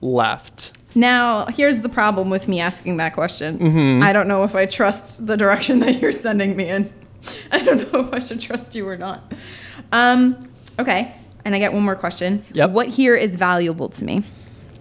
left. 0.00 0.72
Now, 0.94 1.46
here's 1.46 1.80
the 1.80 1.88
problem 1.88 2.30
with 2.30 2.46
me 2.46 2.60
asking 2.60 2.98
that 2.98 3.14
question. 3.14 3.58
Mm-hmm. 3.58 4.02
I 4.02 4.12
don't 4.12 4.28
know 4.28 4.44
if 4.44 4.54
I 4.54 4.66
trust 4.66 5.26
the 5.26 5.36
direction 5.36 5.80
that 5.80 6.00
you're 6.00 6.12
sending 6.12 6.56
me 6.56 6.68
in. 6.68 6.92
I 7.52 7.62
don't 7.62 7.92
know 7.92 8.00
if 8.00 8.12
I 8.12 8.20
should 8.20 8.40
trust 8.40 8.74
you 8.74 8.88
or 8.88 8.96
not. 8.96 9.32
Um, 9.92 10.48
okay. 10.78 11.14
And 11.44 11.54
I 11.54 11.58
get 11.58 11.72
one 11.72 11.82
more 11.82 11.96
question. 11.96 12.44
Yep. 12.52 12.70
What 12.70 12.88
here 12.88 13.14
is 13.14 13.36
valuable 13.36 13.88
to 13.90 14.04
me? 14.04 14.24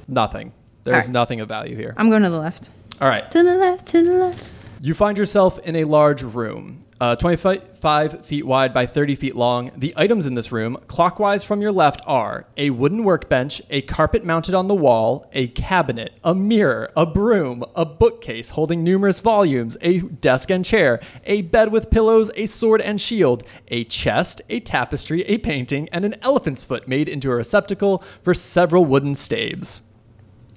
Nothing. 0.08 0.53
There's 0.84 0.95
Alright. 0.95 1.10
nothing 1.12 1.41
of 1.41 1.47
value 1.47 1.75
here. 1.75 1.93
I'm 1.97 2.10
going 2.10 2.23
to 2.23 2.29
the 2.29 2.39
left. 2.39 2.69
All 3.01 3.08
right. 3.08 3.29
To 3.32 3.43
the 3.43 3.56
left, 3.56 3.88
to 3.88 4.03
the 4.03 4.13
left. 4.13 4.51
You 4.82 4.93
find 4.93 5.17
yourself 5.17 5.60
in 5.60 5.75
a 5.77 5.86
large 5.86 6.23
room, 6.23 6.84
uh, 7.03 7.17
25 7.17 8.25
feet 8.25 8.45
wide 8.45 8.73
by 8.73 8.85
30 8.85 9.15
feet 9.15 9.36
long. 9.36 9.71
The 9.75 9.93
items 9.97 10.25
in 10.25 10.36
this 10.36 10.53
room, 10.53 10.78
clockwise 10.88 11.43
from 11.43 11.61
your 11.61 11.73
left, 11.73 11.99
are 12.07 12.45
a 12.55 12.69
wooden 12.69 13.03
workbench, 13.03 13.61
a 13.69 13.82
carpet 13.82 14.23
mounted 14.23 14.55
on 14.55 14.69
the 14.69 14.73
wall, 14.73 15.30
a 15.34 15.49
cabinet, 15.49 16.13
a 16.23 16.34
mirror, 16.34 16.89
a 16.95 17.05
broom, 17.05 17.65
a 17.75 17.86
bookcase 17.86 18.51
holding 18.51 18.86
numerous 18.86 19.19
volumes, 19.19 19.75
a 19.82 19.99
desk 19.99 20.49
and 20.49 20.63
chair, 20.63 20.97
a 21.25 21.41
bed 21.41 21.73
with 21.73 21.89
pillows, 21.89 22.32
a 22.38 22.45
sword 22.45 22.80
and 22.80 23.01
shield, 23.01 23.43
a 23.67 23.84
chest, 23.84 24.41
a 24.47 24.61
tapestry, 24.61 25.23
a 25.23 25.38
painting, 25.39 25.89
and 25.91 26.05
an 26.05 26.15
elephant's 26.21 26.63
foot 26.63 26.88
made 26.88 27.09
into 27.09 27.30
a 27.30 27.36
receptacle 27.36 28.01
for 28.23 28.34
several 28.34 28.86
wooden 28.86 29.13
staves. 29.13 29.82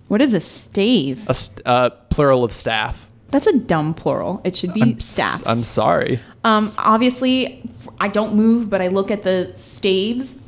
What 0.06 0.20
is 0.20 0.32
a 0.32 0.38
stave? 0.38 1.28
A 1.28 1.34
st- 1.34 1.66
uh, 1.66 1.90
plural 1.90 2.44
of 2.44 2.52
staff. 2.52 3.05
That's 3.30 3.46
a 3.46 3.58
dumb 3.58 3.94
plural. 3.94 4.40
It 4.44 4.56
should 4.56 4.72
be 4.72 4.82
I'm 4.82 5.00
staffs. 5.00 5.42
I'm 5.46 5.60
sorry. 5.60 6.20
Um, 6.44 6.72
obviously, 6.78 7.68
I 7.98 8.08
don't 8.08 8.34
move, 8.34 8.70
but 8.70 8.80
I 8.80 8.88
look 8.88 9.10
at 9.10 9.22
the 9.22 9.52
staves. 9.56 10.38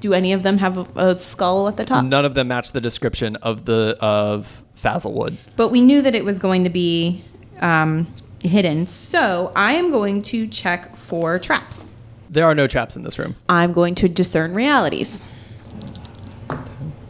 Do 0.00 0.14
any 0.14 0.32
of 0.32 0.44
them 0.44 0.58
have 0.58 0.78
a, 0.78 1.08
a 1.08 1.16
skull 1.16 1.66
at 1.66 1.76
the 1.76 1.84
top? 1.84 2.04
None 2.04 2.24
of 2.24 2.34
them 2.34 2.48
match 2.48 2.70
the 2.72 2.80
description 2.80 3.36
of 3.36 3.64
the 3.64 3.96
of 4.00 4.62
Fazelwood. 4.80 5.36
But 5.56 5.68
we 5.68 5.80
knew 5.80 6.00
that 6.02 6.14
it 6.14 6.24
was 6.24 6.38
going 6.38 6.62
to 6.62 6.70
be 6.70 7.24
um, 7.60 8.06
hidden. 8.42 8.86
So 8.86 9.52
I 9.56 9.72
am 9.72 9.90
going 9.90 10.22
to 10.22 10.46
check 10.46 10.94
for 10.94 11.38
traps. 11.40 11.90
There 12.30 12.46
are 12.46 12.54
no 12.54 12.66
traps 12.66 12.94
in 12.94 13.02
this 13.02 13.18
room. 13.18 13.34
I'm 13.48 13.72
going 13.72 13.94
to 13.96 14.08
discern 14.08 14.54
realities. 14.54 15.22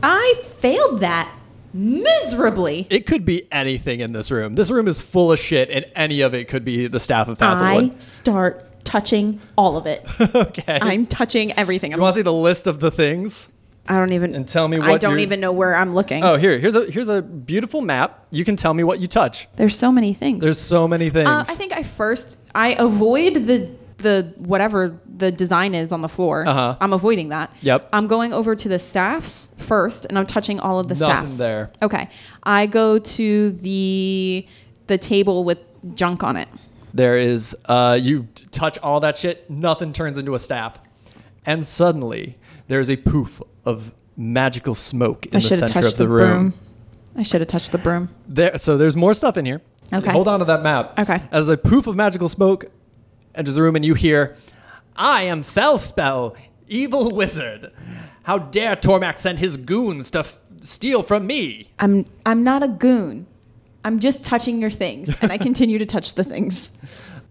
I 0.03 0.35
failed 0.61 1.01
that 1.01 1.35
miserably. 1.75 2.87
It 2.91 3.07
could 3.07 3.25
be 3.25 3.45
anything 3.53 4.01
in 4.01 4.13
this 4.13 4.31
room. 4.31 4.55
This 4.55 4.71
room 4.71 4.89
is 4.89 5.01
full 5.01 5.33
of 5.33 5.39
shit, 5.39 5.71
and 5.71 5.85
any 5.95 6.21
of 6.21 6.35
it 6.35 6.49
could 6.49 6.65
be 6.65 6.87
the 6.87 7.01
staff 7.01 7.29
of 7.29 7.41
I 7.41 7.91
start 7.99 8.85
touching 8.85 9.41
all 9.57 9.77
of 9.77 9.87
it. 9.87 10.05
okay. 10.35 10.79
I'm 10.81 11.07
touching 11.07 11.53
everything. 11.53 11.93
you 11.93 12.01
want 12.01 12.15
to 12.15 12.19
see 12.21 12.23
the 12.23 12.33
list 12.33 12.67
of 12.67 12.81
the 12.81 12.91
things? 12.91 13.51
I 13.91 13.97
don't 13.97 14.13
even. 14.13 14.35
And 14.35 14.47
tell 14.47 14.69
me 14.69 14.79
what. 14.79 14.89
I 14.91 14.99
don't 14.99 15.13
you're- 15.13 15.23
even 15.23 15.41
know 15.41 15.53
where 15.53 15.75
I'm 15.75 15.95
looking. 15.95 16.23
Oh, 16.23 16.37
here, 16.37 16.59
here's 16.59 16.75
a 16.75 16.91
here's 16.91 17.09
a 17.09 17.23
beautiful 17.23 17.81
map. 17.81 18.27
You 18.31 18.45
can 18.45 18.57
tell 18.57 18.75
me 18.75 18.85
what 18.85 19.01
you 19.01 19.09
touch. 19.09 19.49
There's 19.57 19.79
so 19.79 19.91
many 19.91 20.13
things. 20.13 20.43
There's 20.43 20.61
so 20.61 20.87
many 20.87 21.09
things. 21.09 21.29
Uh, 21.29 21.45
I 21.49 21.55
think 21.55 21.73
I 21.73 21.83
first 21.83 22.39
I 22.55 22.75
avoid 22.75 23.47
the 23.47 23.73
the 23.99 24.33
whatever 24.37 24.99
the 25.07 25.31
design 25.31 25.75
is 25.75 25.93
on 25.93 26.01
the 26.01 26.09
floor. 26.09 26.47
Uh-huh. 26.47 26.77
I'm 26.81 26.93
avoiding 26.93 27.29
that. 27.29 27.53
Yep. 27.63 27.91
I'm 27.93 28.07
going 28.07 28.33
over 28.33 28.57
to 28.57 28.69
the 28.69 28.79
staffs 28.79 29.51
first, 29.59 30.05
and 30.07 30.19
I'm 30.19 30.27
touching 30.27 30.59
all 30.61 30.79
of 30.79 30.89
the 30.89 30.95
Nothing 30.95 31.27
staffs. 31.27 31.35
there. 31.35 31.71
Okay. 31.83 32.09
I 32.43 32.67
go 32.67 32.99
to 32.99 33.51
the 33.53 34.47
the 34.87 34.99
table 34.99 35.45
with 35.45 35.59
junk 35.95 36.23
on 36.25 36.37
it. 36.37 36.49
There 36.95 37.17
is, 37.17 37.55
uh, 37.67 37.99
you 38.01 38.29
touch 38.51 38.79
all 38.79 39.01
that 39.01 39.17
shit, 39.17 39.49
nothing 39.51 39.93
turns 39.93 40.17
into 40.19 40.35
a 40.35 40.39
staff. 40.39 40.79
And 41.45 41.65
suddenly, 41.67 42.37
there's 42.69 42.89
a 42.89 42.97
poof 42.97 43.43
of 43.65 43.93
magical 44.17 44.75
smoke 44.75 45.27
in 45.27 45.37
I 45.37 45.41
the 45.41 45.41
should 45.43 45.51
have 45.51 45.59
center 45.71 45.75
touched 45.75 45.93
of 45.93 45.99
the, 45.99 46.05
the, 46.05 46.09
room. 46.09 46.51
broom. 46.51 46.55
I 47.17 47.23
should 47.25 47.41
have 47.43 47.49
touched 47.49 47.73
the 47.73 47.79
broom. 47.79 48.09
There, 48.27 48.57
so 48.59 48.77
there's 48.79 48.97
more 48.97 49.13
stuff 49.13 49.37
in 49.37 49.45
here. 49.45 49.61
Okay. 49.93 50.11
Hold 50.11 50.29
on 50.29 50.39
to 50.41 50.45
that 50.47 50.63
map. 50.63 50.99
Okay. 50.99 51.21
As 51.31 51.49
a 51.49 51.57
poof 51.57 51.87
of 51.87 51.95
magical 51.97 52.29
smoke 52.29 52.65
enters 53.39 53.55
the 53.55 53.63
room, 53.63 53.77
and 53.77 53.85
you 53.85 53.95
hear, 53.95 54.37
I 54.97 55.23
am 55.23 55.43
Fellspell, 55.45 56.37
evil 56.67 57.11
wizard. 57.13 57.73
How 58.25 58.39
dare 58.39 58.77
Tormac 58.77 59.19
send 59.19 59.39
his 59.39 59.57
goons 59.57 60.11
to 60.11 60.19
f- 60.21 60.39
steal 60.61 61.03
from 61.03 61.27
me? 61.27 61.71
I'm 61.79 62.05
I'm 62.27 62.43
not 62.43 62.63
a 62.63 62.69
goon. 62.69 63.27
I'm 63.85 64.01
just 64.01 64.25
touching 64.25 64.61
your 64.61 64.71
things, 64.71 65.11
and 65.23 65.33
I 65.33 65.39
continue 65.49 65.79
to 65.79 65.87
touch 65.87 66.15
the 66.15 66.25
things. 66.25 66.69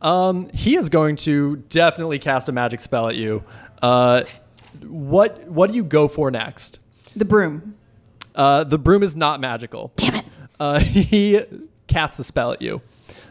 Um, 0.02 0.50
he 0.54 0.76
is 0.76 0.90
going 0.90 1.18
to 1.18 1.58
definitely 1.70 2.20
cast 2.20 2.50
a 2.50 2.52
magic 2.52 2.80
spell 2.80 3.10
at 3.10 3.16
you. 3.16 3.44
Uh, 3.82 4.24
what 4.84 5.48
what 5.50 5.70
do 5.70 5.76
you 5.76 5.84
go 5.84 6.08
for 6.08 6.32
next? 6.32 6.80
The 7.16 7.26
broom. 7.26 7.76
Uh, 8.34 8.64
the 8.64 8.80
broom 8.80 9.04
is 9.04 9.16
not 9.16 9.40
magical. 9.40 9.92
Damn 9.98 10.16
it. 10.16 10.26
Uh, 10.60 10.80
he 10.82 11.42
casts 11.88 12.18
a 12.20 12.24
spell 12.24 12.54
at 12.54 12.62
you. 12.62 12.82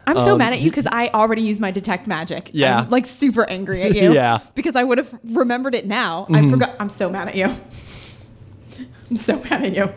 I'm 0.07 0.17
so 0.17 0.31
Um, 0.33 0.37
mad 0.39 0.53
at 0.53 0.61
you 0.61 0.71
because 0.71 0.87
I 0.87 1.09
already 1.09 1.41
used 1.43 1.59
my 1.61 1.69
detect 1.69 2.07
magic. 2.07 2.49
Yeah. 2.53 2.79
I'm 2.79 2.89
like 2.89 3.05
super 3.05 3.47
angry 3.49 3.83
at 3.83 3.93
you. 4.01 4.13
Yeah. 4.13 4.37
Mm-hmm. 4.37 4.47
Because 4.55 4.75
I 4.75 4.83
would 4.83 4.97
have 4.97 5.13
remembered 5.23 5.75
it 5.75 5.85
now. 5.85 6.25
I 6.33 6.49
forgot. 6.49 6.71
I'm 6.79 6.89
so 6.89 7.09
mad 7.09 7.27
at 7.27 7.35
you. 7.35 7.45
I'm 9.09 9.15
so 9.17 9.37
mad 9.43 9.63
at 9.65 9.75
you. 9.75 9.93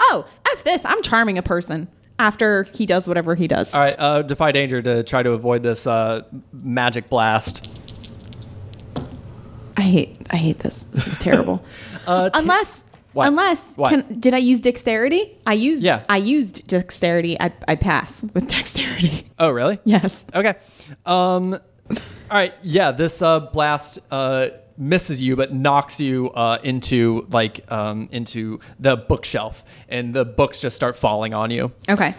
Oh, 0.00 0.26
F 0.52 0.64
this. 0.64 0.82
I'm 0.84 1.02
charming 1.02 1.38
a 1.38 1.42
person 1.42 1.88
after 2.18 2.64
he 2.74 2.86
does 2.86 3.08
whatever 3.08 3.34
he 3.34 3.48
does. 3.48 3.74
All 3.74 3.80
right, 3.80 3.96
uh, 3.98 4.22
defy 4.22 4.52
danger 4.52 4.80
to 4.82 5.02
try 5.02 5.22
to 5.22 5.32
avoid 5.32 5.62
this 5.62 5.86
uh, 5.86 6.22
magic 6.52 7.08
blast. 7.08 7.80
I 9.76 9.80
hate 9.82 10.18
I 10.30 10.36
hate 10.36 10.58
this. 10.60 10.84
This 10.92 11.06
is 11.06 11.18
terrible. 11.18 11.64
Uh, 12.04 12.28
t- 12.30 12.40
unless 12.40 12.81
What? 13.12 13.28
unless 13.28 13.76
What? 13.76 13.90
can 13.90 14.20
did 14.20 14.34
I 14.34 14.38
use 14.38 14.60
dexterity? 14.60 15.38
I 15.46 15.52
used 15.54 15.82
Yeah. 15.82 16.04
I 16.08 16.16
used 16.16 16.66
dexterity. 16.66 17.38
I, 17.40 17.52
I 17.68 17.74
pass 17.76 18.24
with 18.34 18.48
dexterity. 18.56 19.30
oh, 19.38 19.50
really? 19.50 19.78
Yes. 19.84 20.24
Okay. 20.34 20.54
Um, 21.04 21.54
all 21.54 21.98
right. 22.30 22.54
Yeah, 22.62 22.92
this 22.92 23.20
uh, 23.20 23.40
blast 23.40 23.98
uh, 24.10 24.48
misses 24.78 25.20
you, 25.20 25.36
but 25.36 25.52
knocks 25.52 26.00
you 26.00 26.30
uh, 26.30 26.58
into 26.62 27.26
like 27.30 27.70
um, 27.70 28.08
into 28.12 28.60
the 28.80 28.96
bookshelf, 28.96 29.64
and 29.88 30.14
the 30.14 30.24
books 30.24 30.60
just 30.60 30.74
start 30.76 30.96
falling 30.96 31.34
on 31.34 31.50
you. 31.50 31.70
Okay. 31.88 32.14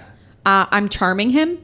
Uh, 0.46 0.66
I'm 0.70 0.90
charming 0.90 1.32
him. 1.32 1.58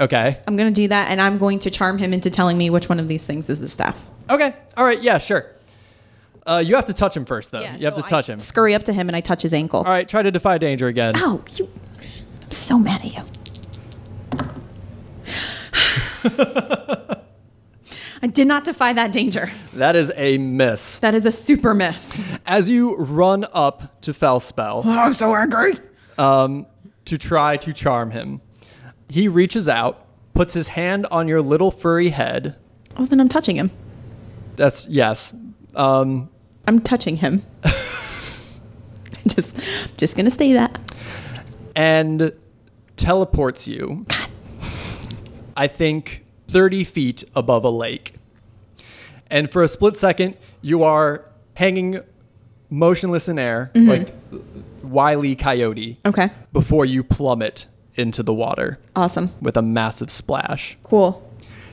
Okay. 0.00 0.40
I'm 0.48 0.56
gonna 0.56 0.72
do 0.72 0.88
that, 0.88 1.10
and 1.10 1.20
I'm 1.20 1.38
going 1.38 1.60
to 1.60 1.70
charm 1.70 1.98
him 1.98 2.12
into 2.12 2.30
telling 2.30 2.58
me 2.58 2.70
which 2.70 2.88
one 2.88 2.98
of 2.98 3.06
these 3.06 3.24
things 3.24 3.48
is 3.48 3.60
the 3.60 3.68
staff. 3.68 4.04
Okay. 4.28 4.52
All 4.76 4.84
right. 4.84 5.00
Yeah. 5.00 5.18
Sure. 5.18 5.46
Uh, 6.46 6.62
you 6.64 6.74
have 6.76 6.84
to 6.86 6.92
touch 6.94 7.16
him 7.16 7.24
first, 7.24 7.52
though. 7.52 7.60
you 7.60 7.86
have 7.86 7.94
so 7.94 8.02
to 8.02 8.08
touch 8.08 8.28
I 8.28 8.34
him. 8.34 8.40
Scurry 8.40 8.74
up 8.74 8.84
to 8.84 8.92
him 8.92 9.08
and 9.08 9.16
I 9.16 9.20
touch 9.20 9.42
his 9.42 9.54
ankle. 9.54 9.80
All 9.80 9.84
right. 9.90 10.08
Try 10.08 10.22
to 10.22 10.30
defy 10.30 10.58
danger 10.58 10.86
again. 10.88 11.14
Oh, 11.16 11.42
You. 11.56 11.68
I'm 12.42 12.50
so 12.50 12.78
mad 12.78 13.02
at 13.04 13.14
you. 13.14 13.22
I 18.22 18.26
did 18.26 18.46
not 18.46 18.64
defy 18.64 18.92
that 18.94 19.12
danger. 19.12 19.50
That 19.74 19.96
is 19.96 20.10
a 20.16 20.38
miss. 20.38 20.98
That 21.00 21.14
is 21.14 21.26
a 21.26 21.32
super 21.32 21.74
miss. 21.74 22.10
As 22.46 22.70
you 22.70 22.96
run 22.96 23.44
up 23.52 24.00
to 24.02 24.12
Fellspell 24.12 24.82
Oh, 24.84 24.90
I'm 24.90 25.12
so 25.12 25.34
angry. 25.34 25.74
um, 26.16 26.66
to 27.04 27.18
try 27.18 27.56
to 27.58 27.72
charm 27.74 28.12
him, 28.12 28.40
he 29.10 29.28
reaches 29.28 29.68
out, 29.68 30.06
puts 30.32 30.54
his 30.54 30.68
hand 30.68 31.06
on 31.10 31.28
your 31.28 31.42
little 31.42 31.70
furry 31.70 32.08
head. 32.10 32.56
Oh, 32.96 33.04
then 33.04 33.20
I'm 33.20 33.28
touching 33.28 33.56
him. 33.56 33.70
That's 34.56 34.88
yes. 34.88 35.34
Um, 35.74 36.30
I'm 36.66 36.80
touching 36.80 37.16
him. 37.16 37.42
I 37.64 37.70
just, 39.28 39.54
just 39.96 40.16
gonna 40.16 40.30
say 40.30 40.52
that. 40.54 40.78
and 41.76 42.32
teleports 42.96 43.66
you. 43.68 44.06
I 45.56 45.66
think 45.66 46.24
30 46.48 46.84
feet 46.84 47.24
above 47.34 47.64
a 47.64 47.70
lake. 47.70 48.14
And 49.28 49.50
for 49.50 49.62
a 49.62 49.68
split 49.68 49.96
second, 49.96 50.36
you 50.62 50.82
are 50.84 51.24
hanging 51.54 52.00
motionless 52.70 53.28
in 53.28 53.38
air, 53.38 53.70
mm-hmm. 53.74 53.88
like 53.88 54.14
Wily 54.82 55.34
Coyote, 55.36 55.98
Okay. 56.04 56.30
before 56.52 56.84
you 56.84 57.02
plummet 57.04 57.66
into 57.94 58.22
the 58.22 58.34
water 58.34 58.78
Awesome. 58.96 59.30
with 59.40 59.56
a 59.56 59.62
massive 59.62 60.10
splash. 60.10 60.76
Cool. 60.82 61.22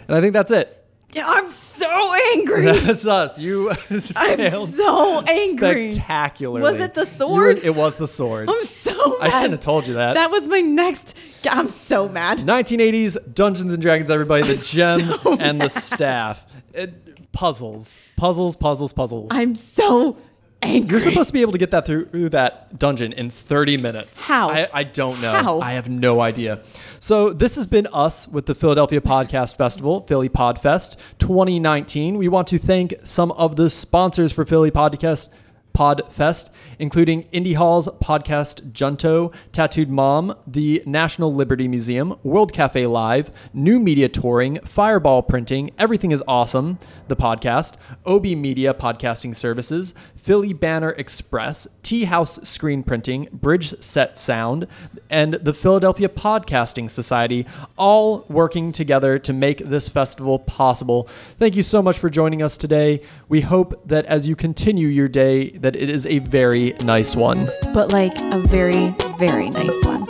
And 0.07 0.15
I 0.17 0.21
think 0.21 0.33
that's 0.33 0.51
it. 0.51 0.80
Yeah, 1.14 1.28
I'm 1.30 1.49
so 1.49 2.14
angry. 2.38 2.64
That's 2.80 3.05
us. 3.05 3.38
You 3.38 3.70
I'm 4.16 4.68
so 4.72 5.22
angry. 5.28 5.89
spectacularly. 5.89 6.62
Was 6.62 6.78
it 6.80 6.93
the 6.93 7.01
You 7.01 7.05
were- 7.07 7.53
sword? 7.53 7.57
it 7.64 7.76
was 7.76 7.95
the 7.97 8.07
sword. 8.07 8.49
I'm 8.49 8.64
so 8.64 9.18
mad. 9.20 9.28
I 9.28 9.30
shouldn't 9.30 9.51
have 9.51 9.59
told 9.59 9.88
you 9.88 9.95
that. 9.95 10.14
That 10.14 10.32
was 10.32 10.47
my 10.47 10.62
next. 10.62 11.16
I'm 11.49 11.68
so 11.70 12.07
mad. 12.07 12.39
1980s 12.39 13.34
Dungeons 13.34 13.74
and 13.74 13.82
Dragons, 13.82 14.09
everybody. 14.09 14.43
The 14.53 14.64
gem 14.64 15.20
so 15.24 15.34
and 15.38 15.59
the 15.62 15.70
staff. 15.70 16.45
It, 16.74 17.32
puzzles, 17.34 17.99
puzzles, 18.16 18.55
puzzles, 18.55 18.93
puzzles. 18.93 19.30
I'm 19.34 19.55
so 19.55 20.18
angry. 20.62 20.91
You're 20.91 20.99
supposed 20.99 21.28
to 21.28 21.34
be 21.34 21.41
able 21.41 21.51
to 21.53 21.57
get 21.57 21.72
that 21.72 21.86
through, 21.86 22.05
through 22.07 22.30
that 22.30 22.78
dungeon 22.78 23.14
in 23.14 23.30
30 23.30 23.78
minutes. 23.78 24.22
How? 24.22 24.49
I, 24.49 24.68
I 24.74 24.84
don't 24.84 25.22
know. 25.22 25.34
How? 25.34 25.59
I 25.59 25.74
have 25.74 25.89
no 25.89 26.22
idea. 26.22 26.64
So 26.99 27.32
this 27.32 27.55
has 27.55 27.68
been 27.68 27.88
us 27.91 28.28
with 28.28 28.45
the 28.45 28.55
Philadelphia 28.55 29.01
Podcast 29.01 29.57
Festival, 29.57 30.01
Philly 30.07 30.30
Podfest 30.30 30.97
2019. 31.20 32.18
We 32.18 32.28
want 32.28 32.47
to 32.49 32.57
thank 32.57 32.95
some 33.03 33.32
of 33.34 33.55
the 33.55 33.70
sponsors 33.70 34.32
for 34.32 34.45
Philly 34.45 34.72
Podcast 34.72 35.30
Podfest, 35.74 36.49
including 36.80 37.24
Indy 37.32 37.53
Hall's 37.53 37.88
podcast 37.88 38.72
Junto, 38.74 39.32
Tattooed 39.51 39.89
Mom, 39.89 40.36
the 40.45 40.84
National 40.86 41.34
Liberty 41.34 41.68
Museum, 41.68 42.16
World 42.24 42.53
Cafe 42.53 42.86
Live, 42.88 43.32
New 43.53 43.80
Media 43.80 44.09
Touring, 44.09 44.59
Fireball 44.66 45.22
Printing, 45.24 45.72
Everything 45.78 46.12
is 46.12 46.24
Awesome, 46.28 46.78
the 47.07 47.16
podcast, 47.16 47.76
OB 48.05 48.26
Media 48.26 48.74
Podcasting 48.74 49.36
Services, 49.36 49.93
Philly 50.22 50.53
Banner 50.53 50.91
Express, 50.91 51.67
Tea 51.82 52.03
House 52.03 52.47
Screen 52.47 52.84
Printing, 52.84 53.28
Bridge 53.34 53.74
Set 53.82 54.19
Sound, 54.19 54.67
and 55.09 55.34
the 55.34 55.53
Philadelphia 55.53 56.09
Podcasting 56.09 56.89
Society, 56.91 57.45
all 57.76 58.24
working 58.30 58.72
together 58.72 59.17
to 59.17 59.34
make 59.34 59.57
this 59.57 59.89
festival 59.89 60.38
possible. 60.38 61.03
Thank 61.39 61.55
you 61.55 61.63
so 61.63 61.82
much 61.82 61.97
for 61.97 62.09
joining 62.09 62.43
us 62.43 62.55
today. 62.55 63.01
We 63.30 63.41
hope 63.41 63.88
that 63.88 64.05
as 64.05 64.28
you 64.28 64.36
continue 64.36 64.88
your 64.88 65.07
day, 65.07 65.49
that 65.51 65.76
it 65.76 65.89
is 65.89 66.05
a 66.05 66.19
very 66.19 66.74
nice 66.84 67.15
one. 67.15 67.49
but 67.74 67.91
like 67.91 68.13
a 68.22 68.38
very, 68.38 68.89
very 69.17 69.49
nice 69.49 69.86
one. 69.86 70.05